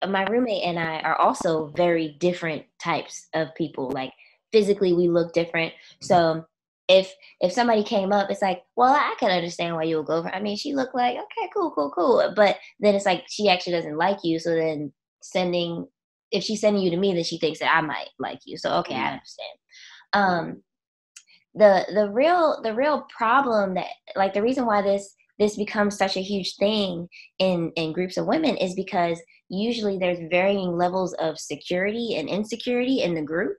my 0.08 0.24
roommate 0.26 0.64
and 0.64 0.80
I 0.80 1.00
are 1.00 1.16
also 1.16 1.68
very 1.76 2.18
different 2.20 2.64
types 2.82 3.28
of 3.34 3.54
people. 3.56 3.92
Like 3.92 4.14
physically, 4.52 4.94
we 4.94 5.08
look 5.08 5.34
different. 5.34 5.74
So 6.02 6.46
if 6.88 7.14
if 7.40 7.52
somebody 7.52 7.84
came 7.84 8.12
up, 8.12 8.30
it's 8.30 8.42
like, 8.42 8.64
well, 8.76 8.94
I 8.94 9.16
can 9.20 9.32
understand 9.32 9.76
why 9.76 9.84
you 9.84 9.98
would 9.98 10.06
go 10.06 10.24
for. 10.24 10.34
I 10.34 10.42
mean, 10.42 10.58
she 10.58 10.74
looked 10.74 10.96
like 10.96 11.16
okay, 11.16 11.50
cool, 11.54 11.72
cool, 11.72 11.92
cool. 11.92 12.34
But 12.36 12.58
then 12.80 12.96
it's 12.96 13.06
like 13.06 13.24
she 13.30 13.50
actually 13.50 13.74
doesn't 13.74 13.98
like 13.98 14.20
you. 14.24 14.40
So 14.40 14.56
then 14.56 14.92
sending 15.22 15.88
if 16.32 16.44
she's 16.44 16.62
sending 16.62 16.82
you 16.82 16.90
to 16.92 16.98
me, 16.98 17.14
then 17.14 17.24
she 17.24 17.38
thinks 17.38 17.60
that 17.60 17.76
I 17.76 17.82
might 17.82 18.10
like 18.20 18.40
you. 18.46 18.58
So 18.58 18.74
okay, 18.80 18.96
I 18.96 18.98
mm-hmm. 18.98 19.14
understand. 19.14 19.58
Um, 20.14 20.64
the 21.56 21.86
the 21.94 22.10
real 22.10 22.62
the 22.64 22.74
real 22.74 23.06
problem 23.16 23.76
that 23.76 23.88
like 24.16 24.34
the 24.34 24.42
reason 24.42 24.66
why 24.66 24.82
this 24.82 25.16
this 25.40 25.56
becomes 25.56 25.98
such 25.98 26.18
a 26.18 26.22
huge 26.22 26.56
thing 26.58 27.08
in 27.40 27.72
in 27.76 27.94
groups 27.94 28.18
of 28.18 28.26
women 28.26 28.58
is 28.58 28.76
because 28.76 29.22
usually 29.54 29.98
there's 29.98 30.20
varying 30.30 30.78
levels 30.78 31.14
of 31.14 31.40
security 31.40 32.16
and 32.16 32.30
insecurity 32.30 33.02
in 33.02 33.14
the 33.14 33.22
group. 33.22 33.58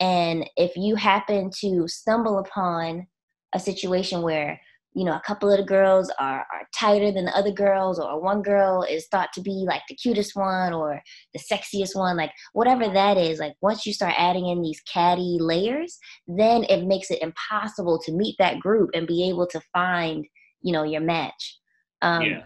And 0.00 0.48
if 0.56 0.76
you 0.76 0.94
happen 0.96 1.50
to 1.60 1.88
stumble 1.88 2.38
upon 2.38 3.06
a 3.54 3.60
situation 3.60 4.22
where, 4.22 4.60
you 4.94 5.04
know, 5.04 5.14
a 5.14 5.22
couple 5.26 5.50
of 5.50 5.58
the 5.58 5.64
girls 5.64 6.10
are, 6.18 6.40
are 6.40 6.68
tighter 6.74 7.10
than 7.10 7.24
the 7.24 7.36
other 7.36 7.50
girls, 7.50 7.98
or 7.98 8.20
one 8.20 8.42
girl 8.42 8.82
is 8.82 9.06
thought 9.08 9.32
to 9.34 9.40
be 9.40 9.64
like 9.66 9.82
the 9.88 9.94
cutest 9.94 10.34
one 10.34 10.72
or 10.72 11.00
the 11.34 11.40
sexiest 11.40 11.96
one, 11.96 12.16
like 12.16 12.32
whatever 12.52 12.88
that 12.88 13.16
is, 13.16 13.38
like 13.38 13.54
once 13.60 13.86
you 13.86 13.92
start 13.92 14.14
adding 14.16 14.46
in 14.48 14.62
these 14.62 14.80
catty 14.92 15.38
layers, 15.40 15.98
then 16.26 16.64
it 16.64 16.84
makes 16.84 17.10
it 17.10 17.22
impossible 17.22 18.00
to 18.04 18.12
meet 18.12 18.36
that 18.38 18.60
group 18.60 18.90
and 18.94 19.06
be 19.06 19.28
able 19.28 19.46
to 19.46 19.60
find, 19.72 20.26
you 20.62 20.72
know, 20.72 20.84
your 20.84 21.00
match. 21.00 21.58
Um, 22.02 22.22
yeah. 22.22 22.44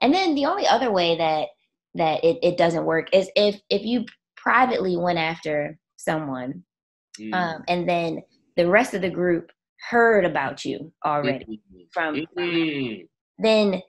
And 0.00 0.12
then 0.12 0.34
the 0.34 0.46
only 0.46 0.66
other 0.66 0.90
way 0.90 1.16
that 1.16 1.48
that 1.94 2.24
it, 2.24 2.38
it 2.42 2.56
doesn't 2.58 2.84
work 2.84 3.08
is 3.12 3.28
if 3.36 3.60
if 3.70 3.82
you 3.82 4.04
privately 4.36 4.96
went 4.96 5.18
after 5.18 5.78
someone 5.96 6.64
Mm. 7.20 7.32
um, 7.32 7.64
and 7.68 7.88
then 7.88 8.22
the 8.56 8.68
rest 8.68 8.92
of 8.92 9.00
the 9.00 9.08
group 9.10 9.52
heard 9.88 10.24
about 10.24 10.64
you 10.64 10.92
already 11.06 11.60
from, 11.92 12.26
from 12.34 12.44
Mm. 12.44 13.06
then 13.38 13.80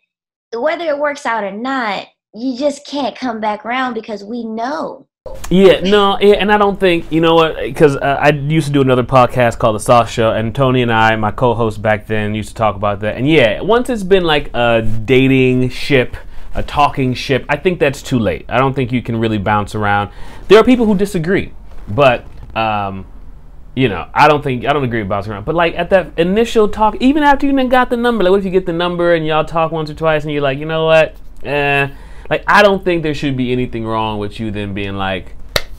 whether 0.53 0.86
it 0.86 0.99
works 0.99 1.26
out 1.26 1.43
or 1.43 1.51
not 1.51 2.06
you 2.36 2.56
just 2.56 2.86
can't 2.86 3.16
come 3.16 3.39
back 3.39 3.66
around 3.66 3.95
because 3.95 4.24
we 4.24 4.43
know 4.45 5.08
Yeah, 5.49 5.80
no, 5.80 6.20
yeah, 6.20 6.36
and 6.36 6.51
I 6.51 6.58
don't 6.58 6.80
think 6.80 7.12
you 7.12 7.20
know 7.20 7.34
what 7.34 7.58
because 7.58 7.95
uh, 7.95 8.18
I 8.22 8.30
used 8.30 8.68
to 8.68 8.74
do 8.74 8.82
another 8.82 9.03
podcast 9.03 9.58
called 9.58 9.76
The 9.76 9.80
Sauce 9.80 10.12
Show, 10.12 10.32
and 10.32 10.53
Tony 10.53 10.84
and 10.84 10.91
I, 10.93 11.16
my 11.16 11.32
co-host 11.32 11.82
back 11.82 12.06
then, 12.06 12.36
used 12.36 12.49
to 12.49 12.56
talk 12.56 12.76
about 12.76 12.99
that. 12.99 13.18
And 13.18 13.28
yeah, 13.28 13.62
once 13.62 13.89
it's 13.89 14.03
been 14.03 14.24
like 14.24 14.51
a 14.53 14.84
dating 14.84 15.70
ship, 15.70 16.16
a 16.56 16.64
talking 16.64 17.14
ship, 17.14 17.45
I 17.49 17.58
think 17.58 17.80
that's 17.80 18.01
too 18.01 18.18
late. 18.18 18.45
I 18.49 18.58
don't 18.58 18.74
think 18.74 18.91
you 18.91 19.01
can 19.01 19.18
really 19.18 19.38
bounce 19.38 19.76
around. 19.76 20.12
There 20.47 20.58
are 20.60 20.64
people 20.64 20.86
who 20.86 20.95
disagree, 20.95 21.53
but 21.88 22.26
um, 22.56 23.06
you 23.76 23.89
know, 23.89 24.08
I 24.14 24.28
don't 24.28 24.41
think 24.41 24.66
I 24.66 24.74
don't 24.74 24.84
agree 24.84 24.99
with 24.99 25.10
bouncing 25.10 25.34
around. 25.34 25.45
But 25.45 25.56
like 25.56 25.76
at 25.76 25.89
that 25.89 26.18
initial 26.18 26.70
talk, 26.70 26.95
even 27.01 27.24
after 27.24 27.45
you 27.45 27.68
got 27.68 27.89
the 27.89 27.97
number, 27.97 28.24
like 28.24 28.32
what 28.32 28.39
if 28.39 28.45
you 28.45 28.51
get 28.51 28.66
the 28.66 28.74
number 28.74 29.14
and 29.14 29.28
y'all 29.28 29.45
talk 29.45 29.72
once 29.72 29.89
or 29.89 29.93
twice, 29.93 30.24
and 30.24 30.32
you're 30.32 30.41
like, 30.41 30.58
you 30.58 30.66
know 30.66 30.86
what, 30.86 31.16
eh. 31.43 31.89
Like 32.30 32.43
I 32.47 32.64
don't 32.64 32.84
think 32.84 33.03
there 33.03 33.14
should 33.14 33.38
be 33.38 33.51
anything 33.51 33.86
wrong 33.86 34.18
with 34.18 34.39
you 34.39 34.49
then 34.49 34.74
being 34.74 34.95
like, 34.95 35.36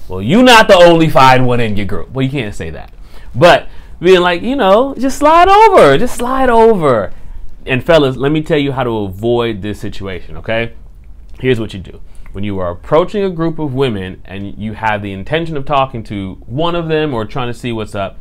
well, 0.09 0.23
you're 0.23 0.43
not 0.43 0.69
the 0.69 0.77
only 0.77 1.09
fine 1.09 1.45
one 1.45 1.59
in 1.61 1.77
your 1.77 1.87
group. 1.87 2.11
Well, 2.11 2.25
you 2.25 2.31
can't 2.31 2.55
say 2.55 2.71
that. 2.71 2.93
But 3.35 3.69
being 3.99 4.21
like, 4.21 4.43
you 4.43 4.57
know, 4.57 4.95
just 4.95 5.19
slide 5.19 5.49
over, 5.49 5.99
just 5.99 6.17
slide 6.17 6.51
over. 6.51 7.13
And 7.67 7.85
fellas, 7.85 8.17
let 8.17 8.31
me 8.31 8.43
tell 8.43 8.59
you 8.59 8.73
how 8.73 8.85
to 8.85 8.99
avoid 8.99 9.61
this 9.61 9.81
situation, 9.81 10.37
okay? 10.37 10.75
Here's 11.41 11.59
what 11.59 11.75
you 11.75 11.81
do. 11.81 12.01
When 12.33 12.45
you 12.45 12.59
are 12.59 12.71
approaching 12.71 13.25
a 13.25 13.31
group 13.31 13.59
of 13.59 13.75
women 13.75 14.23
and 14.25 14.57
you 14.57 14.75
have 14.75 15.03
the 15.03 15.13
intention 15.13 15.57
of 15.57 15.65
talking 15.65 16.05
to 16.05 16.35
one 16.47 16.75
of 16.77 16.89
them 16.89 17.13
or 17.13 17.25
trying 17.25 17.49
to 17.49 17.59
see 17.59 17.73
what's 17.73 17.95
up, 17.95 18.19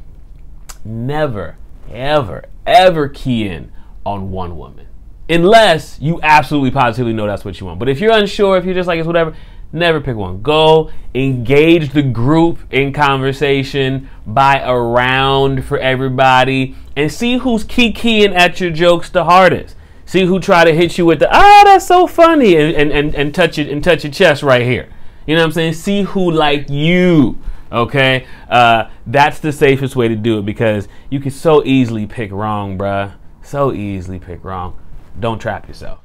never, 0.84 1.58
ever, 1.92 2.46
ever 2.66 3.08
key 3.08 3.48
in 3.48 3.72
on 4.06 4.32
one 4.32 4.58
woman. 4.58 4.88
Unless 5.30 6.00
you 6.00 6.20
absolutely 6.22 6.72
positively 6.72 7.14
know 7.14 7.28
that's 7.28 7.44
what 7.44 7.60
you 7.60 7.66
want. 7.66 7.80
But 7.80 7.90
if 7.90 8.00
you're 8.00 8.14
unsure, 8.14 8.58
if 8.58 8.66
you're 8.66 8.76
just 8.76 8.88
like 8.88 9.00
it's 9.00 9.08
whatever, 9.08 9.36
never 9.76 10.02
pick 10.02 10.16
one. 10.16 10.42
Go 10.42 10.90
engage 11.14 11.94
the 11.94 12.02
group 12.02 12.60
in 12.72 12.92
conversation, 12.94 14.10
buy 14.26 14.60
a 14.60 14.76
round 14.76 15.66
for 15.66 15.78
everybody, 15.78 16.76
and 16.96 17.12
see 17.12 17.38
who's 17.38 17.64
keying 17.64 18.34
at 18.34 18.60
your 18.60 18.72
jokes 18.72 19.10
the 19.10 19.26
hardest. 19.26 19.76
See 20.06 20.26
who 20.26 20.40
try 20.40 20.64
to 20.66 20.74
hit 20.74 20.98
you 20.98 21.06
with 21.06 21.20
the 21.20 21.30
ah 21.32 21.62
that's 21.66 21.88
so 21.88 22.08
funny 22.08 22.56
and, 22.56 22.76
and, 22.76 22.92
and, 22.92 23.16
and 23.16 23.34
touch 23.36 23.58
it 23.58 23.70
and 23.70 23.84
touch 23.84 24.04
your 24.04 24.14
chest 24.14 24.44
right 24.44 24.62
here. 24.64 24.88
You 25.26 25.36
know 25.36 25.42
what 25.42 25.48
I'm 25.48 25.52
saying? 25.54 25.74
See 25.74 26.04
who 26.04 26.32
like 26.32 26.70
you. 26.70 27.38
Okay? 27.72 28.26
Uh, 28.48 28.90
that's 29.08 29.40
the 29.40 29.52
safest 29.52 29.96
way 29.96 30.08
to 30.08 30.16
do 30.16 30.38
it 30.40 30.46
because 30.46 30.88
you 31.10 31.20
can 31.20 31.32
so 31.32 31.64
easily 31.66 32.06
pick 32.06 32.32
wrong, 32.32 32.78
bruh. 32.78 33.14
So 33.42 33.74
easily 33.74 34.20
pick 34.20 34.44
wrong. 34.44 34.80
Don't 35.20 35.40
trap 35.40 35.68
yourself. 35.68 36.00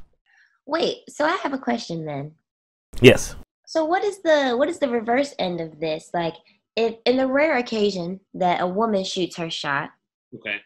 wait 0.66 0.98
so 1.08 1.24
i 1.24 1.36
have 1.42 1.52
a 1.52 1.58
question 1.58 2.04
then 2.04 2.32
Yes. 3.00 3.34
So 3.70 3.84
what 3.84 4.02
is 4.02 4.20
the 4.22 4.54
what 4.58 4.68
is 4.68 4.80
the 4.80 4.88
reverse 4.88 5.32
end 5.38 5.60
of 5.60 5.78
this 5.78 6.10
like 6.12 6.34
if 6.74 6.96
in 7.04 7.16
the 7.16 7.26
rare 7.26 7.56
occasion 7.58 8.18
that 8.34 8.60
a 8.60 8.66
woman 8.66 9.04
shoots 9.04 9.36
her 9.36 9.48
shot 9.48 9.90
Okay. 10.34 10.56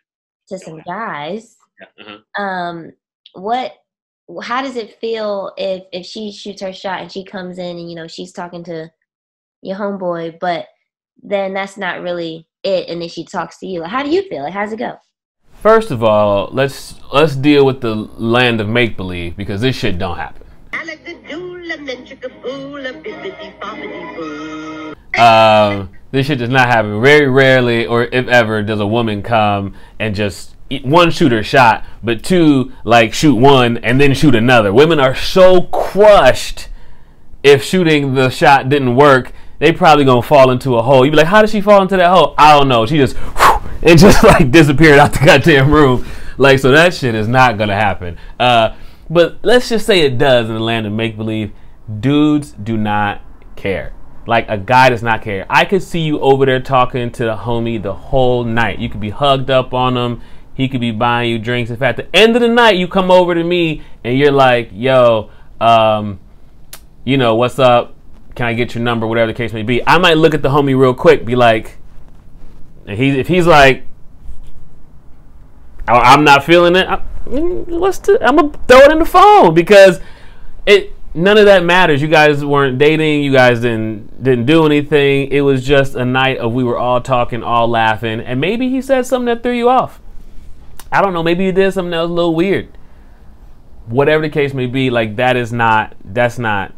to 0.49 0.59
some 0.59 0.81
guys 0.87 1.57
Uh-huh. 2.01 2.43
um 2.43 2.93
what 3.35 3.73
how 4.43 4.63
does 4.63 4.77
it 4.77 4.99
feel 5.01 5.53
if 5.59 5.83
if 5.93 6.07
she 6.07 6.33
shoots 6.33 6.63
her 6.63 6.73
shot 6.73 7.01
and 7.03 7.13
she 7.13 7.25
comes 7.25 7.59
in 7.59 7.77
and 7.79 7.91
you 7.91 7.95
know 7.95 8.09
she's 8.09 8.33
talking 8.33 8.65
to 8.65 8.91
your 9.61 9.77
homeboy 9.77 10.39
but 10.41 10.67
then 11.23 11.53
that's 11.53 11.77
not 11.77 12.01
really 12.01 12.49
it 12.63 12.89
and 12.89 13.03
then 13.03 13.09
she 13.11 13.25
talks 13.25 13.59
to 13.59 13.67
you 13.67 13.81
like, 13.81 13.91
how 13.91 14.03
do 14.03 14.09
you 14.11 14.23
feel 14.31 14.43
like 14.45 14.55
how's 14.55 14.73
it 14.73 14.79
go 14.79 14.97
First 15.61 15.91
of 15.91 16.03
all, 16.05 16.51
let's 16.53 16.95
let's 17.11 17.37
deal 17.37 17.65
with 17.65 17.81
the 17.81 17.95
land 17.95 18.61
of 18.61 18.69
make 18.69 18.99
believe 18.99 19.35
because 19.35 19.63
this 19.63 19.75
shit 19.75 19.97
don't 19.99 20.19
happen. 20.19 20.47
Um, 25.19 25.91
this 26.11 26.27
shit 26.27 26.39
does 26.39 26.51
not 26.51 26.69
happen. 26.69 27.01
Very 27.01 27.29
rarely, 27.29 27.87
or 27.87 28.05
if 28.05 28.29
ever, 28.29 28.63
does 28.63 28.81
a 28.81 28.87
woman 28.87 29.23
come 29.23 29.75
and 29.99 30.15
just 30.15 30.55
one 30.83 31.11
shoot 31.11 31.33
her 31.33 31.43
shot, 31.43 31.85
but 32.03 32.23
two 32.23 32.73
like 32.85 33.15
shoot 33.15 33.37
one 33.37 33.79
and 33.79 34.01
then 34.01 34.15
shoot 34.15 34.35
another. 34.35 34.73
Women 34.73 34.99
are 34.99 35.15
so 35.15 35.63
crushed 35.63 36.69
if 37.43 37.63
shooting 37.63 38.15
the 38.15 38.31
shot 38.31 38.69
didn't 38.69 38.97
work. 38.97 39.33
They 39.59 39.73
probably 39.73 40.05
gonna 40.05 40.23
fall 40.23 40.51
into 40.51 40.77
a 40.77 40.83
hole. 40.83 41.05
You 41.05 41.11
be 41.11 41.17
like, 41.17 41.27
how 41.27 41.41
did 41.41 41.51
she 41.51 41.61
fall 41.61 41.83
into 41.83 41.97
that 41.97 42.11
hole? 42.11 42.35
I 42.37 42.59
don't 42.59 42.69
know. 42.69 42.87
She 42.87 42.97
just 42.97 43.17
it 43.83 43.97
just 43.97 44.25
like 44.25 44.51
disappeared 44.51 44.99
out 44.99 45.13
the 45.13 45.25
goddamn 45.25 45.71
room. 45.71 46.07
Like 46.39 46.59
so 46.59 46.73
that 46.73 46.95
shit 46.95 47.15
is 47.15 47.29
not 47.29 47.59
gonna 47.59 47.75
happen. 47.75 48.19
Uh, 48.41 48.75
but 49.15 49.39
let's 49.43 49.69
just 49.69 49.87
say 49.87 50.01
it 50.01 50.19
does 50.19 50.49
in 50.49 50.55
the 50.55 50.61
land 50.61 50.87
of 50.87 50.93
make 50.93 51.17
believe. 51.17 51.53
Dudes 52.01 52.53
do 52.53 52.77
not 52.77 53.23
care. 53.57 53.93
Like 54.27 54.47
a 54.49 54.59
guy 54.59 54.91
does 54.91 55.03
not 55.03 55.23
care. 55.23 55.47
I 55.49 55.65
could 55.65 55.83
see 55.83 56.01
you 56.01 56.19
over 56.21 56.45
there 56.45 56.61
talking 56.61 57.13
to 57.13 57.25
the 57.25 57.37
homie 57.37 57.81
the 57.81 57.95
whole 57.95 58.43
night. 58.43 58.79
You 58.79 58.89
could 58.89 59.01
be 59.01 59.11
hugged 59.11 59.51
up 59.51 59.73
on 59.73 59.97
him. 59.97 60.21
He 60.55 60.69
could 60.69 60.81
be 60.81 60.91
buying 60.91 61.31
you 61.31 61.39
drinks. 61.39 61.71
If 61.71 61.81
at 61.83 61.97
the 61.97 62.09
end 62.15 62.35
of 62.35 62.43
the 62.43 62.49
night 62.49 62.77
you 62.77 62.89
come 62.89 63.11
over 63.11 63.35
to 63.35 63.45
me 63.45 63.83
and 64.03 64.19
you're 64.19 64.33
like, 64.33 64.71
"Yo, 64.73 65.31
um, 65.61 66.19
you 67.05 67.17
know 67.17 67.35
what's 67.35 67.59
up? 67.59 67.95
Can 68.35 68.47
I 68.47 68.55
get 68.55 68.75
your 68.75 68.83
number? 68.83 69.07
Whatever 69.07 69.33
the 69.33 69.37
case 69.37 69.53
may 69.53 69.63
be." 69.63 69.87
I 69.87 69.99
might 69.99 70.17
look 70.17 70.35
at 70.35 70.43
the 70.43 70.49
homie 70.49 70.79
real 70.79 70.95
quick, 70.95 71.25
be 71.25 71.37
like, 71.37 71.79
if 72.87 73.29
he's 73.29 73.47
like, 73.47 73.87
I'm 75.87 76.25
not 76.25 76.45
feeling 76.45 76.77
it. 76.77 76.89
I'm 77.27 77.65
gonna 78.37 78.51
throw 78.69 78.81
it 78.81 78.93
in 78.93 78.99
the 78.99 79.05
phone 79.05 79.55
because 79.55 80.01
it. 80.67 80.93
None 81.17 81.39
of 81.39 81.45
that 81.45 81.63
matters. 81.63 82.03
You 82.03 82.09
guys 82.09 82.45
weren't 82.45 82.77
dating. 82.77 83.23
You 83.23 83.31
guys 83.31 83.61
didn't 83.61 84.21
didn't 84.25 84.47
do 84.47 84.67
anything. 84.67 85.29
It 85.31 85.43
was 85.43 85.65
just 85.65 85.95
a 85.95 86.05
night 86.05 86.39
of 86.39 86.53
we 86.53 86.65
were 86.65 86.77
all 86.77 87.01
talking, 87.01 87.41
all 87.41 87.69
laughing, 87.69 88.19
and 88.19 88.41
maybe 88.41 88.69
he 88.69 88.83
said 88.83 89.07
something 89.07 89.27
that 89.27 89.45
threw 89.45 89.53
you 89.53 89.69
off. 89.69 90.01
I 90.91 91.01
don't 91.01 91.13
know. 91.13 91.23
Maybe 91.23 91.47
he 91.47 91.53
did 91.53 91.73
something 91.73 91.93
that 91.93 92.01
was 92.01 92.11
a 92.11 92.15
little 92.15 92.35
weird. 92.35 92.77
Whatever 93.87 94.25
the 94.25 94.29
case 94.29 94.55
may 94.55 94.67
be, 94.67 94.91
like 94.91 95.15
that 95.15 95.37
is 95.37 95.53
not. 95.53 95.95
That's 96.05 96.37
not. 96.37 96.73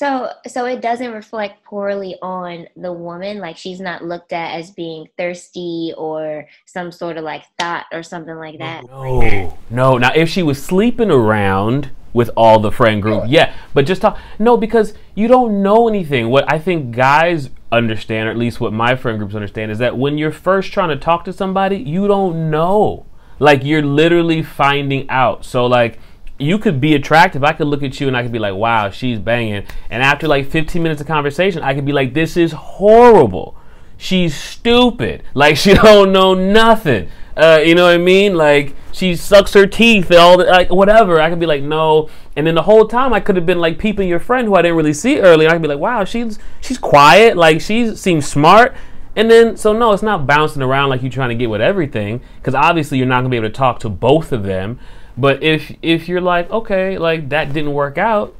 So 0.00 0.30
so 0.46 0.64
it 0.64 0.80
doesn't 0.80 1.12
reflect 1.12 1.62
poorly 1.62 2.16
on 2.22 2.66
the 2.74 2.90
woman 2.90 3.38
like 3.38 3.58
she's 3.58 3.80
not 3.80 4.02
looked 4.02 4.32
at 4.32 4.54
as 4.58 4.70
being 4.70 5.06
thirsty 5.18 5.92
or 5.98 6.46
some 6.64 6.90
sort 6.90 7.18
of 7.18 7.24
like 7.24 7.44
thought 7.58 7.84
or 7.92 8.02
something 8.02 8.36
like 8.36 8.58
that 8.58 8.82
No, 8.88 9.58
no. 9.68 9.98
Now, 9.98 10.12
if 10.14 10.30
she 10.30 10.42
was 10.42 10.62
sleeping 10.62 11.10
around 11.10 11.90
with 12.14 12.30
all 12.34 12.58
the 12.58 12.72
friend 12.72 13.02
group, 13.02 13.24
yeah. 13.26 13.54
But 13.74 13.86
just 13.86 14.00
talk. 14.00 14.18
No, 14.38 14.56
because 14.56 14.94
you 15.14 15.28
don't 15.28 15.62
know 15.62 15.86
anything. 15.86 16.28
What 16.28 16.50
I 16.50 16.58
think 16.58 16.96
guys 16.96 17.50
understand, 17.70 18.28
or 18.28 18.32
at 18.32 18.38
least 18.38 18.58
what 18.58 18.72
my 18.72 18.96
friend 18.96 19.18
groups 19.18 19.34
understand, 19.34 19.70
is 19.70 19.78
that 19.78 19.98
when 19.98 20.16
you're 20.16 20.32
first 20.32 20.72
trying 20.72 20.88
to 20.88 20.96
talk 20.96 21.24
to 21.26 21.32
somebody, 21.32 21.76
you 21.76 22.08
don't 22.08 22.50
know. 22.50 23.06
Like 23.38 23.64
you're 23.64 23.82
literally 23.82 24.42
finding 24.42 25.08
out. 25.10 25.44
So 25.44 25.66
like. 25.66 25.98
You 26.40 26.58
could 26.58 26.80
be 26.80 26.94
attractive. 26.94 27.44
I 27.44 27.52
could 27.52 27.66
look 27.66 27.82
at 27.82 28.00
you 28.00 28.08
and 28.08 28.16
I 28.16 28.22
could 28.22 28.32
be 28.32 28.38
like, 28.38 28.54
"Wow, 28.54 28.90
she's 28.90 29.18
banging." 29.18 29.64
And 29.90 30.02
after 30.02 30.26
like 30.26 30.46
15 30.46 30.82
minutes 30.82 31.00
of 31.00 31.06
conversation, 31.06 31.62
I 31.62 31.74
could 31.74 31.84
be 31.84 31.92
like, 31.92 32.14
"This 32.14 32.36
is 32.36 32.52
horrible." 32.52 33.56
she's 34.00 34.34
stupid. 34.34 35.22
Like 35.34 35.56
she 35.56 35.74
don't 35.74 36.10
know 36.10 36.34
nothing. 36.34 37.08
Uh, 37.36 37.60
you 37.64 37.74
know 37.74 37.84
what 37.84 37.94
I 37.94 37.98
mean? 37.98 38.34
Like 38.34 38.74
she 38.92 39.14
sucks 39.14 39.52
her 39.52 39.66
teeth 39.66 40.10
and 40.10 40.18
all 40.18 40.38
that, 40.38 40.48
like 40.48 40.70
whatever. 40.70 41.20
I 41.20 41.30
could 41.30 41.38
be 41.38 41.46
like, 41.46 41.62
no. 41.62 42.08
And 42.34 42.46
then 42.46 42.54
the 42.54 42.62
whole 42.62 42.88
time 42.88 43.12
I 43.12 43.20
could 43.20 43.36
have 43.36 43.46
been 43.46 43.60
like 43.60 43.78
peeping 43.78 44.08
your 44.08 44.18
friend 44.18 44.48
who 44.48 44.54
I 44.56 44.62
didn't 44.62 44.76
really 44.76 44.94
see 44.94 45.20
earlier. 45.20 45.48
I 45.48 45.52
could 45.52 45.62
be 45.62 45.68
like, 45.68 45.78
wow, 45.78 46.04
she's 46.04 46.38
she's 46.60 46.78
quiet. 46.78 47.36
Like 47.36 47.60
she 47.60 47.94
seems 47.94 48.26
smart. 48.26 48.74
And 49.14 49.30
then 49.30 49.56
so 49.56 49.72
no, 49.72 49.92
it's 49.92 50.02
not 50.02 50.26
bouncing 50.26 50.62
around 50.62 50.88
like 50.88 51.02
you're 51.02 51.10
trying 51.10 51.28
to 51.28 51.34
get 51.34 51.50
with 51.50 51.60
everything 51.60 52.22
because 52.36 52.54
obviously 52.54 52.98
you're 52.98 53.06
not 53.06 53.18
gonna 53.18 53.28
be 53.28 53.36
able 53.36 53.48
to 53.48 53.54
talk 53.54 53.78
to 53.80 53.88
both 53.88 54.32
of 54.32 54.42
them. 54.42 54.78
But 55.20 55.42
if 55.42 55.72
if 55.82 56.08
you're 56.08 56.20
like, 56.22 56.50
okay, 56.50 56.98
like 56.98 57.28
that 57.30 57.52
didn't 57.52 57.74
work 57.74 57.98
out, 57.98 58.34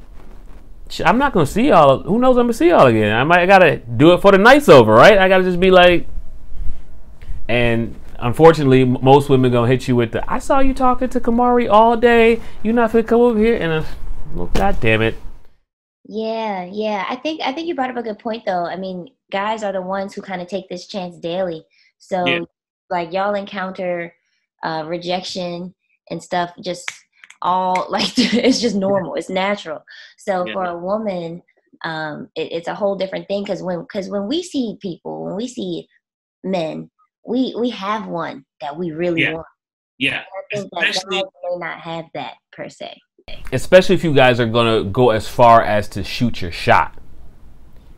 I'm 1.05 1.17
not 1.17 1.33
gonna 1.33 1.45
see 1.45 1.67
y'all. 1.69 2.03
Who 2.03 2.19
knows? 2.19 2.37
I'm 2.37 2.45
gonna 2.45 2.53
see 2.53 2.69
y'all 2.69 2.87
again. 2.87 3.15
I 3.15 3.23
might 3.23 3.41
I 3.41 3.45
gotta 3.45 3.77
do 3.77 4.13
it 4.13 4.21
for 4.21 4.31
the 4.31 4.37
night's 4.39 4.69
over, 4.69 4.93
right? 4.93 5.17
I 5.17 5.27
gotta 5.29 5.43
just 5.43 5.59
be 5.59 5.71
like, 5.71 6.07
and 7.47 7.95
unfortunately, 8.19 8.83
most 8.85 9.29
women 9.29 9.51
gonna 9.51 9.67
hit 9.67 9.87
you 9.87 9.95
with 9.95 10.11
the, 10.11 10.23
"I 10.31 10.39
saw 10.39 10.59
you 10.59 10.73
talking 10.73 11.09
to 11.09 11.19
Kamari 11.19 11.69
all 11.69 11.97
day. 11.97 12.41
You're 12.63 12.73
not 12.73 12.91
gonna 12.91 13.03
come 13.03 13.21
over 13.21 13.39
here?" 13.39 13.55
And 13.57 13.71
uh, 13.71 13.83
well, 14.33 14.47
god 14.53 14.79
damn 14.79 15.01
it. 15.01 15.15
yeah 16.05 16.63
yeah 16.65 17.05
i 17.09 17.15
think 17.15 17.41
i 17.41 17.51
think 17.53 17.67
you 17.67 17.75
brought 17.75 17.89
up 17.91 17.97
a 17.97 18.01
good 18.03 18.17
point 18.19 18.43
though 18.45 18.65
i 18.65 18.75
mean 18.75 19.07
guys 19.31 19.63
are 19.63 19.71
the 19.71 19.81
ones 19.81 20.13
who 20.13 20.21
kind 20.21 20.41
of 20.41 20.47
take 20.47 20.67
this 20.67 20.87
chance 20.87 21.17
daily 21.17 21.63
so 21.99 22.25
Yeah. 22.25 22.39
like 22.89 23.13
y'all 23.13 23.35
encounter 23.35 24.13
uh 24.63 24.83
rejection 24.87 25.73
and 26.11 26.21
stuff 26.21 26.51
just 26.63 26.89
all 27.41 27.87
like 27.89 28.11
it's 28.17 28.61
just 28.61 28.75
normal 28.75 29.15
it's 29.15 29.29
natural. 29.29 29.81
So 30.17 30.45
Yeah. 30.45 30.53
for 30.53 30.65
a 30.65 30.77
woman 30.77 31.41
um 31.83 32.27
it, 32.35 32.51
it's 32.51 32.67
a 32.67 32.75
whole 32.75 32.95
different 32.95 33.27
thing 33.27 33.43
because 33.43 33.63
when 33.63 33.79
because 33.81 34.09
when 34.09 34.27
we 34.27 34.43
see 34.43 34.77
people 34.81 35.25
when 35.25 35.35
we 35.35 35.47
see 35.47 35.87
men 36.43 36.91
we 37.25 37.55
we 37.57 37.69
have 37.71 38.07
one 38.07 38.45
that 38.61 38.77
we 38.77 38.91
really 38.91 39.21
Yeah. 39.23 39.33
want. 39.33 39.47
Yeah. 39.97 40.21
i 40.21 40.55
think 40.55 40.69
that 40.71 40.93
guys 40.93 41.05
may 41.09 41.57
not 41.57 41.79
have 41.79 42.05
that 42.13 42.33
per 42.51 42.69
se. 42.69 42.97
Especially 43.51 43.95
if 43.95 44.03
you 44.03 44.13
guys 44.13 44.39
are 44.39 44.47
gonna 44.47 44.83
go 44.83 45.11
as 45.11 45.27
far 45.27 45.63
as 45.63 45.87
to 45.89 46.03
shoot 46.03 46.41
your 46.41 46.51
shot. 46.51 46.95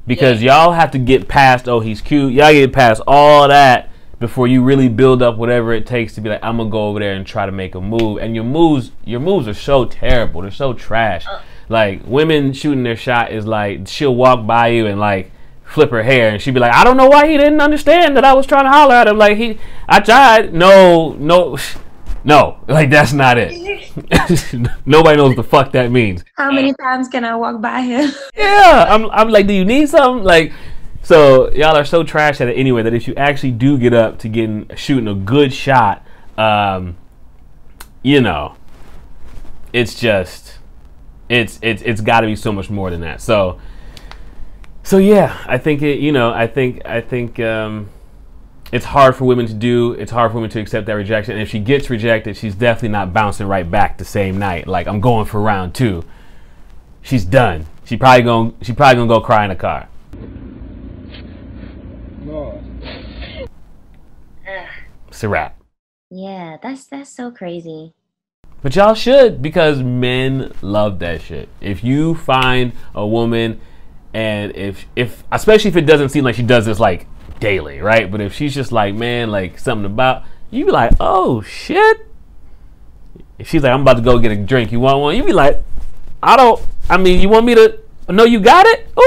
Because 0.05 0.43
y'all 0.43 0.73
have 0.73 0.91
to 0.91 0.99
get 0.99 1.27
past 1.29 1.67
oh 1.67 1.79
he's 1.79 2.01
cute. 2.01 2.33
Y'all 2.33 2.51
get 2.51 2.73
past 2.73 3.01
all 3.07 3.47
that 3.47 3.89
before 4.23 4.47
you 4.47 4.63
really 4.63 4.87
build 4.87 5.21
up 5.21 5.35
whatever 5.35 5.73
it 5.73 5.85
takes 5.85 6.15
to 6.15 6.21
be 6.21 6.29
like 6.29 6.39
i'm 6.41 6.55
gonna 6.55 6.69
go 6.69 6.87
over 6.87 6.97
there 6.97 7.13
and 7.13 7.27
try 7.27 7.45
to 7.45 7.51
make 7.51 7.75
a 7.75 7.81
move. 7.81 8.19
And 8.19 8.33
your 8.33 8.45
moves 8.45 8.91
your 9.03 9.19
moves 9.19 9.49
are 9.49 9.53
so 9.53 9.83
terrible. 9.83 10.43
They're 10.43 10.49
so 10.49 10.71
trash. 10.71 11.27
Uh. 11.27 11.41
Like 11.67 12.03
women 12.05 12.53
shooting 12.53 12.83
their 12.83 12.95
shot 12.95 13.33
is 13.33 13.45
like 13.45 13.85
she'll 13.85 14.15
walk 14.15 14.47
by 14.47 14.69
you 14.69 14.87
and 14.87 14.97
like 14.97 15.33
flip 15.65 15.91
her 15.91 16.03
hair 16.03 16.29
and 16.29 16.41
she'd 16.41 16.53
be 16.53 16.61
like 16.61 16.71
i 16.73 16.85
don't 16.85 16.95
know 16.95 17.07
why 17.07 17.27
he 17.27 17.35
didn't 17.35 17.59
understand 17.59 18.15
that 18.15 18.23
i 18.23 18.31
was 18.31 18.45
trying 18.45 18.63
to 18.63 18.69
holler 18.69 18.95
at 18.95 19.09
him. 19.09 19.17
Like 19.17 19.35
he 19.35 19.59
i 19.89 19.99
tried. 19.99 20.53
No 20.53 21.17
no 21.19 21.57
no. 22.23 22.63
Like 22.69 22.89
that's 22.89 23.11
not 23.11 23.37
it. 23.37 23.51
Nobody 24.85 25.17
knows 25.17 25.35
the 25.35 25.43
fuck 25.43 25.73
that 25.73 25.91
means. 25.91 26.23
How 26.37 26.49
many 26.49 26.73
times 26.75 27.09
can 27.09 27.25
i 27.25 27.35
walk 27.35 27.59
by 27.59 27.81
him? 27.81 28.09
Yeah, 28.37 28.85
I'm, 28.87 29.09
I'm 29.11 29.27
like, 29.27 29.47
do 29.47 29.53
you 29.53 29.65
need 29.65 29.89
something? 29.89 30.23
Like, 30.23 30.53
so 31.03 31.51
y'all 31.51 31.75
are 31.75 31.85
so 31.85 32.03
trash 32.03 32.41
at 32.41 32.47
it 32.47 32.53
anyway 32.53 32.81
that 32.83 32.93
if 32.93 33.07
you 33.07 33.13
actually 33.15 33.51
do 33.51 33.77
get 33.77 33.93
up 33.93 34.19
to 34.19 34.29
getting 34.29 34.69
shooting 34.75 35.07
a 35.07 35.13
good 35.13 35.53
shot, 35.53 36.05
um, 36.37 36.97
you 38.01 38.21
know, 38.21 38.55
it's 39.71 39.99
just, 39.99 40.57
it's 41.29 41.59
it's 41.61 41.81
it's 41.83 42.01
got 42.01 42.21
to 42.21 42.27
be 42.27 42.35
so 42.35 42.51
much 42.51 42.69
more 42.69 42.89
than 42.89 43.01
that. 43.01 43.21
So, 43.21 43.59
so 44.81 44.97
yeah, 44.97 45.43
I 45.45 45.57
think 45.57 45.81
it. 45.81 45.99
You 45.99 46.11
know, 46.11 46.31
I 46.31 46.47
think 46.47 46.85
I 46.85 47.01
think 47.01 47.39
um, 47.39 47.89
it's 48.71 48.85
hard 48.85 49.15
for 49.15 49.25
women 49.25 49.45
to 49.45 49.53
do. 49.53 49.93
It's 49.93 50.11
hard 50.11 50.31
for 50.31 50.35
women 50.35 50.49
to 50.51 50.59
accept 50.59 50.87
that 50.87 50.93
rejection. 50.93 51.33
And 51.33 51.41
if 51.41 51.49
she 51.49 51.59
gets 51.59 51.89
rejected, 51.89 52.35
she's 52.35 52.55
definitely 52.55 52.89
not 52.89 53.13
bouncing 53.13 53.47
right 53.47 53.69
back 53.69 53.99
the 53.99 54.05
same 54.05 54.39
night. 54.39 54.67
Like 54.67 54.87
I'm 54.87 54.99
going 54.99 55.25
for 55.25 55.39
round 55.39 55.75
two 55.75 56.03
she's 57.03 57.25
done. 57.25 57.67
She 57.85 57.97
probably 57.97 58.23
gonna 58.23 58.53
she 58.61 58.73
probably 58.73 58.95
gonna 58.95 59.07
go 59.07 59.21
cry 59.21 59.43
in 59.43 59.49
the 59.49 59.55
car. 59.55 59.87
It's 65.13 65.23
a 65.23 65.29
wrap. 65.29 65.61
yeah 66.09 66.57
that's 66.59 66.87
that's 66.87 67.11
so 67.11 67.29
crazy 67.29 67.93
But 68.63 68.75
y'all 68.75 68.95
should 68.95 69.43
because 69.43 69.83
men 69.83 70.51
love 70.63 70.97
that 70.99 71.21
shit. 71.21 71.49
If 71.61 71.83
you 71.83 72.15
find 72.15 72.73
a 72.95 73.05
woman 73.05 73.61
and 74.11 74.55
if 74.55 74.87
if 74.95 75.23
especially 75.31 75.69
if 75.69 75.75
it 75.77 75.85
doesn't 75.85 76.09
seem 76.09 76.23
like 76.23 76.33
she 76.33 76.41
does 76.41 76.65
this 76.65 76.79
like 76.79 77.05
daily, 77.39 77.79
right? 77.79 78.09
But 78.09 78.21
if 78.21 78.33
she's 78.33 78.55
just 78.55 78.71
like, 78.71 78.95
man, 78.95 79.29
like 79.29 79.59
something 79.59 79.85
about 79.85 80.23
you 80.49 80.65
be 80.65 80.71
like, 80.71 80.93
oh 80.99 81.43
shit. 81.43 82.07
If 83.37 83.49
she's 83.49 83.61
like, 83.61 83.71
I'm 83.71 83.81
about 83.81 83.97
to 83.97 84.01
go 84.01 84.17
get 84.17 84.31
a 84.31 84.35
drink, 84.35 84.71
you 84.71 84.79
want 84.79 84.99
one? 84.99 85.15
You 85.15 85.23
be 85.23 85.31
like, 85.33 85.61
I 86.23 86.37
don't 86.37 86.59
I 86.89 86.97
mean 86.97 87.21
you 87.21 87.29
want 87.29 87.45
me 87.45 87.53
to 87.53 87.77
know 88.09 88.23
you 88.23 88.39
got 88.39 88.65
it? 88.65 88.89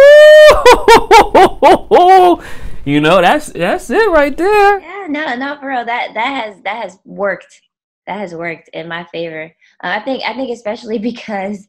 Ooh 1.99 2.43
You 2.85 3.01
know, 3.01 3.21
that's 3.21 3.47
that's 3.47 3.91
it 3.91 4.09
right 4.11 4.37
there. 4.37 4.96
Yeah, 5.09 5.35
no, 5.35 5.37
no, 5.37 5.61
for 5.61 5.69
real. 5.69 5.85
That 5.85 6.15
that 6.15 6.45
has 6.45 6.63
that 6.63 6.83
has 6.83 6.99
worked. 7.05 7.61
That 8.07 8.19
has 8.21 8.35
worked 8.35 8.69
in 8.73 8.89
my 8.89 9.05
favor. 9.13 9.53
Uh, 9.83 9.89
I 9.89 10.01
think 10.01 10.23
I 10.25 10.35
think 10.35 10.51
especially 10.51 10.99
because 11.11 11.67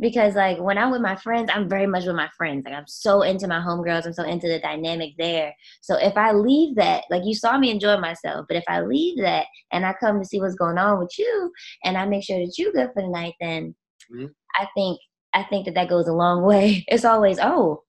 because 0.00 0.34
like 0.34 0.58
when 0.58 0.78
I'm 0.78 0.90
with 0.90 1.00
my 1.00 1.16
friends, 1.16 1.50
I'm 1.52 1.68
very 1.68 1.86
much 1.86 2.04
with 2.06 2.16
my 2.16 2.28
friends. 2.36 2.64
Like 2.64 2.74
I'm 2.74 2.86
so 2.88 3.22
into 3.22 3.46
my 3.46 3.60
homegirls. 3.60 4.06
I'm 4.06 4.12
so 4.12 4.24
into 4.24 4.48
the 4.48 4.58
dynamic 4.58 5.12
there. 5.18 5.54
So 5.80 5.96
if 5.96 6.16
I 6.16 6.32
leave 6.32 6.74
that, 6.76 7.04
like 7.10 7.22
you 7.24 7.34
saw 7.34 7.56
me 7.58 7.70
enjoy 7.70 7.98
myself, 7.98 8.46
but 8.48 8.56
if 8.56 8.64
I 8.68 8.80
leave 8.80 9.18
that 9.18 9.46
and 9.70 9.84
I 9.86 9.94
come 10.00 10.18
to 10.20 10.26
see 10.26 10.40
what's 10.40 10.54
going 10.56 10.78
on 10.78 10.98
with 10.98 11.12
you, 11.18 11.52
and 11.84 11.96
I 11.96 12.04
make 12.06 12.24
sure 12.24 12.38
that 12.38 12.54
you're 12.58 12.72
good 12.72 12.90
for 12.94 13.02
the 13.02 13.08
night, 13.08 13.34
then 13.40 13.74
Mhm. 14.12 14.30
I 14.58 14.66
think 14.74 14.98
I 15.34 15.44
think 15.44 15.66
that 15.66 15.74
that 15.74 15.88
goes 15.88 16.08
a 16.08 16.12
long 16.12 16.42
way. 16.50 16.84
It's 16.88 17.04
always 17.04 17.38
oh, 17.40 17.84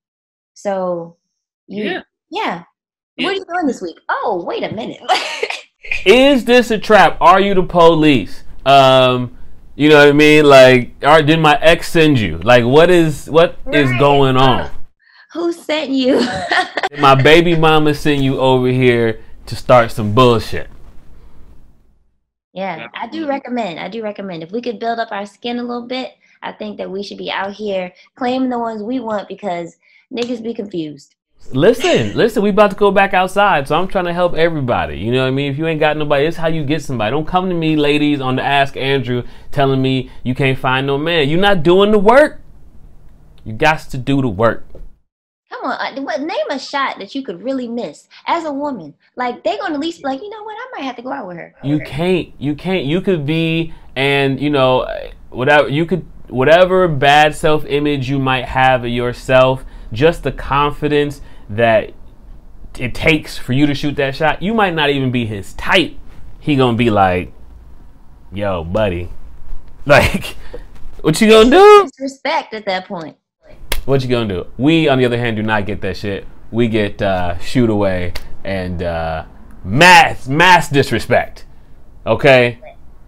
so 0.54 1.18
you 1.68 1.86
Yeah. 1.86 2.02
yeah. 2.32 2.64
What 3.18 3.28
are 3.28 3.34
you 3.34 3.46
doing 3.46 3.68
this 3.68 3.82
week? 3.82 3.98
Oh, 4.10 4.44
wait 4.46 4.64
a 4.64 4.74
minute. 4.74 5.02
is 6.06 6.46
this 6.46 6.72
a 6.72 6.80
trap? 6.80 7.18
Are 7.22 7.40
you 7.40 7.54
the 7.54 7.64
police? 7.64 8.44
Um, 8.66 9.38
you 9.76 9.90
know 9.90 9.98
what 10.00 10.08
I 10.10 10.14
mean? 10.14 10.46
Like, 10.46 11.00
did 11.00 11.40
my 11.40 11.58
ex 11.62 11.90
send 11.92 12.20
you? 12.20 12.38
Like, 12.40 12.64
what 12.66 12.90
is 12.90 13.30
what 13.30 13.58
is 13.72 13.90
Right. 13.92 14.00
going 14.00 14.38
on? 14.38 14.72
Who 15.34 15.52
sent 15.52 15.90
you? 15.90 16.26
My 17.00 17.16
baby 17.16 17.56
mama 17.56 17.96
sent 17.96 18.22
you 18.22 18.40
over 18.40 18.68
here 18.68 19.20
to 19.48 19.56
start 19.56 19.92
some 19.92 20.14
bullshit? 20.14 20.70
yeah, 22.54 22.88
I 22.94 23.08
do 23.08 23.28
recommend. 23.28 23.80
I 23.80 23.90
do 23.90 24.04
recommend. 24.04 24.44
If 24.44 24.52
we 24.52 24.62
could 24.62 24.78
build 24.80 25.00
up 25.00 25.12
our 25.12 25.26
skin 25.26 25.58
a 25.58 25.64
little 25.64 25.88
bit, 25.88 26.14
I 26.44 26.52
think 26.52 26.78
that 26.78 26.92
we 26.92 27.02
should 27.02 27.18
be 27.18 27.32
out 27.32 27.54
here 27.54 27.92
claiming 28.16 28.50
the 28.50 28.60
ones 28.60 28.84
we 28.84 29.00
want 29.00 29.28
because 29.28 29.76
niggas 30.14 30.44
be 30.44 30.54
confused. 30.54 31.16
Listen, 31.52 32.16
listen, 32.16 32.42
we 32.42 32.50
about 32.50 32.72
to 32.72 32.78
go 32.78 32.90
back 32.90 33.14
outside, 33.14 33.68
so 33.68 33.76
I'm 33.76 33.88
trying 33.88 34.06
to 34.06 34.14
help 34.14 34.34
everybody. 34.34 34.98
You 34.98 35.12
know 35.12 35.22
what 35.22 35.28
I 35.28 35.32
mean? 35.32 35.52
If 35.52 35.58
you 35.58 35.68
ain't 35.68 35.80
got 35.80 35.98
nobody, 35.98 36.26
it's 36.26 36.38
how 36.38 36.48
you 36.48 36.64
get 36.64 36.82
somebody. 36.82 37.12
Don't 37.12 37.28
come 37.28 37.50
to 37.50 37.56
me, 37.56 37.76
ladies, 37.76 38.22
on 38.22 38.38
the 38.38 38.42
Ask 38.42 38.76
Andrew, 38.76 39.24
telling 39.52 39.82
me 39.82 40.10
you 40.24 40.34
can't 40.34 40.58
find 40.58 40.88
no 40.88 40.98
man. 40.98 41.30
You're 41.30 41.40
not 41.40 41.62
doing 41.62 41.92
the 41.92 42.00
work. 42.00 42.42
You 43.44 43.54
got 43.54 43.80
to 43.80 43.98
do 43.98 44.22
the 44.22 44.30
work. 44.30 44.66
Come 45.50 45.66
on, 45.66 45.98
uh, 45.98 46.02
what, 46.02 46.22
name 46.22 46.50
a 46.50 46.58
shot 46.58 46.98
that 46.98 47.14
you 47.14 47.24
could 47.24 47.44
really 47.44 47.68
miss 47.68 48.08
as 48.26 48.46
a 48.46 48.52
woman. 48.52 48.96
Like 49.16 49.44
they 49.44 49.58
gonna 49.58 49.76
at 49.76 49.80
least 49.80 50.02
be 50.02 50.08
like, 50.08 50.22
you 50.22 50.30
know 50.30 50.44
what? 50.44 50.56
I 50.56 50.68
might 50.76 50.86
have 50.86 50.96
to 50.96 51.02
go 51.04 51.12
out 51.12 51.28
with 51.28 51.38
her. 51.38 51.54
You 51.64 51.80
can't. 51.82 52.34
You 52.40 52.56
can't. 52.56 52.86
You 52.86 53.02
could 53.02 53.26
be, 53.26 53.74
and 53.96 54.40
you 54.40 54.50
know, 54.50 54.88
whatever 55.30 55.70
you 55.70 55.86
could, 55.86 56.08
whatever 56.30 56.88
bad 56.88 57.36
self-image 57.36 58.10
you 58.10 58.18
might 58.18 58.46
have 58.46 58.84
of 58.84 58.90
yourself, 58.90 59.64
just 59.92 60.24
the 60.24 60.32
confidence 60.32 61.22
that 61.50 61.94
it 62.78 62.96
takes 62.96 63.38
for 63.38 63.54
you 63.54 63.66
to 63.66 63.74
shoot 63.74 63.96
that 63.98 64.16
shot. 64.16 64.42
You 64.42 64.54
might 64.54 64.74
not 64.74 64.90
even 64.90 65.12
be 65.12 65.26
his 65.26 65.54
type. 65.54 65.96
He 66.40 66.56
gonna 66.56 66.78
be 66.78 66.90
like, 66.90 67.32
"Yo, 68.32 68.64
buddy, 68.64 69.10
like, 69.86 70.36
what 71.02 71.20
you 71.22 71.30
gonna 71.30 71.50
do? 71.50 71.90
Respect 72.00 72.54
at 72.54 72.66
that 72.66 72.88
point. 72.88 73.18
What 73.86 74.02
you 74.02 74.10
gonna 74.10 74.28
do?" 74.28 74.48
We, 74.58 74.88
on 74.88 74.98
the 74.98 75.06
other 75.06 75.18
hand, 75.18 75.38
do 75.38 75.44
not 75.44 75.66
get 75.66 75.82
that 75.82 75.98
shit. 75.98 76.26
We 76.52 76.68
get 76.68 77.02
uh, 77.02 77.38
shoot 77.40 77.70
away 77.70 78.14
and 78.44 78.84
uh, 78.84 79.26
mass 79.64 80.28
mass 80.28 80.70
disrespect. 80.70 81.46
Okay, 82.06 82.60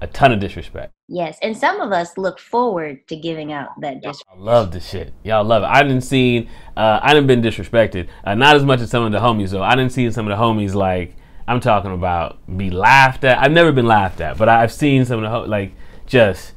a 0.01 0.07
ton 0.07 0.31
of 0.31 0.39
disrespect. 0.39 0.94
Yes, 1.07 1.37
and 1.43 1.55
some 1.55 1.81
of 1.81 1.91
us 1.91 2.17
look 2.17 2.39
forward 2.39 3.07
to 3.09 3.15
giving 3.15 3.53
out 3.53 3.79
that 3.81 4.01
dish. 4.01 4.15
I 4.31 4.37
love 4.37 4.71
this 4.71 4.89
shit. 4.89 5.13
Y'all 5.23 5.43
love 5.43 5.61
it. 5.61 5.67
I 5.67 5.83
didn't 5.83 6.01
seen. 6.01 6.49
Uh, 6.75 6.99
I 7.01 7.13
didn't 7.13 7.27
been 7.27 7.43
disrespected. 7.43 8.07
Uh, 8.23 8.33
not 8.33 8.55
as 8.55 8.63
much 8.63 8.79
as 8.79 8.89
some 8.89 9.03
of 9.03 9.11
the 9.11 9.19
homies 9.19 9.51
though. 9.51 9.61
I 9.61 9.75
didn't 9.75 9.91
see 9.91 10.09
some 10.09 10.27
of 10.27 10.35
the 10.35 10.43
homies 10.43 10.73
like 10.73 11.15
I'm 11.47 11.59
talking 11.59 11.93
about 11.93 12.39
be 12.57 12.71
laughed 12.71 13.23
at. 13.23 13.37
I've 13.37 13.51
never 13.51 13.71
been 13.71 13.85
laughed 13.85 14.19
at, 14.19 14.37
but 14.37 14.49
I've 14.49 14.71
seen 14.71 15.05
some 15.05 15.19
of 15.19 15.23
the 15.23 15.29
ho- 15.29 15.47
like 15.47 15.73
just 16.07 16.53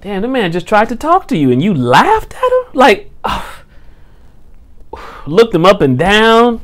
damn 0.00 0.22
the 0.22 0.28
man 0.28 0.50
just 0.50 0.66
tried 0.66 0.88
to 0.88 0.96
talk 0.96 1.28
to 1.28 1.36
you 1.36 1.52
and 1.52 1.62
you 1.62 1.72
laughed 1.72 2.34
at 2.34 2.42
him 2.42 2.72
like 2.72 3.10
looked 5.26 5.54
him 5.54 5.64
up 5.64 5.80
and 5.80 5.96
down. 5.96 6.60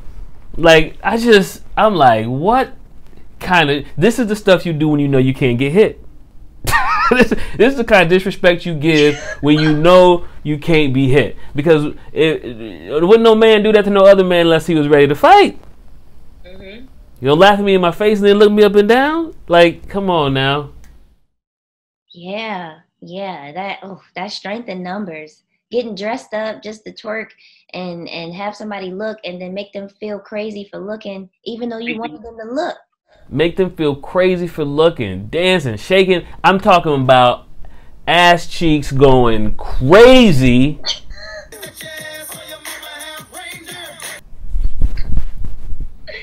Like 0.56 0.96
I 1.04 1.16
just 1.16 1.62
I'm 1.76 1.94
like 1.94 2.26
what 2.26 2.72
kind 3.38 3.70
of 3.70 3.86
this 3.96 4.18
is 4.18 4.26
the 4.26 4.34
stuff 4.34 4.66
you 4.66 4.72
do 4.72 4.88
when 4.88 4.98
you 4.98 5.06
know 5.06 5.18
you 5.18 5.34
can't 5.34 5.56
get 5.56 5.72
hit. 5.72 6.04
this, 7.10 7.30
this 7.56 7.72
is 7.72 7.76
the 7.76 7.84
kind 7.84 8.02
of 8.02 8.08
disrespect 8.08 8.66
you 8.66 8.74
give 8.74 9.18
when 9.40 9.58
you 9.58 9.76
know 9.76 10.26
you 10.42 10.58
can't 10.58 10.92
be 10.92 11.08
hit. 11.08 11.36
Because 11.54 11.94
it, 12.12 12.44
it, 12.44 13.02
wouldn't 13.02 13.22
no 13.22 13.34
man 13.34 13.62
do 13.62 13.72
that 13.72 13.84
to 13.84 13.90
no 13.90 14.04
other 14.04 14.24
man 14.24 14.42
unless 14.42 14.66
he 14.66 14.74
was 14.74 14.88
ready 14.88 15.06
to 15.06 15.14
fight. 15.14 15.58
Mm-hmm. 16.44 16.86
You 17.20 17.28
don't 17.28 17.38
laugh 17.38 17.58
at 17.58 17.64
me 17.64 17.74
in 17.74 17.80
my 17.80 17.92
face 17.92 18.18
and 18.18 18.28
then 18.28 18.38
look 18.38 18.52
me 18.52 18.62
up 18.62 18.74
and 18.74 18.88
down? 18.88 19.34
Like, 19.48 19.88
come 19.88 20.10
on 20.10 20.34
now. 20.34 20.70
Yeah, 22.12 22.80
yeah, 23.00 23.52
that 23.52 23.78
oh, 23.82 24.02
that 24.14 24.32
strength 24.32 24.68
in 24.68 24.82
numbers. 24.82 25.42
Getting 25.70 25.94
dressed 25.94 26.32
up 26.32 26.62
just 26.62 26.84
to 26.84 26.92
twerk 26.92 27.28
and 27.74 28.08
and 28.08 28.32
have 28.34 28.56
somebody 28.56 28.90
look 28.90 29.18
and 29.24 29.40
then 29.40 29.52
make 29.52 29.72
them 29.72 29.88
feel 29.88 30.18
crazy 30.18 30.66
for 30.70 30.78
looking, 30.78 31.28
even 31.44 31.68
though 31.68 31.78
you 31.78 31.98
wanted 31.98 32.22
them 32.22 32.36
to 32.38 32.52
look. 32.52 32.78
Make 33.30 33.56
them 33.56 33.70
feel 33.76 33.94
crazy 33.94 34.46
for 34.46 34.64
looking, 34.64 35.26
dancing, 35.26 35.76
shaking. 35.76 36.26
I'm 36.42 36.58
talking 36.58 36.94
about 36.94 37.46
ass 38.06 38.46
cheeks 38.46 38.90
going 38.90 39.54
crazy. 39.56 40.80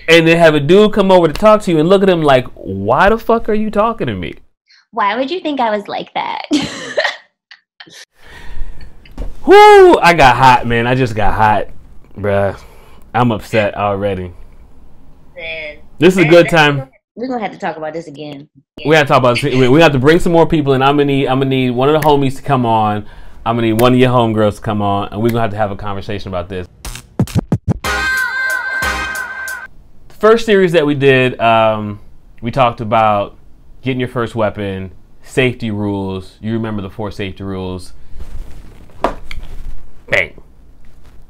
And 0.08 0.28
then 0.28 0.38
have 0.38 0.56
a 0.56 0.60
dude 0.60 0.94
come 0.94 1.12
over 1.12 1.28
to 1.28 1.34
talk 1.34 1.62
to 1.64 1.72
you 1.72 1.80
and 1.80 1.90
look 1.90 2.02
at 2.02 2.10
him 2.10 2.22
like, 2.22 2.48
why 2.54 3.10
the 3.10 3.18
fuck 3.18 3.50
are 3.50 3.54
you 3.54 3.70
talking 3.70 4.08
to 4.08 4.16
me? 4.16 4.36
Why 4.92 5.16
would 5.16 5.30
you 5.30 5.40
think 5.40 5.60
I 5.60 5.76
was 5.76 5.88
like 5.88 6.14
that? 6.14 6.46
Whoo! 9.46 9.98
I 9.98 10.14
got 10.16 10.36
hot, 10.36 10.66
man. 10.66 10.88
I 10.88 10.96
just 10.96 11.16
got 11.16 11.34
hot, 11.36 11.68
bruh. 12.16 12.60
I'm 13.14 13.32
upset 13.32 13.76
already. 13.76 14.34
Man, 15.36 15.80
This 15.98 16.18
is 16.18 16.26
a 16.26 16.28
good 16.28 16.50
time. 16.50 16.90
We're 17.16 17.28
gonna 17.28 17.40
have 17.40 17.54
to 17.54 17.58
talk 17.58 17.78
about 17.78 17.94
this 17.94 18.08
again. 18.08 18.50
We 18.86 18.96
have 18.96 19.08
to 19.08 19.14
talk 19.14 19.20
about. 19.20 19.42
We 19.42 19.70
we 19.70 19.80
have 19.82 19.94
to 19.94 20.00
bring 20.00 20.20
some 20.20 20.34
more 20.34 20.46
people, 20.46 20.74
and 20.74 20.84
I'm 20.84 20.98
gonna 20.98 21.06
need. 21.06 21.28
I'm 21.28 21.40
gonna 21.40 21.50
need 21.50 21.72
one 21.72 21.88
of 21.88 22.02
the 22.02 22.06
homies 22.06 22.36
to 22.36 22.42
come 22.42 22.66
on. 22.66 23.08
I'm 23.46 23.56
gonna 23.56 23.68
need 23.68 23.80
one 23.80 23.94
of 23.94 24.00
your 24.00 24.10
homegirls 24.10 24.58
to 24.58 24.62
come 24.62 24.82
on, 24.82 25.08
and 25.14 25.22
we're 25.22 25.30
gonna 25.30 25.42
have 25.42 25.52
to 25.52 25.58
have 25.58 25.72
a 25.72 25.78
conversation 25.78 26.28
about 26.28 26.50
this. 26.50 26.68
First 30.10 30.46
series 30.46 30.74
that 30.74 30.86
we 30.86 30.96
did, 30.96 31.40
um, 31.40 32.02
we 32.42 32.52
talked 32.52 32.82
about 32.82 33.38
getting 33.82 34.02
your 34.02 34.10
first 34.10 34.36
weapon, 34.36 34.92
safety 35.24 35.72
rules. 35.72 36.38
You 36.42 36.52
remember 36.54 36.82
the 36.82 36.90
four 36.90 37.10
safety 37.10 37.44
rules. 37.44 37.94
Bang. 40.10 40.42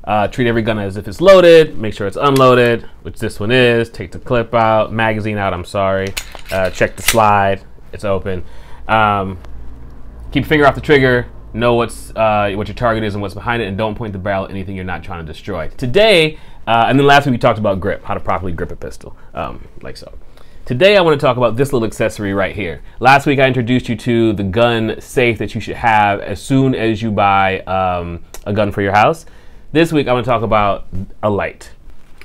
Uh, 0.05 0.27
treat 0.27 0.47
every 0.47 0.61
gun 0.61 0.77
as 0.77 0.97
if 0.97 1.07
it's 1.07 1.19
loaded. 1.19 1.77
Make 1.77 1.93
sure 1.93 2.05
it's 2.05 2.17
unloaded, 2.17 2.83
which 3.01 3.17
this 3.17 3.39
one 3.39 3.51
is. 3.51 3.89
Take 3.89 4.11
the 4.11 4.19
clip 4.19 4.53
out, 4.53 4.93
magazine 4.93 5.37
out. 5.37 5.53
I'm 5.53 5.65
sorry. 5.65 6.13
Uh, 6.51 6.69
check 6.69 6.95
the 6.95 7.01
slide. 7.01 7.63
It's 7.91 8.05
open. 8.05 8.43
Um, 8.87 9.39
keep 10.31 10.45
finger 10.45 10.67
off 10.67 10.75
the 10.75 10.81
trigger. 10.81 11.27
Know 11.53 11.75
what's 11.75 12.11
uh, 12.15 12.51
what 12.55 12.67
your 12.67 12.75
target 12.75 13.03
is 13.03 13.15
and 13.15 13.21
what's 13.21 13.33
behind 13.33 13.61
it, 13.63 13.67
and 13.67 13.77
don't 13.77 13.95
point 13.95 14.13
the 14.13 14.19
barrel 14.19 14.45
at 14.45 14.51
anything 14.51 14.75
you're 14.75 14.85
not 14.85 15.03
trying 15.03 15.25
to 15.25 15.31
destroy. 15.31 15.69
Today, 15.69 16.37
uh, 16.67 16.85
and 16.87 16.99
then 16.99 17.07
last 17.07 17.25
week 17.25 17.31
we 17.31 17.37
talked 17.37 17.57
about 17.57 17.79
grip, 17.79 18.03
how 18.03 18.13
to 18.13 18.19
properly 18.19 18.51
grip 18.51 18.71
a 18.71 18.75
pistol, 18.75 19.15
um, 19.33 19.67
like 19.81 19.95
so. 19.97 20.17
Today 20.65 20.97
I 20.97 21.01
want 21.01 21.19
to 21.19 21.23
talk 21.25 21.37
about 21.37 21.55
this 21.55 21.71
little 21.71 21.85
accessory 21.87 22.33
right 22.33 22.53
here. 22.53 22.81
Last 22.99 23.25
week 23.25 23.39
I 23.39 23.47
introduced 23.47 23.87
you 23.87 23.95
to 23.95 24.33
the 24.33 24.43
gun 24.43 24.99
safe 24.99 25.37
that 25.37 25.55
you 25.55 25.61
should 25.61 25.77
have 25.77 26.19
as 26.19 26.41
soon 26.41 26.75
as 26.75 27.01
you 27.01 27.11
buy 27.11 27.59
um, 27.61 28.23
a 28.45 28.51
gun 28.51 28.71
for 28.71 28.81
your 28.81 28.91
house. 28.91 29.25
This 29.75 29.91
week 29.91 30.07
I'm 30.07 30.13
going 30.13 30.23
to 30.23 30.29
talk 30.29 30.41
about 30.41 30.87
a 31.21 31.29
light. 31.29 31.71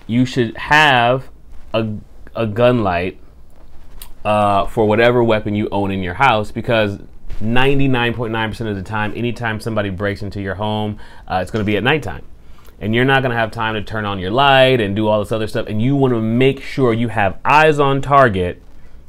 You 0.06 0.24
should 0.24 0.56
have 0.56 1.30
a, 1.74 1.96
a 2.36 2.46
gun 2.46 2.84
light 2.84 3.18
uh, 4.24 4.66
for 4.66 4.86
whatever 4.86 5.24
weapon 5.24 5.56
you 5.56 5.68
own 5.72 5.90
in 5.90 6.00
your 6.00 6.14
house 6.14 6.52
because 6.52 6.98
99.9% 7.42 8.70
of 8.70 8.76
the 8.76 8.84
time, 8.84 9.12
anytime 9.16 9.58
somebody 9.58 9.90
breaks 9.90 10.22
into 10.22 10.40
your 10.40 10.54
home, 10.54 11.00
uh, 11.26 11.40
it's 11.42 11.50
going 11.50 11.60
to 11.60 11.66
be 11.66 11.76
at 11.76 11.82
nighttime. 11.82 12.24
And 12.80 12.94
you're 12.94 13.04
not 13.04 13.20
going 13.20 13.32
to 13.32 13.36
have 13.36 13.50
time 13.50 13.74
to 13.74 13.82
turn 13.82 14.04
on 14.04 14.20
your 14.20 14.30
light 14.30 14.80
and 14.80 14.94
do 14.94 15.08
all 15.08 15.18
this 15.18 15.32
other 15.32 15.48
stuff. 15.48 15.66
And 15.66 15.82
you 15.82 15.96
want 15.96 16.14
to 16.14 16.22
make 16.22 16.62
sure 16.62 16.92
you 16.92 17.08
have 17.08 17.40
eyes 17.44 17.80
on 17.80 18.00
target 18.00 18.62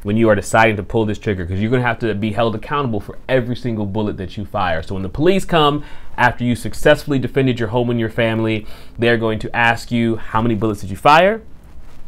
when 0.04 0.18
you 0.18 0.30
are 0.30 0.36
deciding 0.36 0.76
to 0.76 0.84
pull 0.84 1.06
this 1.06 1.20
trigger 1.20 1.46
because 1.46 1.62
you're 1.62 1.70
going 1.70 1.82
to 1.82 1.88
have 1.88 2.00
to 2.00 2.14
be 2.16 2.32
held 2.32 2.56
accountable 2.56 3.00
for 3.00 3.20
every 3.30 3.56
single 3.56 3.86
bullet 3.86 4.18
that 4.18 4.36
you 4.36 4.46
fire. 4.46 4.82
So 4.82 4.96
when 4.96 5.04
the 5.04 5.10
police 5.10 5.46
come 5.46 5.84
after 6.18 6.44
you 6.44 6.56
successfully 6.56 7.20
defended 7.20 7.60
your 7.60 7.70
home 7.70 7.90
and 7.90 8.00
your 8.00 8.10
family, 8.10 8.66
they're 8.98 9.18
going 9.18 9.40
to 9.40 9.56
ask 9.56 9.92
you 9.92 10.16
how 10.16 10.42
many 10.42 10.56
bullets 10.56 10.82
did 10.82 10.90
you 10.90 10.98
fire? 10.98 11.42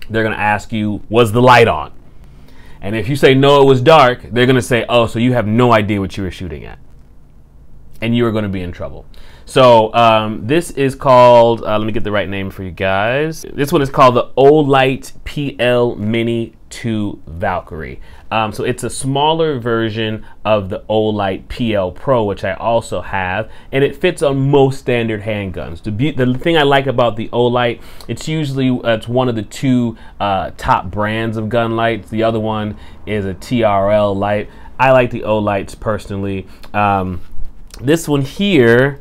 They're 0.10 0.24
going 0.24 0.36
to 0.36 0.42
ask 0.42 0.72
you 0.72 1.04
was 1.10 1.32
the 1.32 1.42
light 1.42 1.68
on? 1.68 1.94
And 2.82 2.96
if 2.96 3.08
you 3.08 3.16
say 3.16 3.34
no, 3.34 3.62
it 3.62 3.66
was 3.66 3.82
dark, 3.82 4.24
they're 4.24 4.46
going 4.46 4.58
to 4.58 4.62
say, 4.62 4.86
"Oh, 4.90 5.08
so 5.08 5.18
you 5.18 5.32
have 5.32 5.48
no 5.48 5.72
idea 5.72 6.02
what 6.02 6.18
you 6.18 6.24
were 6.24 6.32
shooting 6.32 6.66
at." 6.66 6.80
And 8.02 8.14
you 8.14 8.26
are 8.26 8.32
going 8.32 8.44
to 8.44 8.50
be 8.50 8.62
in 8.62 8.74
trouble. 8.74 9.06
So 9.46 9.94
um, 9.94 10.48
this 10.48 10.72
is 10.72 10.96
called. 10.96 11.64
Uh, 11.64 11.78
let 11.78 11.86
me 11.86 11.92
get 11.92 12.04
the 12.04 12.12
right 12.12 12.30
name 12.30 12.50
for 12.50 12.64
you 12.64 12.72
guys. 12.72 13.46
This 13.54 13.72
one 13.72 13.82
is 13.82 13.90
called 13.90 14.16
the 14.16 14.32
Olight 14.38 15.14
PL 15.26 15.96
Mini 15.96 16.54
2 16.70 17.22
Valkyrie. 17.28 18.02
Um, 18.32 18.52
so 18.52 18.64
it's 18.64 18.84
a 18.84 18.90
smaller 18.90 19.60
version 19.60 20.26
of 20.44 20.70
the 20.70 20.80
Olight 20.90 21.48
PL 21.48 21.92
Pro, 21.92 22.24
which 22.24 22.44
I 22.44 22.54
also 22.54 23.02
have, 23.02 23.52
and 23.72 23.84
it 23.84 23.96
fits 23.96 24.24
on 24.24 24.50
most 24.50 24.80
standard 24.80 25.22
handguns. 25.22 25.84
The, 25.84 26.12
the 26.12 26.38
thing 26.40 26.58
I 26.58 26.64
like 26.64 26.88
about 26.88 27.16
the 27.16 27.30
Olight, 27.30 27.80
it's 28.08 28.28
usually 28.28 28.70
uh, 28.70 28.96
it's 28.96 29.08
one 29.08 29.30
of 29.30 29.36
the 29.36 29.44
two 29.44 29.98
uh, 30.20 30.52
top 30.58 30.90
brands 30.90 31.38
of 31.38 31.50
gun 31.50 31.76
lights. 31.76 32.10
The 32.10 32.24
other 32.24 32.40
one 32.40 32.78
is 33.06 33.26
a 33.26 33.36
TRL 33.36 34.16
light. 34.16 34.50
I 34.80 34.92
like 34.92 35.12
the 35.12 35.22
Olights 35.22 35.80
personally. 35.80 36.48
Um, 36.74 37.22
this 37.80 38.08
one 38.08 38.24
here 38.24 39.00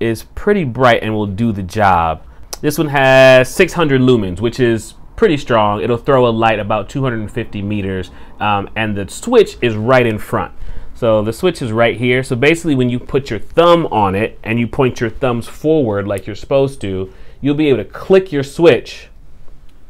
is 0.00 0.24
pretty 0.34 0.64
bright 0.64 1.02
and 1.02 1.14
will 1.14 1.26
do 1.26 1.52
the 1.52 1.62
job. 1.62 2.22
This 2.60 2.78
one 2.78 2.88
has 2.88 3.52
600 3.54 4.00
lumens, 4.00 4.40
which 4.40 4.58
is 4.60 4.94
pretty 5.16 5.36
strong. 5.36 5.82
It'll 5.82 5.96
throw 5.96 6.26
a 6.26 6.30
light 6.30 6.58
about 6.58 6.88
250 6.88 7.62
meters, 7.62 8.10
um, 8.40 8.70
and 8.76 8.96
the 8.96 9.08
switch 9.08 9.56
is 9.60 9.74
right 9.74 10.06
in 10.06 10.18
front. 10.18 10.52
So 10.94 11.22
the 11.22 11.32
switch 11.32 11.60
is 11.60 11.72
right 11.72 11.96
here. 11.96 12.22
So 12.22 12.36
basically, 12.36 12.74
when 12.74 12.88
you 12.88 12.98
put 12.98 13.30
your 13.30 13.38
thumb 13.38 13.86
on 13.86 14.14
it 14.14 14.38
and 14.42 14.58
you 14.60 14.66
point 14.66 15.00
your 15.00 15.10
thumbs 15.10 15.46
forward 15.46 16.06
like 16.06 16.26
you're 16.26 16.36
supposed 16.36 16.80
to, 16.82 17.12
you'll 17.40 17.54
be 17.54 17.68
able 17.68 17.82
to 17.82 17.90
click 17.90 18.32
your 18.32 18.42
switch 18.42 19.08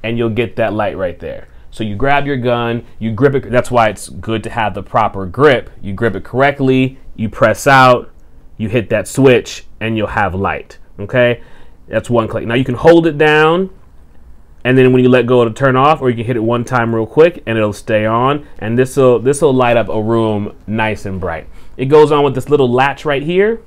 and 0.02 0.18
you'll 0.18 0.30
get 0.30 0.56
that 0.56 0.72
light 0.72 0.96
right 0.96 1.18
there. 1.18 1.48
So 1.70 1.82
you 1.84 1.96
grab 1.96 2.26
your 2.26 2.36
gun, 2.36 2.84
you 2.98 3.12
grip 3.12 3.34
it. 3.34 3.50
That's 3.50 3.70
why 3.70 3.88
it's 3.88 4.08
good 4.08 4.44
to 4.44 4.50
have 4.50 4.74
the 4.74 4.82
proper 4.82 5.26
grip. 5.26 5.70
You 5.82 5.92
grip 5.92 6.14
it 6.14 6.24
correctly, 6.24 6.98
you 7.16 7.28
press 7.28 7.66
out, 7.66 8.10
you 8.56 8.68
hit 8.68 8.88
that 8.90 9.08
switch, 9.08 9.66
and 9.80 9.96
you'll 9.96 10.06
have 10.08 10.34
light. 10.34 10.78
Okay? 10.98 11.42
That's 11.88 12.08
one 12.08 12.28
click. 12.28 12.46
Now 12.46 12.54
you 12.54 12.64
can 12.64 12.76
hold 12.76 13.06
it 13.06 13.18
down 13.18 13.70
and 14.64 14.78
then 14.78 14.92
when 14.92 15.02
you 15.02 15.08
let 15.08 15.26
go 15.26 15.42
it'll 15.42 15.52
turn 15.52 15.76
off 15.76 16.00
or 16.00 16.08
you 16.08 16.16
can 16.16 16.24
hit 16.24 16.36
it 16.36 16.42
one 16.42 16.64
time 16.64 16.94
real 16.94 17.06
quick 17.06 17.42
and 17.46 17.56
it'll 17.56 17.72
stay 17.72 18.06
on 18.06 18.46
and 18.58 18.78
this 18.78 18.96
will 18.96 19.18
this 19.18 19.42
will 19.42 19.52
light 19.52 19.76
up 19.76 19.88
a 19.88 20.02
room 20.02 20.56
nice 20.66 21.04
and 21.04 21.20
bright 21.20 21.46
it 21.76 21.86
goes 21.86 22.10
on 22.10 22.24
with 22.24 22.34
this 22.34 22.48
little 22.48 22.70
latch 22.70 23.04
right 23.04 23.22
here 23.22 23.60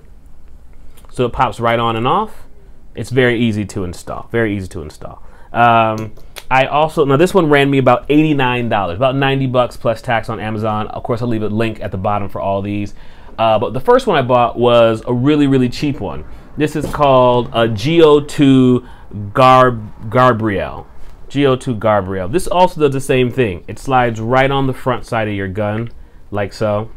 so 1.10 1.26
it 1.26 1.32
pops 1.32 1.60
right 1.60 1.80
on 1.80 1.96
and 1.96 2.08
off 2.08 2.48
it's 2.96 3.12
very 3.12 3.40
easy 3.40 3.64
to 3.64 3.84
install 3.84 4.28
very 4.32 4.56
easy 4.58 4.68
to 4.68 4.82
install 4.82 5.24
um, 5.54 6.14
I 6.52 6.66
also 6.66 7.06
now 7.06 7.16
this 7.16 7.34
one 7.34 7.50
ran 7.50 7.70
me 7.70 7.78
about 7.78 8.08
$89 8.10 8.96
about 8.96 9.16
90 9.16 9.48
bucks 9.48 9.78
plus 9.78 10.02
tax 10.02 10.30
on 10.30 10.40
Amazon 10.40 10.88
of 10.88 11.04
course 11.04 11.22
I'll 11.22 11.28
leave 11.28 11.44
a 11.44 11.48
link 11.48 11.80
at 11.80 11.92
the 11.92 11.98
bottom 11.98 12.28
for 12.28 12.42
all 12.42 12.62
these 12.62 12.94
uh, 13.38 13.60
but 13.60 13.74
the 13.74 13.80
first 13.80 14.08
one 14.08 14.18
I 14.18 14.22
bought 14.22 14.58
was 14.58 15.04
a 15.06 15.14
really 15.14 15.48
really 15.48 15.70
cheap 15.70 16.00
one 16.00 16.26
this 16.58 16.76
is 16.76 16.86
called 16.88 17.50
a 17.50 17.68
Geo2 17.68 18.88
Garb 19.32 20.12
Gabriel. 20.12 20.88
Geo2 21.30 21.80
Gabriel. 21.80 22.28
This 22.28 22.48
also 22.48 22.82
does 22.82 22.94
the 22.94 23.02
same 23.02 23.30
thing. 23.32 23.64
It 23.68 23.78
slides 23.78 24.20
right 24.20 24.50
on 24.50 24.66
the 24.66 24.74
front 24.74 25.06
side 25.06 25.28
of 25.28 25.36
your 25.36 25.48
gun, 25.48 25.92
like 26.32 26.54
so. 26.54 26.90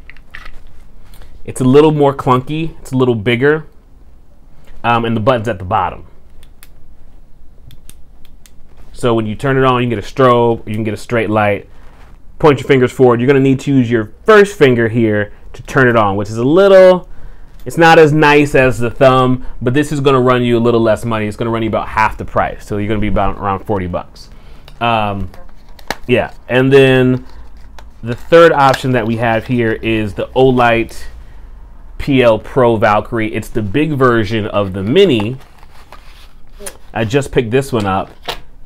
It's 1.44 1.60
a 1.60 1.64
little 1.64 1.92
more 1.92 2.14
clunky. 2.14 2.78
It's 2.78 2.92
a 2.92 2.96
little 2.96 3.14
bigger. 3.14 3.66
Um, 4.82 5.04
and 5.04 5.14
the 5.14 5.20
button's 5.20 5.48
at 5.48 5.58
the 5.58 5.64
bottom. 5.66 6.06
So 8.94 9.12
when 9.14 9.26
you 9.26 9.34
turn 9.34 9.58
it 9.58 9.64
on, 9.64 9.82
you 9.82 9.88
can 9.88 9.98
get 9.98 10.04
a 10.04 10.14
strobe, 10.14 10.66
you 10.66 10.74
can 10.74 10.84
get 10.84 10.94
a 10.94 10.98
straight 10.98 11.28
light. 11.28 11.68
Point 12.38 12.60
your 12.60 12.66
fingers 12.66 12.92
forward. 12.92 13.20
You're 13.20 13.26
going 13.26 13.42
to 13.42 13.46
need 13.46 13.60
to 13.60 13.74
use 13.74 13.90
your 13.90 14.14
first 14.24 14.56
finger 14.56 14.88
here 14.88 15.34
to 15.52 15.62
turn 15.62 15.88
it 15.88 15.96
on, 15.96 16.16
which 16.16 16.28
is 16.28 16.36
a 16.36 16.44
little 16.44 17.08
it's 17.66 17.76
not 17.76 17.98
as 17.98 18.12
nice 18.12 18.54
as 18.54 18.78
the 18.78 18.90
thumb, 18.90 19.46
but 19.60 19.74
this 19.74 19.92
is 19.92 20.00
to 20.14 20.20
run 20.20 20.42
you 20.42 20.56
a 20.56 20.60
little 20.60 20.80
less 20.80 21.04
money. 21.04 21.26
It's 21.26 21.36
to 21.46 21.52
run 21.52 21.62
you 21.62 21.68
about 21.68 21.88
half 21.88 22.16
the 22.16 22.24
price, 22.24 22.66
so 22.66 22.78
you're 22.78 22.88
to 23.00 23.02
be 23.02 23.08
about 23.08 23.36
around 23.36 23.60
40 23.66 23.86
bucks. 23.86 24.30
Um, 24.80 25.30
yeah, 26.06 26.32
and 26.48 26.72
then 26.72 27.26
the 28.02 28.14
third 28.14 28.52
option 28.52 28.92
that 28.92 29.06
we 29.06 29.16
have 29.16 29.46
here 29.46 29.72
is 29.72 30.14
the 30.14 30.28
Olight 30.28 31.04
PL 31.98 32.38
Pro 32.38 32.76
Valkyrie. 32.76 33.34
It's 33.34 33.50
the 33.50 33.62
big 33.62 33.92
version 33.92 34.46
of 34.46 34.72
the 34.72 34.82
Mini. 34.82 35.36
I 36.94 37.04
just 37.04 37.30
picked 37.30 37.50
this 37.50 37.72
one 37.72 37.84
up, 37.84 38.10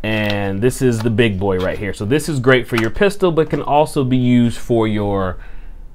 and 0.04 0.62
this 0.62 0.80
is 0.80 1.00
the 1.00 1.10
big 1.10 1.40
boy 1.40 1.58
right 1.58 1.76
here. 1.76 1.92
So 1.92 2.04
this 2.04 2.28
is 2.28 2.38
great 2.38 2.68
for 2.68 2.76
your 2.76 2.90
pistol, 2.90 3.32
but 3.32 3.50
can 3.50 3.60
also 3.60 4.04
be 4.04 4.16
used 4.16 4.58
for 4.58 4.86
your 4.86 5.38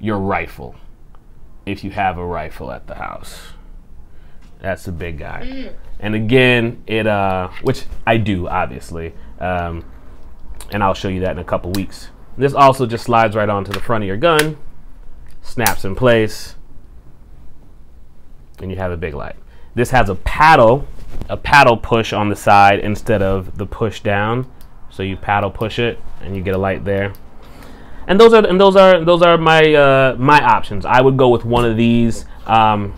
your 0.02 0.18
rifle 0.18 0.74
if 1.66 1.84
you 1.84 1.90
have 1.90 2.18
a 2.18 2.24
rifle 2.24 2.70
at 2.70 2.86
the 2.86 2.94
house. 2.94 3.40
That's 4.60 4.86
a 4.86 4.92
big 4.92 5.18
guy. 5.18 5.42
Mm. 5.44 5.74
And 6.00 6.14
again, 6.14 6.82
it 6.86 7.06
uh, 7.06 7.48
which 7.62 7.84
I 8.06 8.16
do 8.16 8.48
obviously, 8.48 9.14
um, 9.38 9.84
and 10.70 10.82
I'll 10.82 10.94
show 10.94 11.08
you 11.08 11.20
that 11.20 11.32
in 11.32 11.38
a 11.38 11.44
couple 11.44 11.72
weeks. 11.72 12.10
This 12.36 12.54
also 12.54 12.86
just 12.86 13.04
slides 13.04 13.36
right 13.36 13.48
onto 13.48 13.72
the 13.72 13.80
front 13.80 14.04
of 14.04 14.08
your 14.08 14.16
gun, 14.16 14.56
snaps 15.42 15.84
in 15.84 15.94
place, 15.94 16.56
and 18.60 18.70
you 18.70 18.76
have 18.76 18.92
a 18.92 18.96
big 18.96 19.14
light. 19.14 19.36
This 19.74 19.90
has 19.90 20.08
a 20.08 20.14
paddle, 20.14 20.86
a 21.28 21.36
paddle 21.36 21.76
push 21.76 22.12
on 22.12 22.28
the 22.28 22.36
side 22.36 22.80
instead 22.80 23.22
of 23.22 23.56
the 23.56 23.66
push 23.66 24.00
down. 24.00 24.50
So 24.90 25.02
you 25.02 25.16
paddle 25.16 25.50
push 25.50 25.78
it, 25.78 25.98
and 26.20 26.36
you 26.36 26.42
get 26.42 26.54
a 26.54 26.58
light 26.58 26.84
there 26.84 27.12
and 28.06 28.18
those 28.18 28.32
are 28.32 28.44
and 28.44 28.60
those 28.60 28.76
are 28.76 29.04
those 29.04 29.22
are 29.22 29.38
my 29.38 29.74
uh, 29.74 30.16
my 30.18 30.42
options. 30.42 30.84
I 30.84 31.00
would 31.00 31.16
go 31.16 31.28
with 31.28 31.44
one 31.44 31.64
of 31.64 31.76
these. 31.76 32.24
Um, 32.46 32.94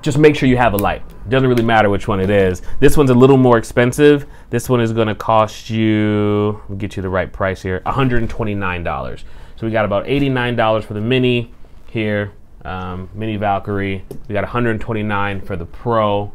just 0.00 0.16
make 0.18 0.36
sure 0.36 0.48
you 0.48 0.56
have 0.56 0.74
a 0.74 0.76
light. 0.76 1.02
Doesn't 1.28 1.48
really 1.48 1.64
matter 1.64 1.90
which 1.90 2.08
one 2.08 2.20
it 2.20 2.30
is. 2.30 2.62
This 2.80 2.96
one's 2.96 3.10
a 3.10 3.14
little 3.14 3.36
more 3.36 3.58
expensive. 3.58 4.26
This 4.48 4.68
one 4.68 4.80
is 4.80 4.92
going 4.92 5.08
to 5.08 5.14
cost 5.14 5.68
you. 5.68 6.62
Get 6.78 6.96
you 6.96 7.02
the 7.02 7.08
right 7.08 7.30
price 7.30 7.60
here. 7.60 7.80
$129. 7.80 9.22
So 9.56 9.66
we 9.66 9.72
got 9.72 9.84
about 9.84 10.06
$89 10.06 10.84
for 10.84 10.94
the 10.94 11.00
mini 11.00 11.52
here, 11.90 12.32
um, 12.64 13.10
Mini 13.12 13.36
Valkyrie. 13.36 14.04
We 14.28 14.32
got 14.32 14.44
129 14.44 15.40
for 15.42 15.56
the 15.56 15.66
Pro, 15.66 16.32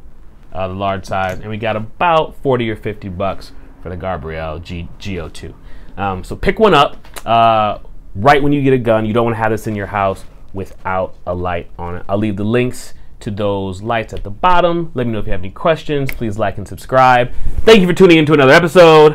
uh, 0.52 0.68
the 0.68 0.74
large 0.74 1.06
size, 1.06 1.40
and 1.40 1.50
we 1.50 1.58
got 1.58 1.76
about 1.76 2.36
40 2.44 2.70
or 2.70 2.76
50 2.76 3.10
bucks 3.10 3.54
for 3.82 3.90
the 3.90 3.98
Gabrielle 3.98 4.60
G- 4.60 4.90
Go2. 5.00 5.54
Um, 5.98 6.24
so 6.24 6.36
pick 6.36 6.60
one 6.60 6.74
up 6.74 6.98
uh, 7.26 7.80
right 8.16 8.42
when 8.42 8.54
you 8.54 8.62
get 8.62 8.74
a 8.74 8.78
gun. 8.78 9.06
You 9.06 9.14
don't 9.14 9.26
want 9.26 9.36
to 9.36 9.42
have 9.42 9.52
this 9.52 9.68
in 9.68 9.76
your 9.76 9.88
house 9.88 10.24
without 10.54 11.16
a 11.26 11.34
light 11.34 11.70
on 11.78 11.98
it. 11.98 12.06
I'll 12.08 12.18
leave 12.18 12.38
the 12.38 12.44
links 12.44 12.94
to 13.22 13.32
those 13.32 13.82
lights 13.82 14.14
at 14.14 14.24
the 14.24 14.30
bottom. 14.30 14.92
Let 14.94 15.08
me 15.08 15.14
know 15.14 15.20
if 15.20 15.26
you 15.26 15.32
have 15.32 15.42
any 15.42 15.52
questions. 15.52 16.12
Please 16.12 16.38
like 16.38 16.58
and 16.58 16.68
subscribe. 16.68 17.32
Thank 17.62 17.80
you 17.80 17.88
for 17.88 17.94
tuning 17.94 18.18
in 18.18 18.26
to 18.26 18.34
another 18.34 18.54
episode. 18.54 19.14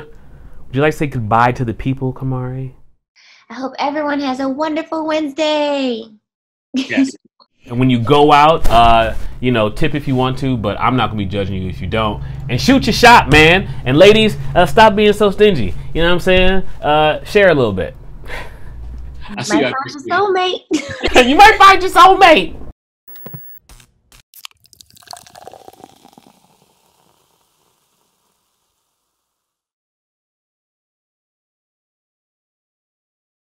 Would 0.67 0.75
you 0.75 0.81
like 0.81 0.93
to 0.93 0.99
say 0.99 1.07
goodbye 1.07 1.53
to 1.53 1.65
the 1.65 1.75
people, 1.75 2.13
Kamari? 2.13 2.75
I 3.51 3.55
hope 3.55 3.73
everyone 3.79 4.21
has 4.21 4.41
a 4.41 4.49
wonderful 4.49 5.07
Wednesday. 5.07 6.05
Yes. 6.75 7.11
and 7.69 7.79
when 7.79 7.91
you 7.91 7.99
go 8.01 8.33
out, 8.33 8.69
uh, 8.69 9.15
you 9.41 9.53
know, 9.53 9.69
tip 9.69 9.95
if 9.95 10.09
you 10.09 10.15
want 10.15 10.39
to, 10.39 10.57
but 10.57 10.79
I'm 10.81 10.97
not 10.97 11.09
gonna 11.09 11.19
be 11.19 11.27
judging 11.27 11.63
you 11.63 11.69
if 11.69 11.81
you 11.81 11.87
don't. 11.87 12.23
And 12.49 12.61
shoot 12.61 12.87
your 12.87 12.93
shot, 12.93 13.31
man. 13.31 13.69
And 13.85 13.97
ladies, 13.97 14.37
uh, 14.55 14.67
stop 14.67 14.97
being 14.97 15.13
so 15.13 15.31
stingy. 15.31 15.75
You 15.95 16.03
know 16.03 16.09
what 16.09 16.15
I'm 16.15 16.21
saying? 16.21 16.63
Uh, 16.83 17.25
share 17.25 17.51
a 17.51 17.55
little 17.55 17.73
bit. 17.73 17.95
I 19.37 19.43
see 19.43 19.61
might 19.61 19.75
find 19.75 20.07
your 20.09 20.19
soulmate. 20.19 21.29
you 21.29 21.37
might 21.37 21.57
find 21.59 21.83
your 21.83 21.91
soulmate. 21.91 22.68